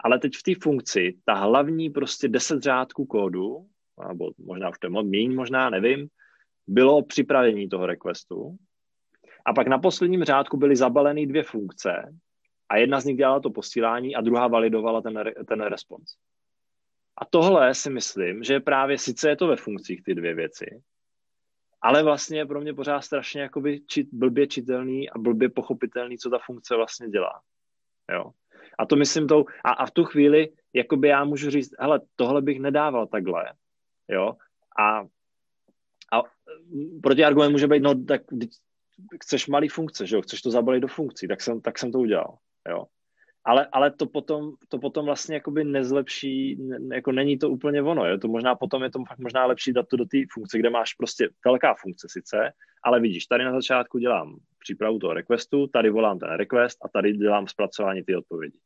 Ale 0.00 0.18
teď 0.18 0.32
v 0.36 0.42
té 0.42 0.52
funkci, 0.62 1.18
ta 1.24 1.34
hlavní 1.34 1.90
prostě 1.90 2.28
10 2.28 2.62
řádků 2.62 3.06
kódu, 3.06 3.66
nebo 4.08 4.30
možná 4.38 4.70
už 4.70 4.78
to 4.78 4.86
je 4.86 5.02
méně, 5.02 5.34
možná, 5.34 5.70
nevím, 5.70 6.08
bylo 6.66 7.02
připravení 7.02 7.68
toho 7.68 7.86
requestu. 7.86 8.56
A 9.46 9.52
pak 9.52 9.66
na 9.66 9.78
posledním 9.78 10.24
řádku 10.24 10.56
byly 10.56 10.76
zabaleny 10.76 11.26
dvě 11.26 11.42
funkce 11.42 12.14
a 12.68 12.76
jedna 12.76 13.00
z 13.00 13.04
nich 13.04 13.16
dělala 13.16 13.40
to 13.40 13.50
posílání 13.50 14.16
a 14.16 14.20
druhá 14.20 14.48
validovala 14.48 15.00
ten, 15.00 15.24
ten 15.48 15.60
respons. 15.60 16.10
A 17.16 17.24
tohle 17.30 17.74
si 17.74 17.90
myslím, 17.90 18.42
že 18.42 18.60
právě 18.60 18.98
sice 18.98 19.28
je 19.28 19.36
to 19.36 19.46
ve 19.46 19.56
funkcích 19.56 20.02
ty 20.02 20.14
dvě 20.14 20.34
věci, 20.34 20.82
ale 21.80 22.02
vlastně 22.02 22.38
je 22.38 22.46
pro 22.46 22.60
mě 22.60 22.74
pořád 22.74 23.00
strašně 23.00 23.40
jakoby 23.40 23.80
čit, 23.86 24.08
blbě 24.12 24.46
čitelný 24.46 25.10
a 25.10 25.18
blbě 25.18 25.48
pochopitelný, 25.48 26.18
co 26.18 26.30
ta 26.30 26.38
funkce 26.38 26.76
vlastně 26.76 27.08
dělá. 27.08 27.40
Jo. 28.12 28.30
A 28.78 28.86
to 28.86 28.96
myslím 28.96 29.28
tou, 29.28 29.44
a, 29.64 29.70
a 29.70 29.86
v 29.86 29.90
tu 29.90 30.04
chvíli, 30.04 30.48
jakoby 30.72 31.08
já 31.08 31.24
můžu 31.24 31.50
říct, 31.50 31.74
hele, 31.78 32.00
tohle 32.16 32.42
bych 32.42 32.60
nedával 32.60 33.06
takhle, 33.06 33.52
jo, 34.10 34.32
a, 34.80 35.00
a 36.12 36.22
protiargument 37.02 37.52
může 37.52 37.66
být, 37.66 37.82
no 37.82 38.04
tak 38.04 38.22
chceš 39.24 39.48
malý 39.48 39.68
funkce, 39.68 40.06
že 40.06 40.16
jo, 40.16 40.22
chceš 40.22 40.42
to 40.42 40.50
zabalit 40.50 40.82
do 40.82 40.88
funkcí, 40.88 41.28
tak 41.28 41.40
jsem, 41.40 41.60
tak 41.60 41.78
jsem 41.78 41.92
to 41.92 41.98
udělal, 41.98 42.36
jo. 42.68 42.84
Ale, 43.44 43.66
ale 43.72 43.90
to, 43.90 44.06
potom, 44.06 44.52
to 44.68 44.78
potom 44.78 45.04
vlastně 45.04 45.34
jakoby 45.34 45.64
nezlepší, 45.64 46.56
ne, 46.56 46.96
jako 46.96 47.12
není 47.12 47.38
to 47.38 47.50
úplně 47.50 47.82
ono, 47.82 48.06
jo? 48.06 48.18
to 48.18 48.28
možná 48.28 48.54
potom 48.54 48.82
je 48.82 48.90
to 48.90 48.98
fakt 49.08 49.18
možná 49.18 49.46
lepší 49.46 49.72
dát 49.72 49.88
to 49.88 49.96
do 49.96 50.04
té 50.04 50.18
funkce, 50.32 50.58
kde 50.58 50.70
máš 50.70 50.94
prostě 50.94 51.28
velká 51.44 51.74
funkce 51.74 52.06
sice, 52.10 52.52
ale 52.84 53.00
vidíš, 53.00 53.26
tady 53.26 53.44
na 53.44 53.52
začátku 53.52 53.98
dělám 53.98 54.38
přípravu 54.58 54.98
toho 54.98 55.14
requestu, 55.14 55.66
tady 55.66 55.90
volám 55.90 56.18
ten 56.18 56.30
request 56.30 56.78
a 56.84 56.88
tady 56.88 57.12
dělám 57.12 57.48
zpracování 57.48 58.02
ty 58.02 58.16
odpovědi 58.16 58.58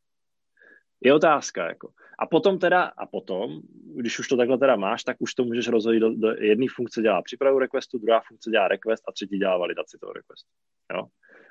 je 1.05 1.15
otázka. 1.15 1.69
Jako. 1.69 1.89
A 2.19 2.27
potom 2.27 2.59
teda, 2.59 2.83
a 2.83 3.07
potom, 3.07 3.61
když 3.97 4.19
už 4.19 4.29
to 4.29 4.37
takhle 4.37 4.59
teda 4.59 4.77
máš, 4.77 5.05
tak 5.05 5.17
už 5.21 5.35
to 5.35 5.45
můžeš 5.45 5.69
rozhodit 5.69 6.01
do, 6.01 6.15
do 6.15 6.29
jedné 6.29 6.67
funkce 6.77 7.03
dělá 7.03 7.23
přípravu 7.23 7.59
requestu, 7.59 7.99
druhá 7.99 8.21
funkce 8.29 8.51
dělá 8.51 8.69
request 8.69 9.05
a 9.09 9.13
třetí 9.13 9.39
dělá 9.39 9.57
validaci 9.59 9.99
toho 10.01 10.13
requestu. 10.13 10.51
Jo? 10.93 11.07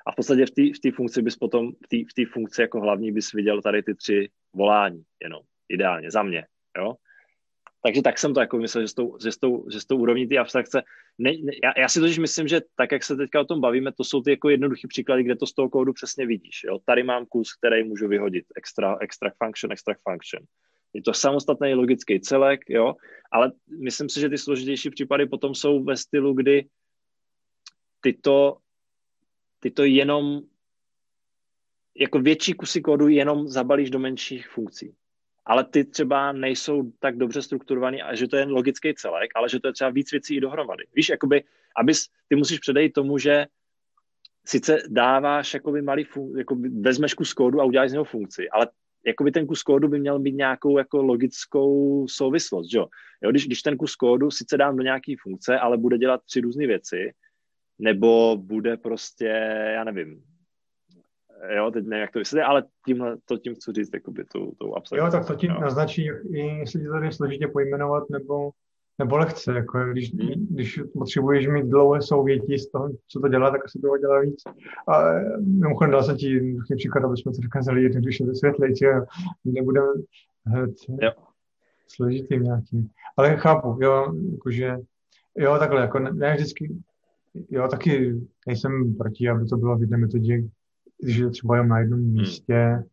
A 0.06 0.12
v 0.12 0.16
podstatě 0.16 0.46
v 0.46 0.80
té 0.80 0.90
v 0.90 0.94
funkci 0.94 1.22
bys 1.22 1.36
potom, 1.36 1.72
v 2.10 2.14
té 2.14 2.26
funkci 2.32 2.60
jako 2.60 2.80
hlavní 2.80 3.12
bys 3.12 3.32
viděl 3.32 3.62
tady 3.62 3.82
ty 3.82 3.94
tři 3.94 4.28
volání 4.54 5.02
jenom. 5.22 5.40
Ideálně, 5.68 6.10
za 6.10 6.22
mě, 6.22 6.46
jo. 6.78 6.94
Takže 7.86 8.02
tak 8.02 8.18
jsem 8.18 8.34
to 8.34 8.40
jako 8.40 8.58
myslel, 8.58 8.82
že 8.82 8.88
s 8.88 8.94
tou, 8.94 9.18
že 9.22 9.32
s 9.32 9.36
tou, 9.36 9.70
že 9.70 9.80
s 9.80 9.84
tou 9.84 9.98
úrovní 9.98 10.28
ty 10.28 10.38
abstrakce, 10.38 10.82
ne, 11.18 11.32
ne, 11.42 11.52
já, 11.64 11.80
já, 11.80 11.88
si 11.88 12.00
totiž 12.00 12.18
myslím, 12.18 12.48
že 12.48 12.60
tak, 12.76 12.92
jak 12.92 13.04
se 13.04 13.16
teďka 13.16 13.40
o 13.40 13.44
tom 13.44 13.60
bavíme, 13.60 13.92
to 13.92 14.04
jsou 14.04 14.22
ty 14.22 14.30
jako 14.30 14.48
jednoduchý 14.48 14.88
příklady, 14.88 15.22
kde 15.22 15.36
to 15.36 15.46
z 15.46 15.52
toho 15.52 15.68
kódu 15.68 15.92
přesně 15.92 16.26
vidíš. 16.26 16.64
Jo? 16.64 16.78
Tady 16.84 17.02
mám 17.02 17.26
kus, 17.26 17.54
který 17.54 17.84
můžu 17.84 18.08
vyhodit, 18.08 18.44
extra, 18.56 18.96
extract 19.00 19.36
function, 19.44 19.72
extract 19.72 20.00
function. 20.10 20.42
Je 20.92 21.02
to 21.02 21.14
samostatný 21.14 21.74
logický 21.74 22.20
celek, 22.20 22.60
jo, 22.68 22.94
ale 23.32 23.52
myslím 23.80 24.08
si, 24.08 24.20
že 24.20 24.28
ty 24.28 24.38
složitější 24.38 24.90
případy 24.90 25.26
potom 25.26 25.54
jsou 25.54 25.84
ve 25.84 25.96
stylu, 25.96 26.34
kdy 26.34 26.66
tyto, 28.00 28.58
tyto 29.60 29.84
jenom 29.84 30.40
jako 31.96 32.18
větší 32.18 32.52
kusy 32.52 32.80
kódu 32.80 33.08
jenom 33.08 33.48
zabalíš 33.48 33.90
do 33.90 33.98
menších 33.98 34.48
funkcí 34.48 34.94
ale 35.46 35.64
ty 35.64 35.84
třeba 35.84 36.32
nejsou 36.32 36.92
tak 36.98 37.16
dobře 37.16 37.42
strukturovaný, 37.42 38.02
a 38.02 38.14
že 38.14 38.28
to 38.28 38.36
je 38.36 38.42
jen 38.42 38.50
logický 38.50 38.94
celek, 38.94 39.30
ale 39.34 39.48
že 39.48 39.60
to 39.60 39.68
je 39.68 39.72
třeba 39.72 39.90
víc 39.90 40.12
věcí 40.12 40.36
i 40.36 40.40
dohromady. 40.40 40.84
Víš, 40.94 41.08
jakoby, 41.08 41.44
abys, 41.76 42.08
ty 42.28 42.36
musíš 42.36 42.58
předejít 42.58 42.92
tomu, 42.92 43.18
že 43.18 43.46
sice 44.46 44.82
dáváš 44.88 45.54
jakoby 45.54 45.82
malý, 45.82 46.04
fun, 46.04 46.38
jakoby 46.38 46.68
vezmeš 46.68 47.14
kus 47.14 47.32
kódu 47.32 47.60
a 47.60 47.64
uděláš 47.64 47.90
z 47.90 47.92
něho 47.92 48.04
funkci, 48.04 48.48
ale 48.48 48.68
jakoby 49.06 49.30
ten 49.30 49.46
kus 49.46 49.62
kódu 49.62 49.88
by 49.88 50.00
měl 50.00 50.18
mít 50.18 50.34
nějakou 50.34 50.78
jako 50.78 51.02
logickou 51.02 52.06
souvislost, 52.08 52.74
jo? 52.74 52.86
jo 53.22 53.30
když, 53.30 53.46
když 53.46 53.62
ten 53.62 53.76
kus 53.76 53.96
kódu 53.96 54.30
sice 54.30 54.56
dám 54.56 54.76
do 54.76 54.82
nějaké 54.82 55.14
funkce, 55.22 55.58
ale 55.58 55.76
bude 55.76 55.98
dělat 55.98 56.20
tři 56.24 56.40
různé 56.40 56.66
věci, 56.66 57.12
nebo 57.78 58.36
bude 58.36 58.76
prostě, 58.76 59.26
já 59.74 59.84
nevím, 59.84 60.22
jo, 61.56 61.70
teď 61.70 61.84
nevím, 61.84 62.00
jak 62.00 62.10
to 62.10 62.18
vysvětlit, 62.18 62.46
ale 62.46 62.64
tímhle, 62.86 63.16
to 63.24 63.38
tím 63.38 63.54
chci 63.54 63.72
říct, 63.72 63.90
jakoby 63.94 64.24
tou, 64.24 64.52
tou 64.58 64.74
absolutně. 64.74 65.06
Jo, 65.06 65.10
tak 65.10 65.26
to 65.26 65.34
tím 65.34 65.50
jo. 65.50 65.60
naznačí, 65.60 66.08
jestli 66.30 66.84
to 66.84 66.98
jde 66.98 67.12
složitě 67.12 67.48
pojmenovat, 67.48 68.10
nebo, 68.10 68.50
nebo 68.98 69.16
lehce, 69.16 69.52
jako 69.52 69.84
když, 69.84 70.14
hmm. 70.14 70.46
když 70.50 70.80
potřebuješ 70.98 71.46
mít 71.46 71.66
dlouhé 71.66 72.02
souvětí 72.02 72.58
z 72.58 72.70
toho, 72.70 72.88
co 73.08 73.20
to 73.20 73.28
dělá, 73.28 73.50
tak 73.50 73.64
asi 73.64 73.78
toho 73.78 73.98
dělá 73.98 74.20
víc. 74.20 74.42
A 74.88 75.02
mimochodem 75.40 75.90
dal 75.90 76.02
jsem 76.02 76.16
ti 76.16 76.56
příklad, 76.76 77.04
aby 77.04 77.16
jsme 77.16 77.32
to 77.32 77.42
dokázali 77.42 77.82
jednoduše 77.82 78.24
vysvětlit, 78.24 78.78
že 78.78 78.92
nebudeme 79.44 79.86
hned 80.46 80.70
složitým 81.86 82.42
nějakým. 82.42 82.88
Ale 83.16 83.36
chápu, 83.36 83.78
jo, 83.80 84.14
jakože, 84.32 84.76
jo, 85.36 85.58
takhle, 85.58 85.80
jako 85.80 85.98
ne, 85.98 86.12
ne 86.12 86.34
vždycky, 86.34 86.76
jo, 87.50 87.68
taky 87.68 88.20
nejsem 88.46 88.94
proti, 88.94 89.28
aby 89.28 89.46
to 89.46 89.56
bylo 89.56 89.76
v 89.76 89.80
jedné 89.80 89.96
metodě, 89.96 90.42
když 90.98 91.16
je 91.16 91.30
třeba 91.30 91.56
jen 91.56 91.68
na 91.68 91.78
jednom 91.78 92.00
hmm. 92.00 92.12
místě, 92.12 92.84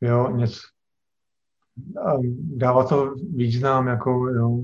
jo, 0.00 0.36
něco, 0.36 0.60
dává 2.56 2.88
to 2.88 3.14
význam, 3.14 3.86
jako, 3.86 4.10
jo, 4.10 4.62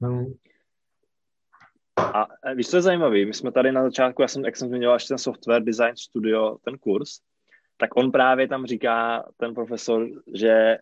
no. 0.00 0.26
A 1.96 2.26
víš, 2.54 2.68
co 2.68 2.76
je 2.76 2.82
zajímavé? 2.82 3.24
My 3.24 3.34
jsme 3.34 3.52
tady 3.52 3.72
na 3.72 3.82
začátku, 3.82 4.22
já 4.22 4.28
jsem, 4.28 4.44
jak 4.44 4.56
jsem 4.56 4.68
zmiňoval, 4.68 4.96
ještě 4.96 5.08
ten 5.08 5.18
Software 5.18 5.64
Design 5.64 5.96
Studio, 5.96 6.58
ten 6.64 6.78
kurz, 6.78 7.20
tak 7.76 7.96
on 7.96 8.12
právě 8.12 8.48
tam 8.48 8.66
říká, 8.66 9.24
ten 9.36 9.54
profesor, 9.54 10.08
že 10.34 10.78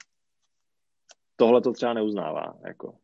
tohle 1.37 1.61
to 1.61 1.73
třeba 1.73 1.93
neuznává, 1.93 2.55
jako. 2.67 2.95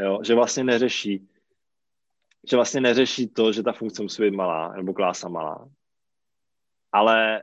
Jo, 0.00 0.20
že 0.24 0.34
vlastně 0.34 0.64
neřeší, 0.64 1.28
že 2.50 2.56
vlastně 2.56 2.80
neřeší 2.80 3.28
to, 3.28 3.52
že 3.52 3.62
ta 3.62 3.72
funkce 3.72 4.02
musí 4.02 4.22
být 4.22 4.34
malá, 4.34 4.72
nebo 4.76 4.94
klása 4.94 5.28
malá, 5.28 5.68
ale 6.92 7.42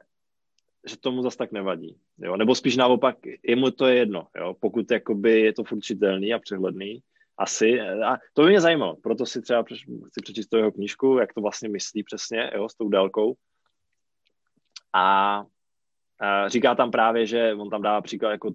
že 0.88 0.98
tomu 0.98 1.22
zas 1.22 1.36
tak 1.36 1.52
nevadí. 1.52 2.00
Jo? 2.18 2.38
Nebo 2.38 2.56
spíš 2.56 2.78
naopak, 2.78 3.16
jemu 3.44 3.72
to 3.72 3.88
je 3.88 3.96
jedno, 3.96 4.28
jo? 4.38 4.56
pokud 4.60 4.92
jakoby 4.92 5.42
je 5.42 5.54
to 5.54 5.64
furt 5.64 5.82
čitelný 5.82 6.34
a 6.34 6.40
přehledný, 6.40 7.04
asi. 7.40 7.82
A 7.82 8.18
to 8.34 8.42
by 8.42 8.50
mě 8.50 8.62
zajímalo, 8.62 8.96
proto 8.96 9.26
si 9.26 9.42
třeba 9.42 9.64
chci 10.08 10.22
přečíst 10.22 10.54
jeho 10.56 10.72
knížku, 10.72 11.18
jak 11.18 11.34
to 11.34 11.42
vlastně 11.42 11.70
myslí 11.70 12.04
přesně 12.04 12.52
jo, 12.56 12.70
s 12.70 12.76
tou 12.76 12.90
délkou. 12.90 13.36
A, 14.94 15.44
a 16.20 16.50
říká 16.50 16.76
tam 16.76 16.92
právě, 16.92 17.26
že 17.26 17.54
on 17.54 17.70
tam 17.70 17.82
dává 17.82 18.02
příklad 18.02 18.32
jako 18.32 18.52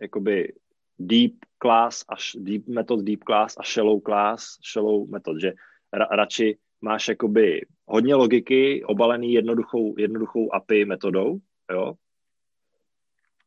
jakoby 0.00 0.54
deep 0.98 1.34
class 1.58 2.04
až 2.08 2.36
deep 2.40 2.66
metod 2.66 3.00
deep 3.00 3.24
class 3.24 3.56
a 3.58 3.62
shallow 3.62 4.00
class, 4.00 4.58
shallow 4.72 5.08
metod, 5.08 5.40
že 5.40 5.52
ra, 5.92 6.04
radši 6.04 6.58
máš 6.80 7.08
jakoby 7.08 7.66
hodně 7.86 8.14
logiky 8.14 8.84
obalený 8.84 9.32
jednoduchou, 9.32 9.94
jednoduchou 9.98 10.54
API 10.54 10.84
metodou, 10.84 11.38
jo, 11.72 11.94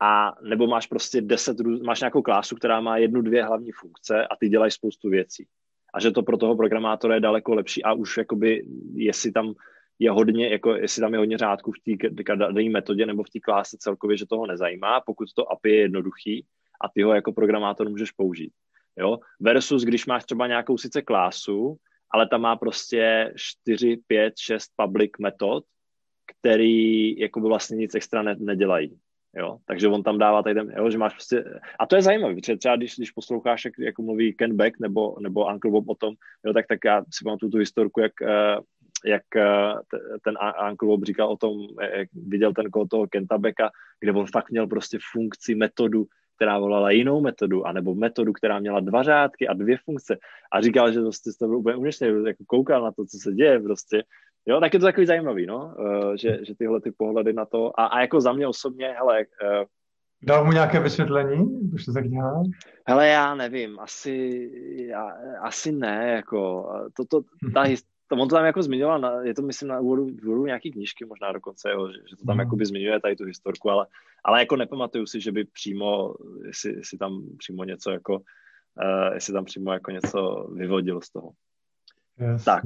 a 0.01 0.35
nebo 0.41 0.67
máš 0.67 0.87
prostě 0.87 1.21
deset, 1.21 1.57
máš 1.85 2.01
nějakou 2.01 2.21
klásu, 2.21 2.55
která 2.55 2.81
má 2.81 2.97
jednu, 2.97 3.21
dvě 3.21 3.45
hlavní 3.45 3.71
funkce 3.71 4.27
a 4.27 4.35
ty 4.35 4.49
dělají 4.49 4.71
spoustu 4.71 5.09
věcí. 5.09 5.47
A 5.93 5.99
že 5.99 6.11
to 6.11 6.23
pro 6.23 6.37
toho 6.37 6.55
programátora 6.55 7.15
je 7.15 7.21
daleko 7.21 7.53
lepší 7.53 7.83
a 7.83 7.93
už 7.93 8.17
jakoby, 8.17 8.65
jestli 8.93 9.31
tam 9.31 9.53
je 9.99 10.11
hodně, 10.11 10.49
jako 10.49 10.75
jestli 10.75 10.99
tam 10.99 11.13
je 11.13 11.19
hodně 11.19 11.37
řádků 11.37 11.71
v 11.71 11.97
té 11.99 12.35
dané 12.35 12.69
metodě 12.69 13.05
nebo 13.05 13.23
v 13.23 13.29
té 13.29 13.39
kláse 13.39 13.77
celkově, 13.79 14.17
že 14.17 14.25
toho 14.25 14.47
nezajímá, 14.47 15.01
pokud 15.01 15.33
to 15.35 15.51
API 15.51 15.69
je 15.69 15.81
jednoduchý 15.81 16.45
a 16.83 16.89
ty 16.93 17.01
ho 17.01 17.13
jako 17.13 17.33
programátor 17.33 17.89
můžeš 17.89 18.11
použít. 18.11 18.53
Jo? 18.97 19.19
Versus, 19.39 19.83
když 19.83 20.05
máš 20.05 20.23
třeba 20.23 20.47
nějakou 20.47 20.77
sice 20.77 21.01
klásu, 21.01 21.77
ale 22.11 22.27
tam 22.27 22.41
má 22.41 22.55
prostě 22.55 23.33
4, 23.35 23.97
5, 24.07 24.33
6 24.39 24.71
public 24.75 25.11
metod, 25.19 25.63
který 26.25 27.19
jako 27.19 27.39
by 27.39 27.47
vlastně 27.47 27.77
nic 27.77 27.95
extra 27.95 28.21
ne, 28.21 28.35
nedělají. 28.39 28.99
Jo? 29.35 29.57
Takže 29.65 29.87
on 29.87 30.03
tam 30.03 30.17
dává 30.17 30.43
tady 30.43 30.55
ten, 30.55 30.73
jo, 30.77 30.89
že 30.89 30.97
máš 30.97 31.13
prostě, 31.13 31.43
a 31.79 31.85
to 31.85 31.95
je 31.95 32.01
zajímavé, 32.01 32.35
protože 32.35 32.57
třeba 32.57 32.75
když, 32.75 32.95
když 32.95 33.11
posloucháš, 33.11 33.65
jak, 33.65 33.73
jako 33.79 34.01
mluví 34.01 34.33
Ken 34.33 34.55
Beck 34.55 34.79
nebo, 34.79 35.15
nebo 35.19 35.45
Uncle 35.45 35.71
Bob 35.71 35.89
o 35.89 35.95
tom, 35.95 36.13
jo, 36.45 36.53
tak, 36.53 36.67
tak 36.67 36.79
já 36.85 37.01
si 37.01 37.23
pamatuju 37.23 37.51
tu 37.51 37.57
historku, 37.57 37.99
jak, 37.99 38.21
eh, 38.21 38.57
jak 39.05 39.35
eh, 39.35 39.73
ten 40.23 40.35
Uncle 40.69 40.87
Bob 40.87 41.03
říkal 41.03 41.31
o 41.31 41.37
tom, 41.37 41.67
jak 41.95 42.09
viděl 42.13 42.53
ten 42.53 42.69
kód 42.69 42.89
toho 42.89 43.07
Kenta 43.07 43.37
Becka, 43.37 43.71
kde 43.99 44.11
on 44.11 44.25
fakt 44.25 44.51
měl 44.51 44.67
prostě 44.67 44.97
funkci, 45.11 45.55
metodu, 45.55 46.07
která 46.41 46.59
volala 46.59 46.91
jinou 46.91 47.21
metodu, 47.21 47.67
anebo 47.67 47.95
metodu, 47.95 48.33
která 48.33 48.59
měla 48.59 48.79
dva 48.79 49.03
řádky 49.03 49.47
a 49.47 49.53
dvě 49.53 49.77
funkce. 49.85 50.17
A 50.51 50.61
říkal, 50.61 50.91
že 50.91 50.99
prostě 51.01 51.31
to 51.39 51.47
byl 51.47 51.57
úplně 51.57 51.75
úžasný, 51.75 52.07
jako 52.07 52.43
koukal 52.47 52.83
na 52.83 52.91
to, 52.91 53.05
co 53.05 53.17
se 53.17 53.31
děje 53.33 53.59
prostě. 53.59 54.03
Jo, 54.45 54.59
tak 54.59 54.73
je 54.73 54.79
to 54.79 54.85
takový 54.85 55.05
zajímavý, 55.05 55.45
no, 55.45 55.75
uh, 55.79 56.13
že, 56.15 56.39
že 56.47 56.55
tyhle 56.57 56.81
ty 56.81 56.91
pohledy 56.97 57.33
na 57.33 57.45
to. 57.45 57.79
A, 57.79 57.85
a 57.85 58.01
jako 58.01 58.21
za 58.21 58.33
mě 58.33 58.47
osobně, 58.47 58.87
hele, 58.87 59.19
uh, 59.19 59.65
Dal 60.23 60.45
mu 60.45 60.51
nějaké 60.51 60.79
vysvětlení, 60.79 61.69
proč 61.69 61.85
to 61.85 61.93
tak 61.93 62.09
dělá? 62.09 62.43
Hele, 62.87 63.07
já 63.07 63.35
nevím, 63.35 63.79
asi, 63.79 64.49
já, 64.89 65.11
asi 65.41 65.71
ne, 65.71 66.11
jako, 66.15 66.69
to, 66.97 67.05
to, 67.05 67.21
ta, 67.53 67.63
to 68.11 68.17
on 68.17 68.29
to 68.29 68.35
tam 68.35 68.45
jako 68.45 68.63
zmiňoval, 68.63 68.99
na, 68.99 69.21
je 69.21 69.33
to 69.33 69.41
myslím 69.41 69.67
na 69.67 69.79
úvodu, 69.79 70.03
úvodu 70.03 70.45
nějaký 70.45 70.71
knížky 70.71 71.05
možná 71.05 71.31
dokonce, 71.31 71.69
jo, 71.69 71.87
že, 71.91 71.97
že 72.09 72.15
to 72.15 72.25
tam 72.25 72.37
mm. 72.37 72.57
by 72.57 72.65
zmiňuje 72.65 72.99
tady 72.99 73.15
tu 73.15 73.25
historku, 73.25 73.69
ale, 73.69 73.87
ale 74.23 74.39
jako 74.39 74.55
nepamatuju 74.55 75.05
si, 75.05 75.21
že 75.21 75.31
by 75.31 75.45
přímo, 75.45 76.13
jestli, 76.45 76.73
jestli 76.73 76.97
tam 76.97 77.23
přímo 77.37 77.63
něco 77.63 77.91
jako, 77.91 78.13
uh, 78.13 79.13
jestli 79.13 79.33
tam 79.33 79.45
přímo 79.45 79.73
jako 79.73 79.91
něco 79.91 80.47
vyvodil 80.55 81.01
z 81.01 81.09
toho. 81.09 81.31
Jasně. 82.17 82.45
Tak. 82.45 82.63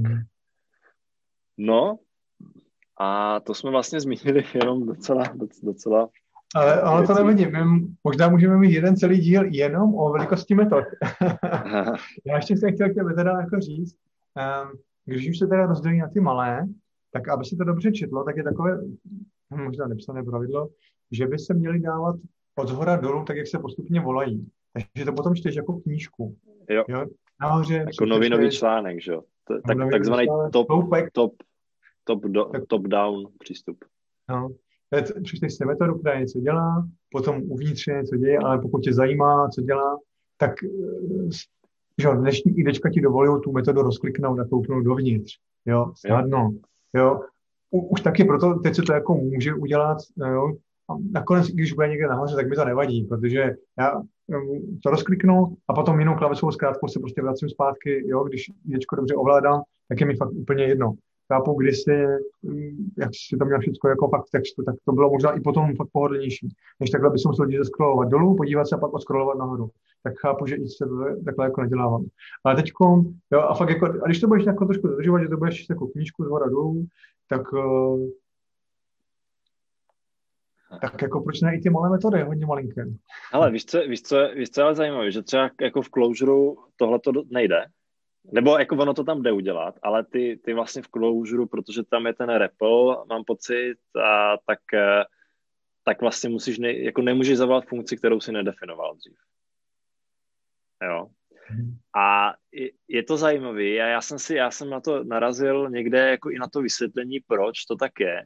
No, 1.58 2.00
a 3.00 3.40
to 3.40 3.54
jsme 3.54 3.72
vlastně 3.72 4.00
zmínili 4.00 4.44
jenom 4.54 4.86
docela, 4.86 5.24
docela 5.64 6.10
ale, 6.56 6.82
ale 6.82 7.08
to 7.08 7.14
nevadí, 7.14 7.46
my 7.46 7.60
možná 8.04 8.30
můžeme 8.30 8.58
mít 8.58 8.74
jeden 8.74 8.96
celý 8.96 9.20
díl 9.20 9.44
jenom 9.46 9.96
o 9.96 10.12
velikosti 10.12 10.56
metod. 10.56 10.84
Já 12.26 12.36
ještě 12.36 12.58
jsem 12.58 12.74
chtěl 12.74 12.90
k 12.90 13.16
teda 13.16 13.32
jako 13.32 13.60
říct, 13.60 13.96
um, 14.36 14.80
když 15.06 15.30
už 15.30 15.40
se 15.40 15.48
teda 15.48 15.66
rozdělí 15.66 16.00
na 16.00 16.10
ty 16.10 16.20
malé, 16.20 16.68
tak 17.12 17.28
aby 17.28 17.46
se 17.46 17.56
to 17.56 17.64
dobře 17.64 17.92
četlo, 17.92 18.24
tak 18.24 18.38
je 18.38 18.44
takové 18.44 18.80
možná 19.50 19.88
nepsané 19.88 20.24
pravidlo, 20.24 20.70
že 21.12 21.28
by 21.28 21.40
se 21.40 21.54
měly 21.54 21.80
dávat 21.80 22.16
od 22.56 22.68
zhora 22.68 22.96
dolů, 22.96 23.26
tak 23.26 23.38
jak 23.38 23.48
se 23.48 23.60
postupně 23.60 24.02
volají. 24.02 24.48
Takže 24.74 25.06
to 25.06 25.14
potom 25.14 25.36
čteš 25.36 25.56
jako 25.56 25.80
knížku. 25.80 26.38
Jo. 26.70 26.84
jo? 26.88 27.06
Nahoře. 27.42 27.74
Jako 27.74 28.06
novinový 28.06 28.52
článek, 28.52 29.02
že 29.02 29.12
jo? 29.12 29.22
Tak, 29.68 29.78
takzvaný 29.92 30.28
top, 30.52 30.68
top, 31.14 31.34
top, 32.04 32.26
do, 32.26 32.52
top 32.68 32.88
down 32.88 33.28
přístup. 33.40 33.78
No. 34.30 34.50
Přečteš 35.24 35.54
si 35.54 35.66
metodu, 35.66 36.00
která 36.00 36.20
něco 36.20 36.40
dělá, 36.40 36.88
potom 37.12 37.42
uvnitř 37.44 37.88
něco 37.88 38.16
děje, 38.16 38.38
ale 38.38 38.60
pokud 38.60 38.80
tě 38.84 38.94
zajímá, 38.94 39.50
co 39.50 39.62
dělá, 39.62 40.00
tak 40.38 40.64
eh, 40.64 41.30
že 42.02 42.10
dnešní 42.10 42.60
IDčka 42.60 42.90
ti 42.90 43.02
dovolují 43.02 43.42
tu 43.42 43.52
metodu 43.52 43.82
rozkliknout 43.82 44.40
a 44.40 44.46
kouknout 44.46 44.84
dovnitř. 44.84 45.34
Jo, 45.66 45.92
snadno. 45.96 46.52
Jo. 46.96 47.20
U, 47.72 47.88
už 47.88 48.02
taky 48.02 48.24
proto 48.24 48.54
teď 48.54 48.76
se 48.76 48.82
to 48.82 48.94
jako 48.94 49.16
může 49.16 49.54
udělat, 49.54 49.98
jo. 50.18 50.52
A 50.90 50.94
nakonec, 51.12 51.48
když 51.48 51.74
bude 51.74 51.88
někde 51.88 52.08
nahoře, 52.08 52.36
tak 52.36 52.50
mi 52.50 52.56
to 52.56 52.66
nevadí, 52.66 53.04
protože 53.04 53.56
já 53.80 54.02
to 54.84 54.90
rozkliknu 54.90 55.58
a 55.68 55.74
potom 55.74 56.00
jinou 56.00 56.16
klavesovou 56.16 56.52
zkrátkou 56.52 56.88
se 56.88 57.00
prostě 57.00 57.22
vracím 57.22 57.50
zpátky, 57.50 58.08
jo, 58.08 58.24
když 58.24 58.52
IDčko 58.70 58.96
dobře 58.96 59.16
ovládám, 59.16 59.62
tak 59.90 60.02
je 60.02 60.08
mi 60.08 60.16
fakt 60.16 60.32
úplně 60.32 60.64
jedno. 60.64 60.94
chápu, 61.34 61.54
kdysi, 61.54 62.06
mm, 62.44 62.90
jak 62.98 63.10
si 63.30 63.38
to 63.38 63.46
měl 63.46 63.60
všechno 63.60 63.90
jako 63.90 64.10
fakt 64.10 64.26
textu, 64.32 64.64
tak 64.64 64.76
to 64.86 64.92
bylo 64.92 65.10
možná 65.10 65.32
i 65.32 65.40
potom 65.40 65.76
fakt 65.76 65.90
pohodlnější, 65.92 66.50
než 66.80 66.90
takhle 66.90 67.10
by 67.10 67.20
se 67.20 67.28
musel 67.28 67.50
jít 67.50 67.58
zeskrolovat 67.58 68.10
dolů, 68.10 68.36
podívat 68.36 68.66
se 68.68 68.76
a 68.76 68.80
pak 68.80 68.94
odskrolovat 68.94 69.38
nahoru. 69.38 69.70
Tak 70.06 70.14
chápu, 70.22 70.46
že 70.46 70.56
i 70.56 70.68
se 70.68 70.86
takhle 71.26 71.46
jako 71.46 71.62
nedělávám. 71.62 72.06
Ale 72.44 72.56
teď, 72.56 72.72
jo, 73.32 73.40
a 73.40 73.56
fakt 73.56 73.70
jako, 73.70 73.86
a 73.86 74.06
když 74.06 74.20
to 74.20 74.28
budeš 74.28 74.46
jako 74.46 74.66
trošku 74.66 74.88
dodržovat, 74.88 75.20
že 75.20 75.28
to 75.28 75.38
budeš 75.38 75.70
jako 75.70 75.88
knížku 75.88 76.24
z 76.24 76.28
hora 76.28 76.50
dolů, 76.50 76.86
tak 77.30 77.54
uh, 77.54 78.10
tak 80.82 81.02
jako 81.02 81.22
proč 81.22 81.42
ne 81.42 81.56
i 81.56 81.62
ty 81.62 81.70
malé 81.70 81.90
metody, 81.90 82.22
hodně 82.22 82.46
malinké. 82.46 82.86
Ale 83.32 83.52
víš 83.52 83.66
co, 83.66 83.80
víš 83.80 84.02
co, 84.02 84.28
víš 84.36 84.50
co 84.50 84.62
je 84.62 84.66
ale 84.66 84.76
zajímavé, 84.76 85.12
že 85.12 85.22
třeba 85.22 85.50
jako 85.62 85.82
v 85.82 85.90
Clojure 85.90 86.56
tohle 86.76 87.00
to 87.00 87.12
nejde, 87.30 87.66
nebo 88.32 88.58
jako 88.58 88.76
ono 88.76 88.94
to 88.94 89.04
tam 89.04 89.22
jde 89.22 89.32
udělat, 89.32 89.76
ale 89.84 90.06
ty, 90.06 90.40
ty 90.46 90.54
vlastně 90.54 90.82
v 90.82 90.88
Clojure, 90.88 91.46
protože 91.46 91.84
tam 91.84 92.06
je 92.06 92.14
ten 92.14 92.30
REPL, 92.30 93.06
mám 93.10 93.24
pocit, 93.24 93.76
a 94.06 94.38
tak, 94.48 94.60
eh, 94.74 95.04
tak 95.84 96.02
vlastně 96.02 96.30
musíš, 96.30 96.60
ne, 96.60 96.74
jako 96.74 97.02
nemůžeš 97.02 97.38
zavolat 97.38 97.66
funkci, 97.66 97.98
kterou 97.98 98.20
si 98.20 98.32
nedefinoval 98.32 98.96
dřív. 98.96 99.18
Jo. 100.86 101.08
Mhm. 101.52 101.78
A 101.96 102.34
je, 102.88 103.04
to 103.04 103.18
zajímavé. 103.18 103.62
A 103.62 103.88
já 103.88 104.02
jsem 104.02 104.20
si, 104.20 104.36
já 104.36 104.52
jsem 104.52 104.70
na 104.70 104.80
to 104.80 105.04
narazil 105.04 105.70
někde 105.70 106.10
jako 106.10 106.30
i 106.30 106.40
na 106.40 106.48
to 106.48 106.62
vysvětlení, 106.62 107.20
proč 107.28 107.66
to 107.66 107.76
tak 107.76 107.92
je 108.00 108.26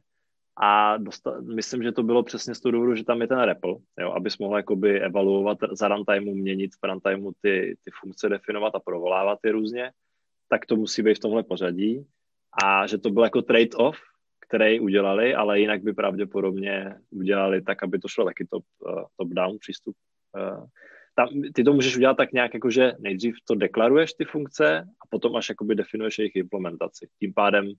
a 0.62 0.98
dostal, 0.98 1.42
myslím, 1.42 1.84
že 1.84 1.92
to 1.92 2.04
bylo 2.04 2.24
přesně 2.24 2.56
z 2.56 2.60
toho 2.60 2.72
důvodu, 2.72 2.96
že 2.96 3.04
tam 3.04 3.22
je 3.22 3.28
ten 3.28 3.40
REPL, 3.40 3.78
jo, 4.00 4.12
abys 4.12 4.38
mohl 4.38 4.58
jakoby 4.58 5.02
evaluovat 5.02 5.58
za 5.72 5.88
runtimeu, 5.88 6.36
měnit 6.36 6.72
v 6.76 6.88
runtimeu 6.88 7.32
ty, 7.42 7.78
ty 7.84 7.92
funkce, 8.02 8.30
definovat 8.30 8.76
a 8.76 8.80
provolávat 8.80 9.40
je 9.46 9.52
různě, 9.52 9.92
tak 10.50 10.66
to 10.66 10.76
musí 10.76 11.02
být 11.02 11.18
v 11.18 11.20
tomhle 11.20 11.44
pořadí 11.44 12.06
a 12.64 12.88
že 12.88 12.98
to 12.98 13.10
byl 13.10 13.24
jako 13.24 13.42
trade-off, 13.42 13.98
který 14.48 14.80
udělali, 14.80 15.36
ale 15.36 15.60
jinak 15.60 15.84
by 15.84 15.94
pravděpodobně 15.94 16.96
udělali 17.10 17.62
tak, 17.62 17.84
aby 17.84 18.00
to 18.00 18.08
šlo 18.08 18.26
taky 18.26 18.48
top, 18.52 18.64
uh, 18.80 19.04
top-down 19.18 19.58
přístup. 19.60 19.96
Tam, 21.20 21.28
ty 21.54 21.64
to 21.64 21.74
můžeš 21.74 21.98
udělat 21.98 22.18
tak 22.18 22.32
nějak, 22.32 22.54
jako 22.54 22.70
že 22.70 22.94
nejdřív 23.00 23.36
to 23.48 23.56
deklaruješ 23.56 24.14
ty 24.14 24.26
funkce 24.26 24.80
a 24.80 25.04
potom 25.10 25.36
až 25.36 25.50
jakoby 25.50 25.76
definuješ 25.76 26.20
jejich 26.20 26.36
implementaci. 26.36 27.08
Tím 27.20 27.34
pádem 27.34 27.74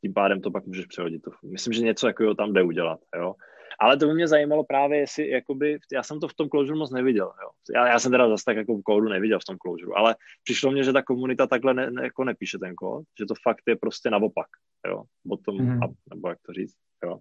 tím 0.00 0.14
pádem 0.14 0.40
to 0.40 0.50
pak 0.50 0.66
můžeš 0.66 0.86
přehodit. 0.86 1.22
Myslím, 1.42 1.72
že 1.72 1.82
něco 1.82 2.06
takového 2.06 2.34
tam 2.34 2.52
jde 2.52 2.62
udělat, 2.62 3.00
jo. 3.16 3.34
Ale 3.80 3.96
to 3.96 4.06
by 4.06 4.14
mě 4.14 4.28
zajímalo 4.28 4.64
právě, 4.64 4.98
jestli, 4.98 5.28
jakoby, 5.28 5.78
já 5.92 6.02
jsem 6.02 6.20
to 6.20 6.28
v 6.28 6.34
tom 6.34 6.48
closure 6.48 6.78
moc 6.78 6.90
neviděl, 6.90 7.26
jo. 7.26 7.50
Já, 7.74 7.86
já 7.86 7.98
jsem 7.98 8.12
teda 8.12 8.28
zase 8.28 8.44
tak 8.44 8.56
jako 8.56 8.76
v 8.76 8.82
kódu 8.82 9.08
neviděl 9.08 9.38
v 9.38 9.44
tom 9.44 9.56
closure, 9.58 9.92
ale 9.96 10.16
přišlo 10.44 10.70
mně, 10.70 10.84
že 10.84 10.92
ta 10.92 11.02
komunita 11.02 11.46
takhle 11.46 11.74
ne, 11.74 11.90
ne, 11.90 12.02
jako 12.02 12.24
nepíše 12.24 12.58
ten 12.58 12.74
kód, 12.74 13.04
že 13.18 13.26
to 13.26 13.34
fakt 13.42 13.62
je 13.68 13.76
prostě 13.76 14.10
naopak, 14.10 14.46
jo, 14.88 15.02
bottom 15.24 15.56
mm-hmm. 15.56 15.90
up, 15.90 15.96
nebo 16.14 16.28
jak 16.28 16.38
to 16.46 16.52
říct, 16.52 16.76
jo. 17.04 17.18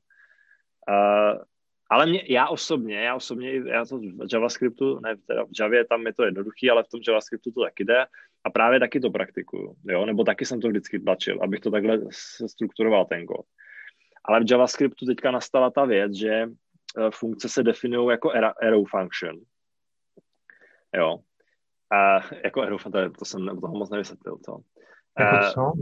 Uh, 0.89 1.37
ale 1.93 2.05
mě, 2.05 2.23
já 2.29 2.47
osobně, 2.47 2.95
já 2.95 3.15
osobně, 3.15 3.51
já 3.53 3.85
to 3.85 3.97
v 3.97 4.33
JavaScriptu, 4.33 4.99
ne, 4.99 5.15
teda 5.27 5.45
v 5.45 5.49
Javě 5.59 5.85
tam 5.85 6.05
je 6.05 6.13
to 6.13 6.23
jednoduchý, 6.23 6.69
ale 6.69 6.83
v 6.83 6.87
tom 6.87 6.99
JavaScriptu 7.07 7.51
to 7.51 7.61
taky 7.61 7.85
jde 7.85 8.05
a 8.43 8.49
právě 8.49 8.79
taky 8.79 8.99
to 8.99 9.09
praktikuju, 9.09 9.75
jo, 9.85 10.05
nebo 10.05 10.23
taky 10.23 10.45
jsem 10.45 10.61
to 10.61 10.67
vždycky 10.67 10.99
tlačil, 10.99 11.39
abych 11.43 11.59
to 11.59 11.71
takhle 11.71 11.99
strukturoval 12.47 13.05
ten 13.05 13.25
kód. 13.25 13.45
Ale 14.25 14.39
v 14.39 14.51
JavaScriptu 14.51 15.05
teďka 15.05 15.31
nastala 15.31 15.69
ta 15.69 15.85
věc, 15.85 16.13
že 16.13 16.29
eh, 16.29 16.49
funkce 17.13 17.49
se 17.49 17.63
definují 17.63 18.09
jako 18.09 18.31
arrow 18.61 18.85
function. 18.85 19.39
Jo. 20.97 21.19
A 21.91 22.19
jako 22.43 22.61
arrow 22.61 22.79
function, 22.81 23.13
to 23.13 23.25
jsem 23.25 23.45
toho 23.45 23.77
moc 23.77 23.89
nevysvětlil, 23.89 24.37
to. 24.45 24.57
Jako 25.19 25.73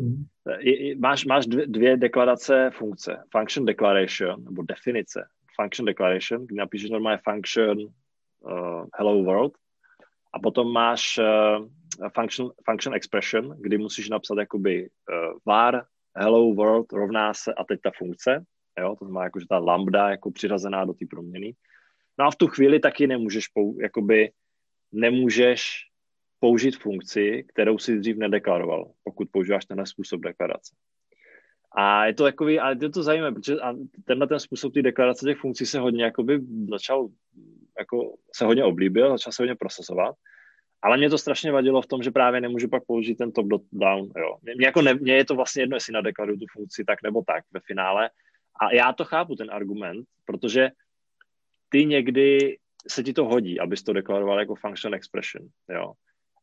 eh, 0.50 0.96
máš, 0.96 1.26
máš 1.26 1.46
dvě, 1.46 1.68
dvě 1.68 1.98
deklarace 1.98 2.70
funkce. 2.74 3.24
Function 3.32 3.66
declaration, 3.66 4.44
nebo 4.44 4.64
definice. 4.64 5.28
Function 5.56 5.86
declaration, 5.86 6.46
kdy 6.46 6.56
napíšeš 6.56 6.90
normálně 6.90 7.20
function 7.30 7.78
uh, 7.82 8.86
hello 8.96 9.24
world 9.24 9.54
a 10.34 10.40
potom 10.40 10.74
máš 10.74 11.18
uh, 11.18 11.68
function, 12.16 12.52
function 12.66 12.94
expression, 12.94 13.56
kdy 13.60 13.78
musíš 13.78 14.10
napsat 14.10 14.38
jakoby 14.38 14.90
uh, 14.90 15.40
var, 15.46 15.86
hello 16.16 16.54
world 16.54 16.94
rovná 16.94 17.34
se 17.34 17.54
a 17.54 17.64
teď 17.64 17.80
ta 17.84 17.92
funkce, 17.98 18.46
jo, 18.80 18.96
to 19.00 19.06
znamená 19.06 19.24
jako, 19.24 19.40
že 19.40 19.48
ta 19.50 19.58
lambda 19.58 20.10
jako 20.10 20.32
přiřazená 20.32 20.86
do 20.86 20.94
té 20.94 21.06
proměny. 21.10 21.56
No 22.20 22.26
a 22.26 22.32
v 22.32 22.36
tu 22.36 22.48
chvíli 22.48 22.80
taky 22.80 23.08
nemůžeš, 23.08 23.48
pou, 23.48 23.80
jakoby, 23.82 24.32
nemůžeš 24.92 25.88
použít 26.40 26.78
funkci, 26.78 27.46
kterou 27.48 27.78
si 27.78 28.00
dřív 28.00 28.18
nedeklaroval, 28.18 28.92
pokud 29.04 29.28
používáš 29.32 29.66
tenhle 29.66 29.86
způsob 29.86 30.22
deklarace. 30.22 30.76
A 31.72 32.06
je 32.06 32.14
to 32.14 32.24
takový, 32.24 32.60
ale 32.60 32.76
je 32.82 32.90
to 32.90 33.04
zajímavé, 33.04 33.36
protože 33.36 33.60
a 33.60 33.74
tenhle 34.06 34.28
ten 34.28 34.40
způsob 34.40 34.74
té 34.74 34.82
deklarace 34.82 35.26
těch 35.26 35.38
funkcí 35.38 35.66
se 35.66 35.80
hodně 35.80 36.04
jakoby 36.04 36.40
začal, 36.70 37.08
jako 37.80 38.16
se 38.36 38.46
hodně 38.46 38.64
oblíbil, 38.64 39.12
začal 39.12 39.34
se 39.34 39.44
hodně 39.44 39.56
procesovat. 39.56 40.16
Ale 40.82 40.98
mě 40.98 41.10
to 41.10 41.18
strašně 41.18 41.52
vadilo 41.52 41.82
v 41.82 41.88
tom, 41.88 42.04
že 42.04 42.12
právě 42.12 42.42
nemůžu 42.42 42.70
pak 42.70 42.86
použít 42.86 43.16
ten 43.16 43.32
top 43.32 43.48
down. 43.72 44.12
Jo. 44.18 44.38
Mě, 44.42 44.66
jako 44.66 44.82
ne, 44.82 44.94
mě 44.94 45.14
je 45.14 45.26
to 45.26 45.36
vlastně 45.36 45.64
jedno, 45.64 45.76
jestli 45.76 45.94
nadeklaruju 45.94 46.38
tu 46.38 46.46
funkci 46.54 46.84
tak 46.86 47.04
nebo 47.04 47.24
tak 47.28 47.44
ve 47.52 47.60
finále. 47.60 48.10
A 48.62 48.74
já 48.74 48.94
to 48.94 49.06
chápu, 49.06 49.36
ten 49.36 49.52
argument, 49.52 50.06
protože 50.26 50.70
ty 51.70 51.86
někdy 51.86 52.58
se 52.88 53.04
ti 53.04 53.14
to 53.14 53.26
hodí, 53.26 53.60
abys 53.60 53.84
to 53.84 53.94
deklaroval 53.94 54.40
jako 54.40 54.56
function 54.56 54.96
expression. 54.96 55.48
Jo. 55.70 55.94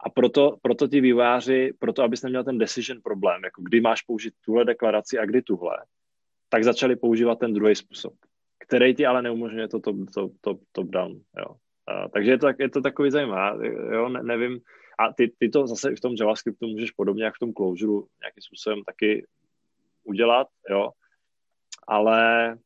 A 0.00 0.10
proto, 0.10 0.56
proto 0.62 0.88
ti 0.88 1.00
výváři, 1.00 1.72
proto 1.78 2.02
abys 2.02 2.22
neměl 2.22 2.44
ten 2.44 2.58
decision 2.58 3.00
problém, 3.04 3.44
jako 3.44 3.62
kdy 3.62 3.80
máš 3.80 4.02
použít 4.02 4.34
tuhle 4.44 4.64
deklaraci 4.64 5.18
a 5.18 5.24
kdy 5.24 5.42
tuhle, 5.42 5.78
tak 6.48 6.64
začali 6.64 6.96
používat 6.96 7.38
ten 7.38 7.54
druhý 7.54 7.74
způsob, 7.74 8.14
který 8.58 8.94
ti 8.94 9.06
ale 9.06 9.22
neumožňuje 9.22 9.68
to 9.68 9.80
top, 9.80 9.96
top, 10.14 10.32
top, 10.40 10.60
top 10.72 10.88
down. 10.88 11.20
Jo. 11.38 11.46
Uh, 11.48 12.08
takže 12.12 12.30
je 12.30 12.38
to, 12.38 12.48
je 12.58 12.70
to 12.70 12.80
takový 12.80 13.10
zajímavé, 13.10 13.66
jo, 13.92 14.08
ne, 14.08 14.22
nevím. 14.22 14.60
A 14.98 15.12
ty, 15.12 15.32
ty 15.38 15.48
to 15.48 15.66
zase 15.66 15.96
v 15.96 16.00
tom 16.00 16.14
JavaScriptu 16.20 16.66
můžeš 16.66 16.90
podobně 16.90 17.24
jak 17.24 17.34
v 17.34 17.38
tom 17.38 17.52
closure 17.52 18.06
nějakým 18.20 18.42
způsobem 18.42 18.84
taky 18.84 19.26
udělat, 20.04 20.48
jo. 20.70 20.90
Ale 21.86 22.56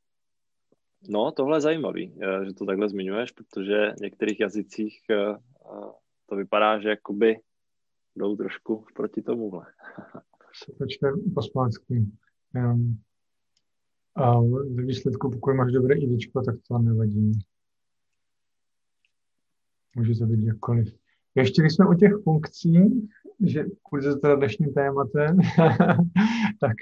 no, 1.09 1.33
tohle 1.33 1.57
je 1.57 1.61
zajímavý, 1.61 2.15
eh, 2.23 2.45
že 2.45 2.55
to 2.55 2.67
takhle 2.67 2.89
zmiňuješ, 2.89 3.31
protože 3.31 3.93
v 3.99 4.01
některých 4.01 4.41
jazycích 4.41 5.01
uh, 5.11 5.93
to 6.33 6.37
vypadá, 6.37 6.79
že 6.79 6.89
jakoby 6.89 7.41
jdou 8.17 8.37
trošku 8.37 8.85
proti 8.95 9.23
tomuhle. 9.23 9.67
To 10.79 10.87
čte 10.87 11.07
a 14.17 14.41
ve 14.75 14.83
výsledku, 14.83 15.31
pokud 15.31 15.55
máš 15.55 15.73
dobré 15.73 15.95
IDčko, 15.99 16.43
tak 16.43 16.55
to 16.69 16.79
nevadí. 16.79 17.33
Může 19.97 20.15
to 20.19 20.27
být 20.27 20.45
jakkoliv. 20.45 20.95
Ještě 21.35 21.63
když 21.63 21.75
jsme 21.75 21.89
u 21.89 21.95
těch 21.95 22.13
funkcí, 22.25 23.09
že 23.47 23.65
kurze 23.83 24.17
teda 24.17 24.35
dnešním 24.35 24.73
tématem, 24.75 25.37
tak 26.61 26.77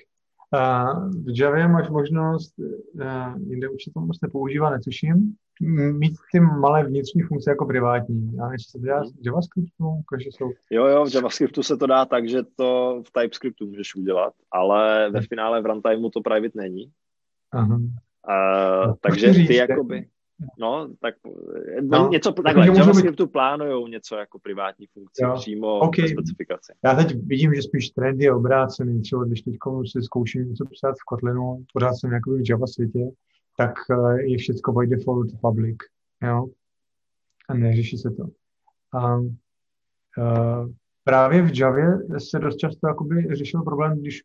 v 1.11 1.39
Javě 1.41 1.69
máš 1.69 1.89
možnost, 1.89 2.55
a, 3.07 3.35
jinde 3.39 3.69
určitě 3.69 3.91
to 3.95 4.01
moc 4.01 4.21
nepoužívá, 4.23 4.71
netuším, 4.71 5.37
mít 5.93 6.13
ty 6.33 6.41
malé 6.41 6.85
vnitřní 6.85 7.23
funkce 7.23 7.51
jako 7.51 7.67
privátní. 7.67 8.39
A 8.43 8.49
než 8.49 8.67
se 8.67 8.79
to 8.79 8.85
dělá 8.85 9.03
v 9.03 9.27
JavaScriptu, 9.27 10.03
takže 10.11 10.29
jsou... 10.33 10.51
Jo, 10.71 10.87
jo, 10.87 11.05
v 11.05 11.15
JavaScriptu 11.15 11.63
se 11.63 11.77
to 11.77 11.87
dá 11.87 12.05
tak, 12.05 12.29
že 12.29 12.43
to 12.57 13.03
v 13.07 13.21
TypeScriptu 13.21 13.67
můžeš 13.67 13.95
udělat, 13.95 14.33
ale 14.51 15.11
ve 15.11 15.21
finále 15.21 15.63
v 15.63 15.67
runtimeu 15.67 16.11
to 16.11 16.21
private 16.21 16.53
není. 16.55 16.91
Aha. 17.53 17.77
Uh, 17.77 18.87
no, 18.87 18.95
takže 19.01 19.33
ty 19.33 19.55
jakoby... 19.55 20.07
No, 20.59 20.89
tak 21.01 21.15
no, 21.81 22.09
něco 22.09 22.33
takhle, 22.33 22.71
v 22.71 22.77
JavaScriptu 22.77 23.27
být... 23.27 23.33
plánujou 23.33 23.87
něco 23.87 24.17
jako 24.17 24.39
privátní 24.39 24.87
funkce 24.87 25.25
jo. 25.25 25.35
přímo 25.35 25.79
okay. 25.79 26.09
specifikaci. 26.09 26.73
Já 26.85 26.95
teď 26.95 27.17
vidím, 27.27 27.55
že 27.55 27.63
spíš 27.63 27.91
trend 27.91 28.21
je 28.21 28.33
obrácený, 28.33 29.01
třeba 29.01 29.25
když 29.25 29.43
teď 29.43 29.55
si 29.85 30.03
zkouším 30.03 30.49
něco 30.49 30.65
psát 30.73 30.93
v 30.93 31.05
Kotlinu, 31.07 31.65
pořád 31.73 31.95
jsem 31.95 32.13
jako 32.13 32.31
v 32.31 32.51
Java 32.51 32.67
světě, 32.67 33.11
tak 33.61 33.75
eh, 33.91 34.23
je 34.23 34.39
všechno 34.39 34.73
by 34.73 34.87
default 34.87 35.31
public, 35.41 35.77
jo, 36.23 36.47
a 37.49 37.55
neřeší 37.55 37.99
se 37.99 38.11
to. 38.11 38.25
A 38.93 39.17
uh, 39.17 40.71
právě 41.05 41.43
v 41.43 41.59
Javě 41.59 41.99
se 42.19 42.39
dost 42.39 42.57
často 42.57 42.89
jakoby 42.89 43.27
řešil 43.35 43.63
problém, 43.63 44.01
když 44.01 44.23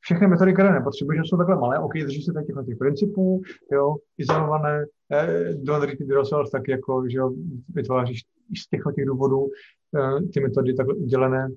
všechny 0.00 0.26
metody, 0.26 0.52
které 0.52 0.72
nepotřebuješ, 0.72 1.20
jsou 1.28 1.36
takhle 1.36 1.56
malé, 1.56 1.78
OK, 1.78 1.92
drží 1.94 2.22
se 2.22 2.32
těch, 2.32 2.66
těch 2.66 2.78
principů, 2.78 3.42
jo, 3.72 3.96
izolované, 4.18 4.84
eh, 5.12 5.54
don't 5.54 5.84
repeat 5.84 6.08
yourself, 6.08 6.50
tak 6.50 6.68
jako, 6.68 7.04
že 7.08 7.18
jo, 7.18 7.32
vytváříš 7.68 8.20
z 8.56 8.68
těchto 8.68 8.92
těch 8.92 9.06
důvodů 9.06 9.48
eh, 9.96 10.22
ty 10.32 10.40
metody 10.40 10.74
takhle 10.74 10.94
udělené. 10.94 11.48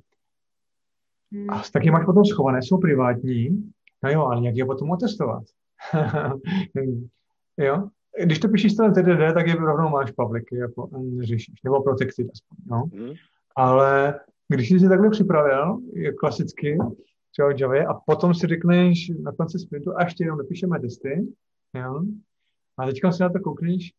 Hmm. 1.31 1.49
A 1.49 1.63
taky 1.73 1.91
máš 1.91 2.05
potom 2.05 2.25
schované, 2.25 2.61
jsou 2.61 2.77
privátní, 2.77 3.71
no 4.03 4.09
jo, 4.09 4.21
ale 4.21 4.41
nějak 4.41 4.55
je 4.55 4.65
potom 4.65 4.91
otestovat. 4.91 5.43
jo, 7.57 7.89
když 8.23 8.39
to 8.39 8.49
píšeš 8.49 8.73
ten 8.73 8.93
TDD, 8.93 9.33
tak 9.33 9.47
je 9.47 9.55
rovnou 9.55 9.89
máš 9.89 10.11
public, 10.11 10.45
jako 10.51 10.89
neřešíš, 10.99 11.63
nebo 11.63 11.83
protected 11.83 12.27
aspoň, 12.33 12.57
no. 12.65 12.83
Hmm. 12.93 13.13
Ale 13.55 14.19
když 14.47 14.69
jsi 14.69 14.79
si 14.79 14.89
takhle 14.89 15.09
připravil, 15.09 15.79
je 15.93 16.13
klasicky, 16.13 16.77
třeba 17.31 17.53
v 17.53 17.61
Javě 17.61 17.85
a 17.85 17.93
potom 17.93 18.33
si 18.33 18.47
řekneš 18.47 19.09
na 19.09 19.31
konci 19.31 19.59
sprintu 19.59 19.97
a 19.97 20.03
ještě 20.03 20.23
jenom 20.23 20.37
napíšeme 20.37 20.79
testy, 20.79 21.27
jo? 21.73 22.01
A 22.77 22.85
teďka 22.85 23.11
si 23.11 23.23
na 23.23 23.29
to 23.29 23.39
koukneš, 23.39 23.93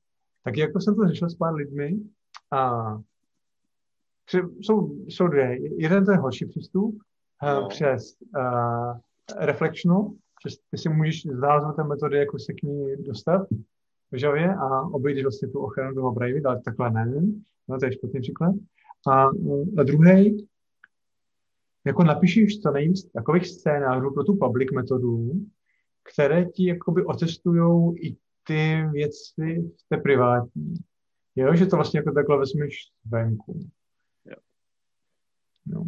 tak 0.45 0.57
jako 0.57 0.81
jsem 0.81 0.97
to 0.97 1.09
řešil 1.09 1.31
s 1.31 1.35
pár 1.35 1.55
lidmi 1.55 1.97
a 2.51 2.85
tři, 4.25 4.43
jsou, 4.61 5.05
jsou 5.09 5.29
dvě. 5.29 5.59
Jeden 5.81 6.05
to 6.05 6.11
je 6.11 6.17
horší 6.17 6.47
přístup 6.47 6.99
eh, 7.43 7.55
no. 7.55 7.69
přes 7.69 8.17
uh, 8.37 8.99
reflectionu, 9.37 10.09
že 10.09 10.19
ty 10.71 10.79
si 10.79 10.89
můžeš 10.89 11.23
té 11.77 11.85
metody, 11.85 12.19
jako 12.19 12.39
se 12.39 12.53
k 12.53 12.63
ní 12.63 12.97
dostat 12.99 13.47
v 14.13 14.23
Javě 14.23 14.55
a 14.55 14.81
obejdeš 14.81 15.25
vlastně 15.25 15.49
tu 15.49 15.59
ochranu 15.59 15.95
toho 15.95 16.15
private, 16.15 16.49
ale 16.49 16.63
takhle 16.65 16.91
ne. 16.91 17.23
No, 17.69 17.79
to 17.79 17.87
je 17.87 17.93
špatný 17.93 18.21
příklad. 18.21 18.55
A, 19.09 19.25
a 19.79 19.83
druhý, 19.83 20.49
jako 21.87 22.05
napíšeš 22.05 22.61
co 22.61 22.71
nejvíc 22.71 23.11
takových 23.11 23.47
scénářů 23.47 24.15
pro 24.15 24.25
tu 24.25 24.37
public 24.37 24.71
metodu, 24.71 25.33
které 26.13 26.45
ti 26.45 26.67
jakoby 26.67 27.05
otestují 27.05 27.99
i 27.99 28.17
ty 28.47 28.83
věci 28.93 29.73
v 29.77 29.89
té 29.89 29.97
privátní. 29.97 30.75
Jo, 31.37 31.55
že 31.55 31.67
to 31.67 31.77
vlastně 31.77 31.99
jako 31.99 32.13
takhle 32.13 32.39
vezmeš 32.39 32.75
venku. 33.07 33.61
Jo. 34.25 34.37
No. 35.67 35.85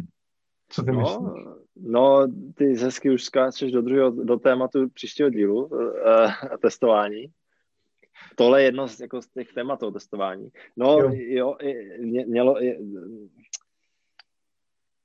Co 0.69 0.83
ty 0.83 0.91
no, 0.91 0.99
myslíš? 0.99 1.60
No, 1.75 2.27
ty 2.55 2.73
hezky 2.73 3.09
už 3.09 3.23
skáčeš 3.23 3.71
do 3.71 3.81
druhého, 3.81 4.11
do 4.11 4.37
tématu 4.37 4.89
příštího 4.89 5.29
dílu 5.29 5.65
uh, 5.65 5.79
testování. 6.61 7.25
Tohle 8.35 8.61
je 8.61 8.65
jedno 8.65 8.87
z, 8.87 8.99
jako 8.99 9.21
z 9.21 9.27
těch 9.27 9.53
tématů 9.53 9.91
testování. 9.91 10.49
No, 10.77 10.99
jo, 10.99 11.11
jo 11.13 11.57
mě, 11.99 12.25
mělo, 12.25 12.55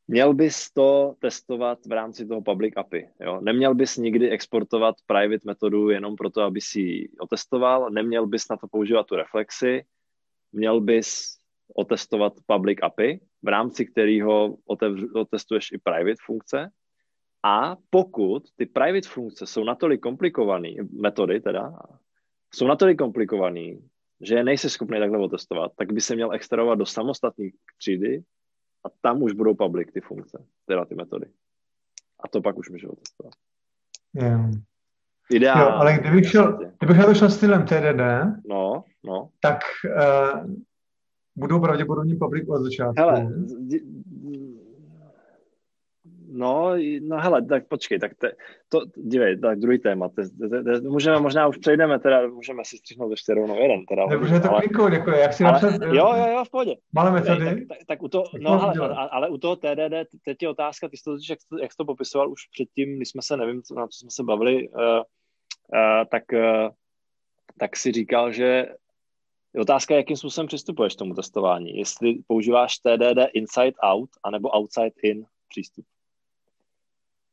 Měl 0.09 0.35
bys 0.35 0.71
to 0.71 1.15
testovat 1.19 1.87
v 1.87 1.93
rámci 1.93 2.27
toho 2.27 2.43
public 2.43 2.75
API. 2.77 3.09
Jo? 3.21 3.41
Neměl 3.41 3.75
bys 3.75 3.97
nikdy 3.97 4.31
exportovat 4.31 4.97
private 5.07 5.43
metodu 5.45 5.91
jenom 5.91 6.17
proto, 6.17 6.43
aby 6.43 6.61
si 6.61 6.81
ji 6.81 7.09
otestoval, 7.21 7.91
neměl 7.91 8.27
bys 8.27 8.49
na 8.51 8.57
to 8.57 8.69
používat 8.69 9.07
tu 9.07 9.17
reflexi, 9.17 9.85
měl 10.53 10.81
bys 10.81 11.39
otestovat 11.75 12.33
public 12.47 12.79
API, 12.83 13.21
v 13.47 13.49
rámci 13.49 13.87
kterého 13.87 14.57
otestuješ 15.15 15.73
i 15.73 15.79
private 15.79 16.23
funkce. 16.27 16.71
A 17.43 17.77
pokud 17.91 18.43
ty 18.57 18.67
private 18.67 19.09
funkce 19.09 19.47
jsou 19.47 19.65
natolik 19.65 20.01
komplikované, 20.01 20.69
metody 20.91 21.41
teda, 21.41 21.73
jsou 22.55 22.67
natolik 22.67 22.99
komplikované, 22.99 23.79
že 24.21 24.35
je 24.35 24.45
nejsi 24.45 24.71
schopný 24.71 24.99
takhle 24.99 25.19
otestovat, 25.19 25.73
tak 25.77 25.93
by 25.93 26.01
se 26.01 26.15
měl 26.15 26.33
extrahovat 26.33 26.79
do 26.79 26.87
samostatné 26.87 27.49
třídy, 27.79 28.23
a 28.87 28.89
tam 29.01 29.23
už 29.23 29.33
budou 29.33 29.55
public 29.55 29.93
ty 29.93 30.01
funkce, 30.01 30.45
teda 30.67 30.85
ty 30.85 30.95
metody. 30.95 31.27
A 32.25 32.29
to 32.29 32.41
pak 32.41 32.59
už 32.59 32.71
můžu 32.71 32.89
otestovat. 32.89 33.35
Yeah. 34.15 34.51
Ideál. 35.31 35.61
Jo, 35.61 35.69
ale 35.69 35.99
kdybych 35.99 36.31
šel, 36.31 36.59
kdybych 36.79 36.99
na 36.99 37.07
to 37.07 37.15
šel 37.15 37.31
stylem 37.31 37.67
TDD, 37.67 38.03
no, 38.49 38.85
no. 39.05 39.31
tak 39.41 39.59
uh, 39.85 40.55
budou 41.37 41.61
pravděpodobně 41.61 42.17
public 42.17 42.49
od 42.49 42.63
začátku. 42.63 42.95
Hele, 42.99 43.33
No, 46.37 46.73
no 47.01 47.17
hele, 47.17 47.43
tak 47.43 47.69
počkej, 47.69 47.99
tak 47.99 48.15
te, 48.15 48.33
to, 48.69 48.81
dívej, 48.97 49.39
tak 49.39 49.59
druhý 49.59 49.79
téma, 49.79 50.09
te, 50.09 50.23
te, 50.49 50.63
te, 50.63 50.81
můžeme, 50.81 51.21
možná 51.21 51.49
už 51.49 51.57
přejdeme, 51.57 51.99
teda 51.99 52.27
můžeme 52.29 52.63
si 52.65 52.77
střihnout 52.77 53.11
ještě 53.11 53.35
rovnou 53.35 53.59
jeden, 53.59 53.87
teda. 53.87 54.07
Nemůžeme 54.07 54.41
to 54.41 54.49
kliknout, 54.49 54.93
jako 54.93 55.11
jak 55.11 55.33
si 55.33 55.45
ale, 55.45 55.53
napsat, 55.53 55.83
Jo, 55.83 56.15
jo, 56.17 56.27
jo, 56.33 56.45
v 56.45 56.51
pohodě. 56.51 56.77
Malé 56.93 57.11
metody. 57.11 57.45
Tak, 57.45 57.59
tak, 57.69 57.79
tak, 57.87 58.03
u 58.03 58.09
toho, 58.09 58.25
no, 58.41 58.63
ale, 58.63 59.09
ale, 59.11 59.29
u 59.29 59.39
toho 59.39 59.57
TDD, 59.57 59.95
teď 60.25 60.43
je 60.43 60.49
otázka, 60.49 60.89
ty 60.89 60.97
jsi 60.97 61.05
to, 61.05 61.17
jak, 61.31 61.39
jak 61.61 61.73
jsi 61.73 61.77
to 61.77 61.85
popisoval 61.85 62.31
už 62.31 62.47
předtím, 62.53 62.97
když 62.97 63.09
jsme 63.09 63.23
se, 63.23 63.37
nevím, 63.37 63.63
na 63.77 63.87
co 63.87 63.99
jsme 63.99 64.11
se 64.11 64.23
bavili, 64.23 64.69
uh, 64.69 64.81
uh, 64.81 65.03
tak, 66.11 66.23
uh, 66.33 66.71
tak 67.59 67.77
si 67.77 67.93
říkal, 67.93 68.33
že 68.33 68.67
Otázka 69.61 69.95
je, 69.95 69.99
jakým 69.99 70.17
způsobem 70.17 70.47
přistupuješ 70.47 70.95
k 70.95 70.99
tomu 70.99 71.15
testování. 71.15 71.79
Jestli 71.79 72.15
používáš 72.27 72.79
TDD 72.79 73.19
inside 73.35 73.73
out, 73.83 74.11
anebo 74.25 74.49
outside 74.57 74.93
in 75.03 75.25
přístup. 75.49 75.85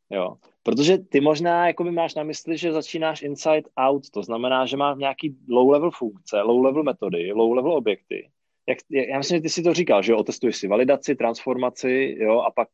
Jo. 0.09 0.37
Protože 0.63 0.97
ty 0.97 1.21
možná 1.21 1.67
jakoby 1.67 1.91
máš 1.91 2.15
na 2.15 2.23
mysli, 2.23 2.57
že 2.57 2.71
začínáš 2.71 3.21
inside 3.21 3.69
out, 3.77 4.09
to 4.09 4.23
znamená, 4.23 4.65
že 4.65 4.77
máš 4.77 4.97
nějaký 4.97 5.37
low-level 5.49 5.91
funkce, 5.91 6.41
low-level 6.41 6.83
metody, 6.83 7.33
low-level 7.33 7.77
objekty. 7.77 8.29
Jak, 8.67 8.77
já 9.09 9.17
myslím, 9.17 9.37
že 9.37 9.41
ty 9.41 9.49
si 9.49 9.63
to 9.63 9.73
říkal, 9.73 10.03
že 10.03 10.11
jo, 10.11 10.17
otestuješ 10.17 10.57
si 10.57 10.67
validaci, 10.67 11.15
transformaci, 11.15 12.15
jo, 12.19 12.39
a 12.39 12.51
pak 12.51 12.67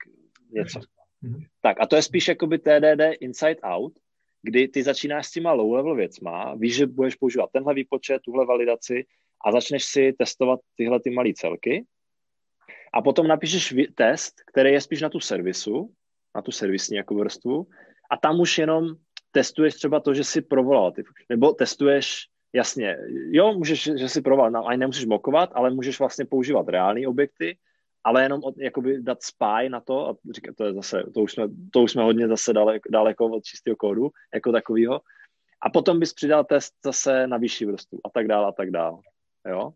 něco. 0.52 0.80
Mm-hmm. 0.80 1.46
Tak 1.62 1.82
a 1.82 1.86
to 1.86 1.96
je 1.96 2.02
spíš 2.02 2.28
jakoby 2.28 2.60
TDD 2.60 3.02
inside 3.20 3.62
out, 3.64 3.94
kdy 4.42 4.68
ty 4.68 4.84
začínáš 4.84 5.28
s 5.28 5.32
těma 5.32 5.56
low-level 5.56 5.96
věcma, 5.96 6.56
víš, 6.56 6.76
že 6.76 6.88
budeš 6.88 7.16
používat 7.16 7.50
tenhle 7.52 7.74
výpočet, 7.74 8.22
tuhle 8.22 8.46
validaci 8.46 9.06
a 9.46 9.52
začneš 9.52 9.86
si 9.86 10.14
testovat 10.14 10.60
tyhle 10.76 11.00
ty 11.00 11.10
malé 11.10 11.34
celky 11.34 11.86
a 12.94 13.02
potom 13.02 13.28
napíšeš 13.28 13.74
test, 13.96 14.34
který 14.52 14.72
je 14.72 14.82
spíš 14.82 15.02
na 15.02 15.10
tu 15.10 15.20
servisu, 15.20 15.94
na 16.36 16.42
tu 16.42 16.52
servisní 16.52 16.98
jako 16.98 17.16
vrstvu 17.16 17.68
a 18.12 18.18
tam 18.18 18.40
už 18.40 18.58
jenom 18.58 18.96
testuješ 19.32 19.74
třeba 19.74 20.00
to, 20.00 20.14
že 20.14 20.24
si 20.24 20.42
provolal 20.42 20.92
ty, 20.92 21.04
nebo 21.30 21.54
testuješ, 21.54 22.26
jasně, 22.54 22.98
jo, 23.32 23.54
můžeš, 23.54 23.84
že 23.84 24.10
si 24.10 24.22
provolal, 24.22 24.52
no, 24.52 24.68
ani 24.68 24.78
nemusíš 24.78 25.06
mokovat, 25.06 25.50
ale 25.54 25.70
můžeš 25.70 26.00
vlastně 26.00 26.26
používat 26.26 26.70
reální 26.70 27.08
objekty, 27.08 27.58
ale 28.04 28.24
jenom 28.24 28.44
od, 28.44 28.58
jakoby 28.58 29.02
dát 29.02 29.24
spy 29.24 29.70
na 29.70 29.80
to, 29.80 30.10
a 30.10 30.16
říkat, 30.32 30.56
to 30.56 30.66
je 30.66 30.74
zase, 30.74 31.04
to 31.14 31.20
už 31.22 31.32
jsme, 31.32 31.48
to 31.74 31.82
už 31.82 31.92
jsme 31.92 32.04
hodně 32.04 32.28
zase 32.28 32.54
daleko, 32.54 32.90
daleko 32.92 33.26
od 33.26 33.44
čistého 33.44 33.76
kódu, 33.76 34.10
jako 34.34 34.52
takového. 34.52 35.02
A 35.62 35.70
potom 35.70 36.00
bys 36.00 36.14
přidal 36.14 36.44
test 36.44 36.74
zase 36.86 37.28
na 37.28 37.38
vyšší 37.38 37.66
vrstvu 37.66 38.00
a 38.06 38.10
tak 38.10 38.28
dále 38.28 38.48
a 38.48 38.52
tak 38.52 38.72
dále. 38.72 38.98
Jo? 39.50 39.72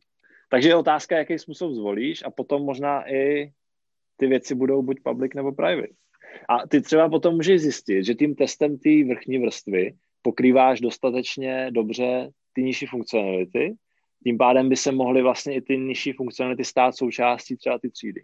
Takže 0.49 0.69
je 0.69 0.75
otázka, 0.75 1.17
jaký 1.17 1.39
způsob 1.39 1.71
zvolíš 1.71 2.23
a 2.25 2.29
potom 2.29 2.61
možná 2.61 3.11
i 3.11 3.51
ty 4.17 4.27
věci 4.27 4.55
budou 4.55 4.81
buď 4.81 4.97
public 5.03 5.33
nebo 5.33 5.51
private. 5.51 5.93
A 6.49 6.67
ty 6.67 6.81
třeba 6.81 7.09
potom 7.09 7.35
můžeš 7.35 7.61
zjistit, 7.61 8.03
že 8.03 8.15
tím 8.15 8.35
testem 8.35 8.77
té 8.77 8.89
vrchní 9.07 9.37
vrstvy 9.37 9.93
pokrýváš 10.21 10.81
dostatečně 10.81 11.71
dobře 11.71 12.29
ty 12.53 12.63
nižší 12.63 12.85
funkcionality, 12.85 13.75
tím 14.23 14.37
pádem 14.37 14.69
by 14.69 14.75
se 14.75 14.91
mohly 14.91 15.21
vlastně 15.21 15.55
i 15.55 15.61
ty 15.61 15.77
nižší 15.77 16.13
funkcionality 16.13 16.63
stát 16.63 16.95
součástí 16.95 17.57
třeba 17.57 17.79
ty 17.79 17.89
třídy. 17.89 18.23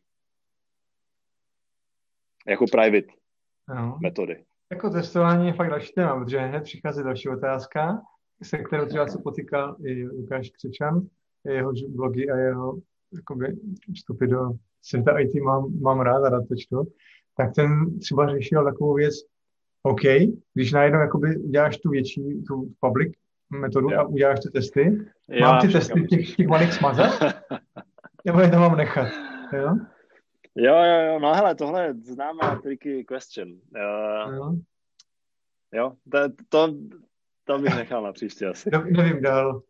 Jako 2.47 2.66
private 2.72 3.08
no. 3.76 3.97
metody. 4.02 4.43
Jako 4.72 4.89
testování 4.89 5.47
je 5.47 5.54
fakt 5.54 5.70
další 5.70 5.93
téma, 5.93 6.24
protože 6.24 6.39
hned 6.39 6.64
přichází 6.64 7.04
další 7.04 7.30
otázka, 7.30 8.02
se 8.43 8.58
kterou 8.58 8.86
třeba 8.86 9.08
se 9.08 9.18
potýkal 9.24 9.76
i 9.86 10.04
Lukáš 10.08 10.50
Křečan, 10.50 11.08
jeho 11.46 11.74
blogy 11.90 12.30
a 12.30 12.38
jeho 12.38 12.80
jakoby, 13.14 13.56
vstupy 13.96 14.28
do 14.28 14.52
světa 14.82 15.20
IT 15.20 15.36
mám, 15.44 15.82
mám 15.82 16.00
rád 16.00 16.24
a 16.24 16.30
rád 16.30 16.48
to 16.48 16.56
čtu 16.56 16.88
tak 17.40 17.56
ten 17.56 18.00
třeba 18.00 18.30
řešil 18.30 18.64
takovou 18.64 18.94
věc, 18.94 19.16
OK, 19.84 20.02
když 20.54 20.72
najednou 20.72 21.00
jakoby 21.00 21.38
uděláš 21.38 21.78
tu 21.78 21.90
větší, 21.90 22.44
tu 22.48 22.74
public 22.80 23.14
metodu 23.50 23.92
jo. 23.92 24.00
a 24.00 24.04
uděláš 24.04 24.40
ty 24.40 24.50
testy, 24.50 24.98
jo, 25.28 25.42
mám 25.42 25.62
ty 25.62 25.68
testy 25.68 26.08
těch, 26.08 26.36
těch 26.36 26.48
malých 26.48 26.74
smazat, 26.74 27.20
nebo 28.26 28.40
je 28.40 28.50
to 28.50 28.60
mám 28.60 28.78
nechat, 28.78 29.08
jo? 29.54 29.76
Jo, 30.56 30.76
jo, 30.76 31.06
jo, 31.08 31.20
no 31.20 31.34
hele, 31.34 31.56
tohle 31.56 31.86
je 31.86 31.94
známá 31.94 32.56
tricky 32.56 33.06
question. 33.06 33.50
Uh, 33.50 34.36
jo. 34.36 34.54
jo, 35.74 35.94
to, 36.12 36.20
to, 36.50 36.74
to 37.50 37.60
bych 37.60 37.76
nechal 37.76 38.04
na 38.04 38.14
příště 38.14 38.47
asi. 38.47 38.70
Ne, 38.72 38.84
nevím 38.91 39.22
dál. 39.22 39.62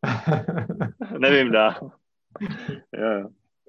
nevím 1.19 1.51
dál. 1.51 1.91
Jo, 2.97 3.09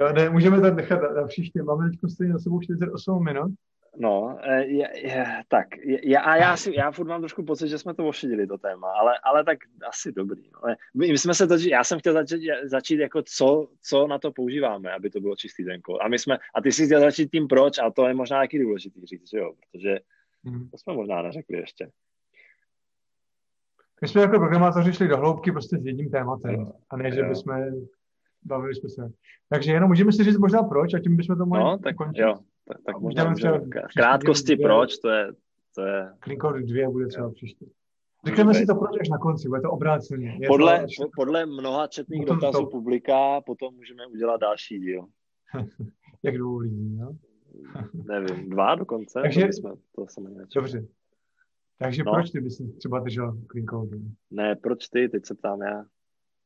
jo. 0.01 0.13
Ne, 0.13 0.31
můžeme 0.31 0.61
to 0.61 0.71
nechat 0.75 1.03
na, 1.03 1.09
na 1.21 1.27
příště. 1.27 1.63
Máme 1.63 1.91
teď 1.91 2.11
stejně 2.13 2.33
za 2.33 2.39
sebou 2.39 2.61
48 2.61 3.25
minut. 3.25 3.51
No, 3.99 4.39
e, 4.43 4.65
je, 4.65 4.89
je, 4.95 5.27
tak, 5.49 5.67
je, 5.85 6.19
a 6.19 6.37
já, 6.37 6.57
si, 6.57 6.77
já 6.77 6.91
furt 6.91 7.07
mám 7.09 7.21
trošku 7.21 7.45
pocit, 7.45 7.69
že 7.69 7.79
jsme 7.79 7.95
to 7.95 8.09
ošidili, 8.09 8.47
to 8.47 8.59
téma, 8.59 8.93
ale, 8.93 9.19
ale 9.25 9.45
tak 9.45 9.59
asi 9.89 10.13
dobrý. 10.13 10.43
No. 10.55 10.75
My, 10.95 11.09
my 11.09 11.19
jsme 11.19 11.35
se 11.35 11.47
to, 11.47 11.55
já 11.55 11.85
jsem 11.85 11.99
chtěl 11.99 12.13
začít, 12.13 12.51
začít 12.65 12.99
jako 12.99 13.23
co, 13.23 13.69
co 13.83 14.07
na 14.07 14.19
to 14.19 14.33
používáme, 14.33 14.93
aby 14.93 15.11
to 15.11 15.21
bylo 15.21 15.37
čistý 15.37 15.65
ten 15.65 15.81
kód. 15.81 16.01
A 16.01 16.09
my 16.09 16.19
jsme, 16.19 16.39
a 16.55 16.61
ty 16.63 16.73
jsi 16.73 16.87
chtěl 16.87 17.01
začít 17.01 17.31
tím 17.31 17.49
proč, 17.49 17.79
a 17.79 17.91
to 17.91 18.07
je 18.07 18.15
možná 18.15 18.41
taky 18.41 18.59
důležitý 18.59 19.07
říct, 19.07 19.31
že 19.31 19.39
jo, 19.39 19.53
protože 19.61 19.99
hmm. 20.45 20.69
to 20.71 20.79
jsme 20.79 20.93
možná 20.95 21.23
neřekli 21.23 21.59
ještě. 21.59 21.91
My 24.01 24.09
jsme 24.09 24.21
jako 24.21 24.39
programátoři 24.39 24.93
šli 24.93 25.09
do 25.09 25.17
hloubky 25.17 25.53
prostě 25.53 25.79
s 25.79 25.87
jedním 25.87 26.11
tématem, 26.11 26.73
a 26.91 26.97
ne, 26.97 27.11
že 27.13 27.23
bychom 27.23 27.55
bavili 28.43 28.75
jsme 28.75 28.89
se. 28.89 29.11
Takže 29.49 29.73
jenom 29.73 29.89
můžeme 29.89 30.13
si 30.13 30.25
říct 30.25 30.39
možná 30.39 30.63
proč 30.63 30.95
a 30.95 30.99
tím 30.99 31.17
bychom 31.17 31.39
to 31.39 31.47
mohli 31.47 31.65
no, 31.65 31.79
tak, 31.79 31.95
ukončit. 31.95 32.21
Jo, 32.21 32.35
tak, 32.69 32.77
tak 32.87 33.01
možná 33.01 33.31
můžeme 33.31 33.59
v 33.59 33.95
krátkosti 33.97 34.55
dvě, 34.57 34.67
proč, 34.67 34.99
to 34.99 35.09
je, 35.09 35.33
to 35.75 35.83
je... 35.83 36.13
Klinkor 36.19 36.63
dvě 36.63 36.89
bude 36.89 37.07
třeba 37.07 37.31
příště. 37.31 37.67
Řekneme 38.27 38.55
si 38.55 38.67
to 38.67 38.75
proč 38.75 39.01
až 39.01 39.09
na 39.09 39.19
konci, 39.19 39.49
bude 39.49 39.61
to 39.61 39.71
obráceně. 39.71 40.37
Je 40.41 40.49
podle, 40.49 40.87
to, 40.99 41.09
podle 41.17 41.47
mnoha 41.47 41.87
četných 41.87 42.25
dotazů 42.25 42.61
to... 42.61 42.67
publika 42.67 43.41
potom 43.41 43.75
můžeme 43.75 44.07
udělat 44.07 44.41
další 44.41 44.79
díl. 44.79 45.07
Jak 46.23 46.39
dvou 46.39 46.59
lidí, 46.59 46.97
no? 46.97 47.17
nevím, 48.05 48.51
dva 48.51 48.75
dokonce. 48.75 49.21
Takže, 49.23 49.47
to 49.47 49.53
jsme, 49.53 49.71
to 49.95 50.07
jsem 50.09 50.47
dobře. 50.55 50.87
Takže 51.83 52.05
no. 52.05 52.13
proč 52.13 52.31
ty 52.31 52.41
bys 52.41 52.63
třeba 52.79 53.01
držel 53.01 53.39
clean 53.51 53.67
code? 53.67 53.97
Ne, 54.31 54.57
proč 54.57 54.89
ty, 54.89 55.09
teď 55.09 55.27
se 55.27 55.35
ptám 55.35 55.63
já. 55.63 55.85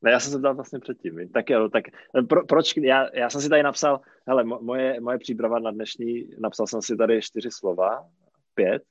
Ne, 0.03 0.11
já 0.11 0.21
jsem 0.21 0.33
se 0.33 0.39
ptal 0.39 0.55
vlastně 0.55 0.79
předtím. 0.79 1.29
Tak 1.29 1.51
jo, 1.51 1.69
tak 1.69 1.85
pro, 2.29 2.47
proč, 2.47 2.77
já, 2.77 3.17
já 3.17 3.31
jsem 3.31 3.41
si 3.41 3.49
tady 3.49 3.63
napsal, 3.63 4.01
hele, 4.27 4.45
moje, 4.45 5.01
moje 5.01 5.19
příprava 5.19 5.59
na 5.59 5.71
dnešní, 5.71 6.29
napsal 6.39 6.67
jsem 6.67 6.83
si 6.83 6.97
tady 6.97 7.23
čtyři 7.23 7.51
slova, 7.51 8.09
pět. 8.55 8.83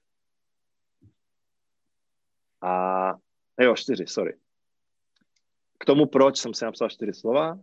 A, 2.61 3.13
jo, 3.59 3.75
čtyři, 3.75 4.07
sorry. 4.07 4.37
K 5.79 5.85
tomu 5.85 6.05
proč 6.05 6.37
jsem 6.37 6.53
si 6.53 6.65
napsal 6.65 6.89
čtyři 6.89 7.13
slova, 7.13 7.59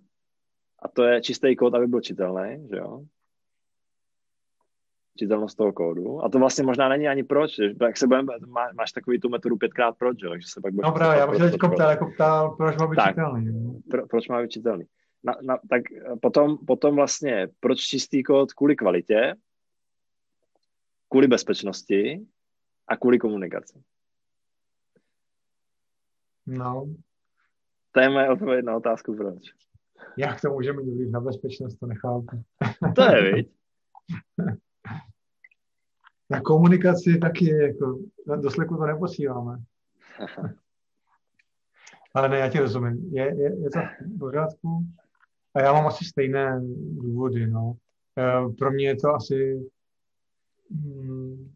a 0.82 0.88
to 0.88 1.02
je 1.02 1.20
čistý 1.20 1.56
kód, 1.56 1.74
aby 1.74 1.86
byl 1.86 2.00
čitelný, 2.00 2.68
že 2.70 2.76
jo? 2.76 3.04
Čitelnost 5.18 5.56
toho 5.56 5.72
kódu. 5.72 6.24
A 6.24 6.28
to 6.28 6.38
vlastně 6.38 6.64
možná 6.64 6.88
není 6.88 7.08
ani 7.08 7.24
proč, 7.24 7.56
že 7.56 7.64
jak 7.80 7.96
se 7.96 8.06
budeme, 8.06 8.32
má, 8.46 8.68
máš 8.74 8.92
takový 8.92 9.20
tu 9.20 9.28
metodu 9.28 9.56
pětkrát 9.56 9.94
proč, 9.98 10.20
že, 10.20 10.28
že 10.28 10.48
se 10.48 10.60
pak 10.60 10.72
budeš... 10.72 10.88
No 10.88 10.94
právě, 10.94 11.20
já 11.20 11.26
bych 11.26 11.38
teď 11.38 11.56
ptal, 11.74 11.90
jako 11.90 12.10
ptal, 12.14 12.56
proč 12.56 12.76
má 12.76 12.86
být 12.86 12.96
tak, 12.96 13.08
čitelný. 13.08 13.80
Pro, 13.90 14.06
proč 14.06 14.28
má 14.28 14.42
být 14.42 14.50
čitelný. 14.50 14.84
Na, 15.24 15.34
na, 15.42 15.58
tak 15.70 15.82
potom, 16.22 16.58
potom 16.66 16.96
vlastně, 16.96 17.48
proč 17.60 17.78
čistý 17.78 18.22
kód 18.22 18.52
kvůli 18.52 18.76
kvalitě, 18.76 19.34
kvůli 21.08 21.26
bezpečnosti 21.26 22.20
a 22.88 22.96
kvůli 22.96 23.18
komunikaci. 23.18 23.82
No. 26.46 26.94
To 27.92 28.00
je 28.00 28.08
moje 28.08 28.30
odpověď 28.30 28.64
na 28.64 28.76
otázku 28.76 29.16
proč. 29.16 29.42
Jak 30.16 30.40
to 30.40 30.50
může 30.50 30.72
mít 30.72 30.94
vliv 30.94 31.10
na 31.10 31.20
bezpečnost, 31.20 31.74
to 31.74 31.86
nechápu. 31.86 32.44
To 32.94 33.02
je, 33.02 33.32
viď? 33.32 33.50
na 36.30 36.40
komunikaci 36.40 37.18
taky 37.18 37.50
jako, 37.50 37.98
do 38.36 38.50
sleku 38.50 38.76
to 38.76 38.86
neposíláme. 38.86 39.58
Ale 42.14 42.28
ne, 42.28 42.38
já 42.38 42.48
ti 42.48 42.58
rozumím. 42.58 43.14
Je, 43.14 43.22
je, 43.22 43.60
je 43.62 43.70
to 43.70 43.78
v 44.16 44.18
pořádku? 44.18 44.84
A 45.54 45.60
já 45.60 45.72
mám 45.72 45.86
asi 45.86 46.04
stejné 46.04 46.60
důvody, 46.90 47.46
no. 47.46 47.74
E, 48.18 48.52
pro 48.58 48.70
mě 48.70 48.86
je 48.86 48.96
to 48.96 49.14
asi... 49.14 49.70
Hmm, 50.70 51.50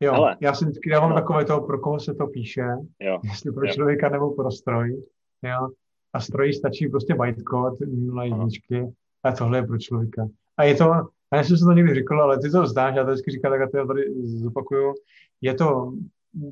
jo, 0.00 0.12
Ale, 0.12 0.36
já 0.40 0.54
si 0.54 0.64
vždycky 0.64 0.90
dávám 0.90 1.10
no. 1.10 1.16
takové 1.16 1.44
to, 1.44 1.60
pro 1.60 1.78
koho 1.78 2.00
se 2.00 2.14
to 2.14 2.26
píše, 2.26 2.66
jo. 3.00 3.20
jestli 3.24 3.52
pro 3.52 3.66
jo. 3.66 3.72
člověka 3.72 4.08
nebo 4.08 4.34
pro 4.34 4.50
stroj. 4.50 5.02
Jo. 5.42 5.68
A 6.12 6.20
stroji 6.20 6.52
stačí 6.52 6.88
prostě 6.88 7.14
bytecode, 7.14 7.86
nula 7.86 8.24
jedničky, 8.24 8.92
a 9.22 9.32
tohle 9.32 9.58
je 9.58 9.66
pro 9.66 9.78
člověka. 9.78 10.28
A 10.56 10.64
je 10.64 10.74
to, 10.74 11.08
já 11.34 11.44
jsem 11.44 11.56
se 11.56 11.64
to 11.64 11.72
někdy 11.72 11.94
říkal, 11.94 12.22
ale 12.22 12.38
ty 12.38 12.50
to 12.50 12.66
zdáš, 12.66 12.94
já 12.96 13.04
to 13.04 13.10
vždycky 13.10 13.30
říkám, 13.30 13.52
tak 13.52 13.60
já 13.60 13.82
to 13.82 13.86
tady 13.86 14.02
zopakuju. 14.24 14.94
Je 15.40 15.54
to 15.54 15.92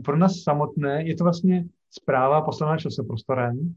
pro 0.04 0.16
nás 0.16 0.42
samotné, 0.42 1.08
je 1.08 1.16
to 1.16 1.24
vlastně 1.24 1.64
zpráva 1.90 2.42
poslaná 2.42 2.76
časoprostorem, 2.76 3.74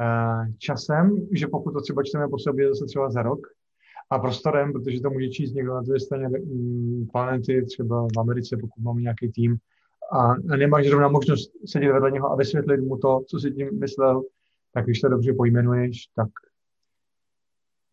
eh, 0.00 0.52
časem, 0.58 1.26
že 1.32 1.46
pokud 1.46 1.72
to 1.72 1.80
třeba 1.80 2.02
čteme 2.02 2.28
po 2.28 2.38
sobě 2.38 2.68
zase 2.68 2.84
třeba 2.84 3.10
za 3.10 3.22
rok, 3.22 3.40
a 4.10 4.18
prostorem, 4.18 4.72
protože 4.72 5.00
to 5.00 5.10
může 5.10 5.28
číst 5.28 5.54
někdo 5.54 5.74
na 5.74 5.80
druhé 5.80 6.00
straně 6.00 6.28
mm, 6.28 7.06
planety, 7.12 7.64
třeba 7.64 8.08
v 8.16 8.20
Americe, 8.20 8.56
pokud 8.56 8.82
máme 8.82 9.00
nějaký 9.00 9.32
tým, 9.32 9.56
a, 10.12 10.32
a 10.50 10.56
nemáš 10.56 10.86
zrovna 10.86 11.08
možnost 11.08 11.52
sedět 11.66 11.92
vedle 11.92 12.10
něho 12.10 12.32
a 12.32 12.36
vysvětlit 12.36 12.80
mu 12.80 12.96
to, 12.96 13.20
co 13.28 13.38
si 13.38 13.50
tím 13.50 13.80
myslel, 13.80 14.22
tak 14.74 14.84
když 14.84 15.00
to 15.00 15.08
dobře 15.08 15.32
pojmenuješ, 15.32 16.06
tak 16.16 16.28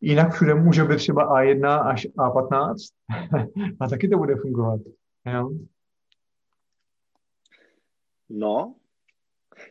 Jinak 0.02 0.34
všude 0.34 0.56
může 0.56 0.84
být 0.84 0.98
třeba 0.98 1.42
A1 1.42 1.88
až 1.88 2.06
A15 2.06 2.76
a 3.80 3.88
taky 3.88 4.10
to 4.10 4.18
bude 4.18 4.36
fungovat. 4.36 4.80
Jo? 5.34 5.50
No, 8.30 8.76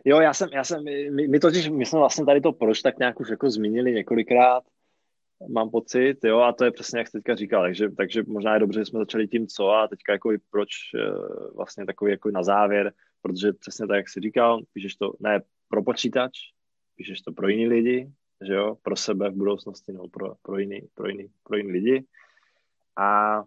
jo, 0.05 0.21
já 0.21 0.35
jsem, 0.35 0.49
já 0.53 0.65
jsem, 0.65 0.85
my, 0.85 1.29
my 1.29 1.41
totiž, 1.41 1.69
my 1.69 1.87
jsme 1.87 1.99
vlastně 1.99 2.25
tady 2.25 2.41
to 2.41 2.53
proč 2.53 2.83
tak 2.83 2.99
nějak 2.99 3.21
už 3.21 3.29
jako 3.29 3.51
zmínili 3.51 3.93
několikrát, 3.93 4.65
mám 5.49 5.71
pocit, 5.71 6.25
jo, 6.25 6.39
a 6.39 6.53
to 6.53 6.65
je 6.65 6.71
přesně, 6.71 6.99
jak 6.99 7.09
jsi 7.09 7.13
teďka 7.13 7.35
říkal, 7.35 7.63
takže, 7.63 7.91
takže 7.91 8.23
možná 8.27 8.55
je 8.55 8.61
dobře, 8.61 8.81
že 8.81 8.85
jsme 8.85 8.99
začali 8.99 9.29
tím 9.29 9.47
co 9.47 9.71
a 9.71 9.89
teďka 9.89 10.13
jako 10.13 10.33
i 10.33 10.39
proč 10.51 10.69
eh, 10.95 11.11
vlastně 11.57 11.87
takový 11.87 12.11
jako 12.11 12.31
na 12.31 12.43
závěr, 12.43 12.93
protože 13.23 13.53
přesně 13.53 13.87
tak, 13.87 13.97
jak 13.97 14.09
jsi 14.09 14.21
říkal, 14.21 14.63
píšeš 14.73 14.95
to 14.95 15.13
ne 15.21 15.41
pro 15.69 15.83
počítač, 15.83 16.33
píšeš 16.97 17.21
to 17.21 17.33
pro 17.33 17.49
jiný 17.49 17.67
lidi, 17.67 18.13
že 18.47 18.55
jo, 18.55 18.77
pro 18.83 18.97
sebe 18.97 19.31
v 19.31 19.37
budoucnosti 19.37 19.93
nebo 19.93 20.09
pro, 20.09 20.35
pro, 20.43 20.59
jiný, 20.59 20.81
pro, 20.95 21.09
jiný, 21.09 21.27
pro 21.43 21.57
jiný 21.57 21.73
lidi. 21.73 22.05
A 22.97 23.43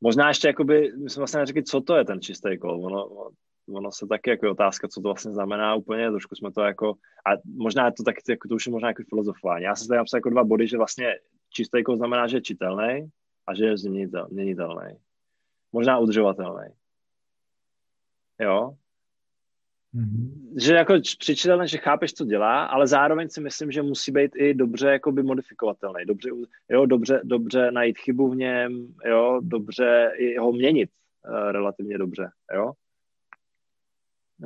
možná 0.00 0.28
ještě 0.28 0.48
jakoby, 0.48 0.92
my 0.96 1.10
jsme 1.10 1.20
vlastně 1.20 1.40
neřekli, 1.40 1.62
co 1.62 1.80
to 1.80 1.96
je 1.96 2.04
ten 2.04 2.20
čistý 2.20 2.58
kol. 2.58 2.86
Ono, 2.86 3.30
ono 3.68 3.92
se 3.92 4.06
taky 4.06 4.30
jako 4.30 4.50
otázka, 4.50 4.88
co 4.88 5.00
to 5.00 5.08
vlastně 5.08 5.32
znamená 5.32 5.74
úplně, 5.74 6.10
trošku 6.10 6.34
jsme 6.34 6.52
to 6.52 6.60
jako, 6.60 6.94
a 7.26 7.30
možná 7.56 7.86
je 7.86 7.92
to 7.92 8.02
taky, 8.02 8.20
jako, 8.28 8.48
to 8.48 8.54
už 8.54 8.66
je 8.66 8.72
možná 8.72 8.88
jako 8.88 9.02
filozofování. 9.08 9.64
Já 9.64 9.76
jsem 9.76 9.88
tady 9.88 9.98
napsal 9.98 10.18
jako 10.18 10.30
dva 10.30 10.44
body, 10.44 10.68
že 10.68 10.76
vlastně 10.76 11.14
čistý 11.50 11.84
kol 11.84 11.96
znamená, 11.96 12.26
že 12.26 12.36
je 12.36 12.42
čitelný 12.42 13.10
a 13.46 13.54
že 13.54 13.64
je 13.64 13.78
změnitelný. 13.78 14.98
Možná 15.72 15.98
udržovatelný. 15.98 16.68
Jo. 18.40 18.76
Že 20.56 20.74
jako 20.74 20.94
přičitelné, 21.18 21.66
že 21.66 21.78
chápeš, 21.78 22.12
co 22.12 22.24
dělá, 22.24 22.64
ale 22.64 22.86
zároveň 22.86 23.28
si 23.28 23.40
myslím, 23.40 23.70
že 23.70 23.82
musí 23.82 24.12
být 24.12 24.30
i 24.36 24.54
dobře 24.54 24.88
jakoby 24.88 25.22
modifikovatelný, 25.22 26.04
dobře, 26.04 26.30
jo, 26.70 26.86
dobře, 26.86 27.20
dobře 27.24 27.70
najít 27.70 27.98
chybu 27.98 28.30
v 28.30 28.36
něm, 28.36 28.94
jo, 29.06 29.40
dobře 29.42 30.12
i 30.16 30.36
ho 30.36 30.52
měnit 30.52 30.90
uh, 31.28 31.52
relativně 31.52 31.98
dobře, 31.98 32.30
jo. 32.54 32.72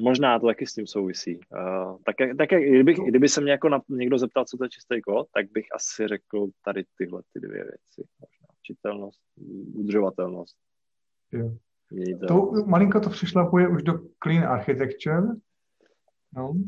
Možná 0.01 0.39
to 0.39 0.47
taky 0.47 0.67
s 0.67 0.75
tím 0.75 0.87
souvisí. 0.87 1.41
Uh, 1.53 1.99
tak, 2.05 2.17
tak 2.39 2.49
kdyby, 2.49 2.95
kdyby 2.95 3.29
se 3.29 3.41
mě 3.41 3.53
jako 3.53 3.69
na, 3.69 3.81
někdo 3.89 4.19
zeptal, 4.19 4.45
co 4.45 4.57
to 4.57 4.65
je 4.65 4.71
čistý 4.71 5.01
kód, 5.01 5.27
tak 5.35 5.53
bych 5.53 5.67
asi 5.75 6.09
řekl 6.09 6.47
tady 6.65 6.85
tyhle 6.99 7.23
ty 7.33 7.41
dvě 7.41 7.65
věci. 7.65 8.11
Možná 8.21 8.47
čitelnost, 8.63 9.21
udržovatelnost. 9.75 10.57
Jo. 11.33 11.57
To, 12.29 12.53
malinko 12.67 13.01
to 13.01 13.11
přišlapuje 13.11 13.69
už 13.69 13.83
do 13.83 13.93
clean 14.23 14.45
architecture. 14.45 15.23
No. 16.37 16.51
Uh, 16.51 16.65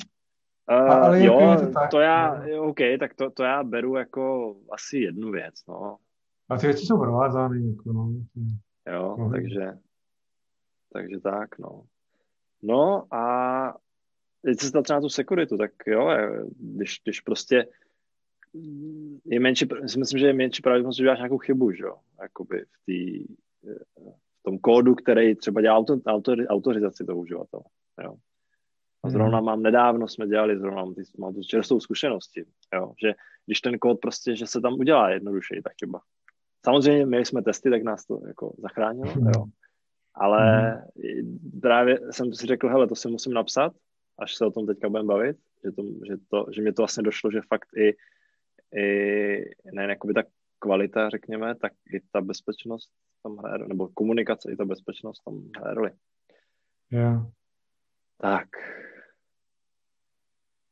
ale 0.68 1.24
jo, 1.24 1.40
je 1.40 1.66
to, 1.66 1.72
tak, 1.72 1.90
to 1.90 2.00
já, 2.00 2.44
no. 2.44 2.62
OK, 2.62 2.78
tak 3.00 3.14
to, 3.14 3.30
to 3.30 3.42
já 3.42 3.64
beru 3.64 3.96
jako 3.96 4.56
asi 4.72 4.98
jednu 4.98 5.30
věc, 5.30 5.54
no. 5.68 5.96
A 6.48 6.58
ty 6.58 6.66
věci 6.66 6.86
jsou 6.86 6.98
provázány, 6.98 7.70
jako 7.70 7.92
no. 7.92 8.12
Jo, 8.92 9.16
no. 9.18 9.30
takže, 9.30 9.78
takže 10.92 11.20
tak, 11.20 11.58
no. 11.58 11.82
No 12.62 13.14
a 13.14 13.74
když 14.42 14.60
se 14.60 14.82
třeba 14.82 14.96
na 14.96 15.00
tu 15.00 15.08
sekuritu, 15.08 15.56
tak 15.56 15.70
jo, 15.86 16.10
když, 16.56 17.00
když 17.04 17.20
prostě 17.20 17.66
je 19.24 19.40
menší, 19.40 19.68
myslím, 19.98 20.18
že 20.18 20.26
je 20.26 20.32
menší 20.32 20.62
pravděpodobnost, 20.62 20.96
že 20.96 21.02
děláš 21.04 21.18
nějakou 21.18 21.38
chybu, 21.38 21.72
že 21.72 21.84
jo, 21.84 21.96
jakoby 22.22 22.64
v 22.64 22.84
té 22.86 23.34
v 24.40 24.42
tom 24.42 24.58
kódu, 24.58 24.94
který 24.94 25.34
třeba 25.34 25.60
dělá 25.60 25.76
auto, 25.76 26.00
auto, 26.06 26.32
autorizaci 26.32 27.04
toho 27.04 27.18
uživatele. 27.18 27.62
Jo. 28.04 28.14
A 29.02 29.08
hmm. 29.08 29.12
zrovna 29.12 29.40
mám 29.40 29.62
nedávno, 29.62 30.08
jsme 30.08 30.26
dělali, 30.26 30.58
zrovna 30.58 30.84
mám, 30.84 30.94
ty, 30.94 31.02
mám 31.18 31.34
tu 31.34 31.42
čerstvou 31.42 31.80
zkušenosti, 31.80 32.44
jo, 32.74 32.92
že 33.02 33.14
když 33.46 33.60
ten 33.60 33.78
kód 33.78 34.00
prostě, 34.00 34.36
že 34.36 34.46
se 34.46 34.60
tam 34.60 34.74
udělá 34.74 35.10
jednodušeji, 35.10 35.62
tak 35.62 35.72
chyba. 35.84 36.00
Samozřejmě 36.64 37.06
my 37.06 37.24
jsme 37.24 37.42
testy, 37.42 37.70
tak 37.70 37.82
nás 37.82 38.06
to 38.06 38.20
jako 38.26 38.54
zachránilo, 38.58 39.12
hmm. 39.12 39.26
jo. 39.26 39.44
Ale 40.14 40.70
hmm. 40.96 41.60
právě 41.62 42.00
jsem 42.10 42.34
si 42.34 42.46
řekl, 42.46 42.68
hele, 42.68 42.86
to 42.86 42.94
si 42.94 43.08
musím 43.08 43.32
napsat, 43.32 43.72
až 44.18 44.34
se 44.34 44.46
o 44.46 44.50
tom 44.50 44.66
teďka 44.66 44.88
budeme 44.88 45.08
bavit, 45.08 45.36
že, 45.64 45.72
to, 45.72 45.82
že, 46.08 46.16
to, 46.28 46.46
že 46.52 46.62
mě 46.62 46.72
to 46.72 46.82
vlastně 46.82 47.02
došlo, 47.02 47.30
že 47.30 47.40
fakt 47.48 47.68
i, 47.76 47.96
i 48.80 48.86
ne, 49.72 49.84
jakoby 49.84 50.14
ta 50.14 50.22
kvalita, 50.60 51.10
řekněme, 51.10 51.54
tak 51.54 51.72
i 51.94 52.00
ta 52.12 52.20
bezpečnost 52.20 52.90
tam 53.22 53.36
hraje, 53.36 53.68
nebo 53.68 53.88
komunikace 53.88 54.52
i 54.52 54.56
ta 54.56 54.64
bezpečnost 54.64 55.22
tam 55.24 55.42
hraje 55.58 55.74
roli. 55.74 55.90
Yeah. 56.90 57.26
Tak. 58.18 58.48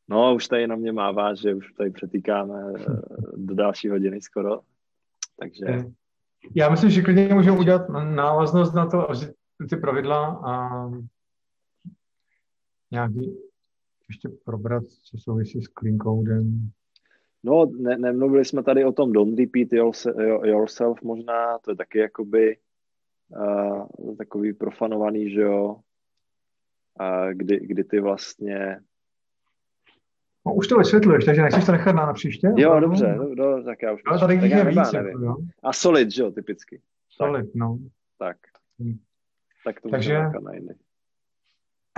No, 0.08 0.34
už 0.34 0.48
tady 0.48 0.66
na 0.66 0.76
mě 0.76 0.92
mává, 0.92 1.34
že 1.34 1.54
už 1.54 1.72
tady 1.72 1.90
přetýkáme 1.90 2.72
eh, 2.78 2.84
do 3.36 3.54
další 3.54 3.88
hodiny 3.88 4.20
skoro. 4.20 4.60
Takže... 5.38 5.66
Já 6.54 6.70
myslím, 6.70 6.90
že 6.90 7.02
klidně 7.02 7.34
můžeme 7.34 7.58
udělat 7.58 7.88
návaznost 8.14 8.72
na 8.72 8.86
to, 8.86 9.08
ty 9.70 9.76
pravidla 9.76 10.40
a 10.44 10.84
nějaký 12.90 13.38
ještě 14.08 14.28
probrat, 14.28 14.84
co 14.84 15.18
souvisí 15.18 15.62
s 15.62 15.68
clean 15.78 15.98
codem. 15.98 16.70
No, 17.42 17.66
ne, 17.78 17.98
nemluvili 17.98 18.44
jsme 18.44 18.62
tady 18.62 18.84
o 18.84 18.92
tom 18.92 19.12
don't 19.12 19.38
repeat 19.38 19.72
yourself 20.44 21.02
možná, 21.02 21.58
to 21.58 21.70
je 21.70 21.76
taky 21.76 21.98
jakoby 21.98 22.56
uh, 23.28 24.16
takový 24.16 24.52
profanovaný, 24.52 25.30
že 25.30 25.40
jo, 25.40 25.76
uh, 27.00 27.30
kdy, 27.32 27.66
kdy 27.66 27.84
ty 27.84 28.00
vlastně 28.00 28.80
No, 30.46 30.54
už 30.54 30.68
to 30.68 30.78
vysvětluješ, 30.78 31.24
takže 31.24 31.42
nechceš 31.42 31.66
to 31.66 31.72
nechat 31.72 31.92
na, 31.92 32.06
na 32.06 32.12
příště? 32.12 32.52
Jo, 32.56 32.80
dobře, 32.80 33.14
no, 33.16 33.34
do, 33.34 33.62
tak 33.64 33.82
já 33.82 33.92
už 33.92 34.02
Ale 34.06 34.18
tady 34.18 34.40
tak 34.40 34.50
já 34.50 34.64
víc, 34.64 34.92
nevím. 34.92 35.10
Jako, 35.10 35.24
jo. 35.24 35.36
A 35.62 35.72
solid, 35.72 36.10
že 36.10 36.22
jo, 36.22 36.30
typicky. 36.30 36.80
Solid, 37.08 37.54
no. 37.54 37.78
Tak. 38.18 38.36
Hmm. 38.78 38.98
Tak 39.64 39.80
to 39.80 39.88
Takže 39.88 40.18
na 40.42 40.54
jiný. 40.54 40.68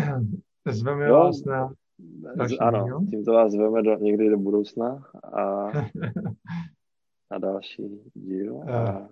Zveme 0.69 1.07
jo, 1.07 1.15
vás 1.15 1.45
na 1.45 1.73
další 2.37 2.59
Ano, 2.59 2.85
díl. 2.85 3.07
tímto 3.11 3.33
vás 3.33 3.53
zveme 3.53 3.83
do, 3.83 3.97
někdy 3.97 4.31
do 4.31 4.39
budoucna 4.39 5.05
a 5.25 5.71
na 7.31 7.39
další 7.39 8.01
díl. 8.15 8.63
A... 8.63 9.09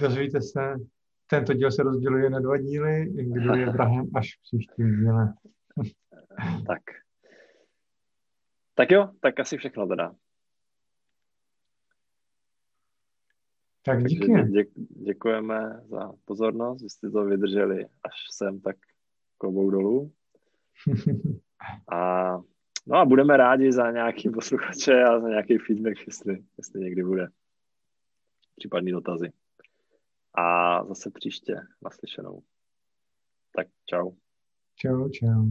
Dozvíte 0.00 0.40
se, 0.42 0.60
tento 1.26 1.52
díl 1.52 1.70
se 1.70 1.82
rozděluje 1.82 2.30
na 2.30 2.40
dva 2.40 2.56
díly, 2.56 3.12
kdo 3.12 3.54
je 3.54 3.70
vrahem 3.70 4.06
až 4.14 4.36
v 4.38 4.42
příštím 4.42 4.96
díle. 4.96 5.34
tak. 6.66 6.82
Tak 8.74 8.90
jo, 8.90 9.10
tak 9.20 9.40
asi 9.40 9.56
všechno 9.56 9.86
teda. 9.86 10.14
Tak 13.84 14.04
díky. 14.04 14.42
Dě, 14.42 14.64
děkujeme 15.04 15.80
za 15.88 16.12
pozornost, 16.24 16.82
že 16.82 16.88
jste 16.88 17.10
to 17.10 17.24
vydrželi 17.24 17.84
až 17.84 18.12
sem, 18.32 18.60
tak 18.60 18.76
klobouk 19.38 19.72
dolů. 19.72 20.12
A, 21.92 22.32
no 22.86 22.96
a 22.96 23.04
budeme 23.04 23.36
rádi 23.36 23.72
za 23.72 23.90
nějaký 23.90 24.30
posluchače 24.30 25.04
a 25.04 25.20
za 25.20 25.28
nějaký 25.28 25.58
feedback, 25.58 26.06
jestli, 26.06 26.44
jestli 26.58 26.80
někdy 26.80 27.04
bude 27.04 27.28
případný 28.56 28.92
dotazy. 28.92 29.32
A 30.34 30.84
zase 30.84 31.10
příště 31.10 31.60
naslyšenou. 31.82 32.42
Tak 33.56 33.66
čau. 33.86 34.12
Čau, 34.76 35.08
čau. 35.08 35.46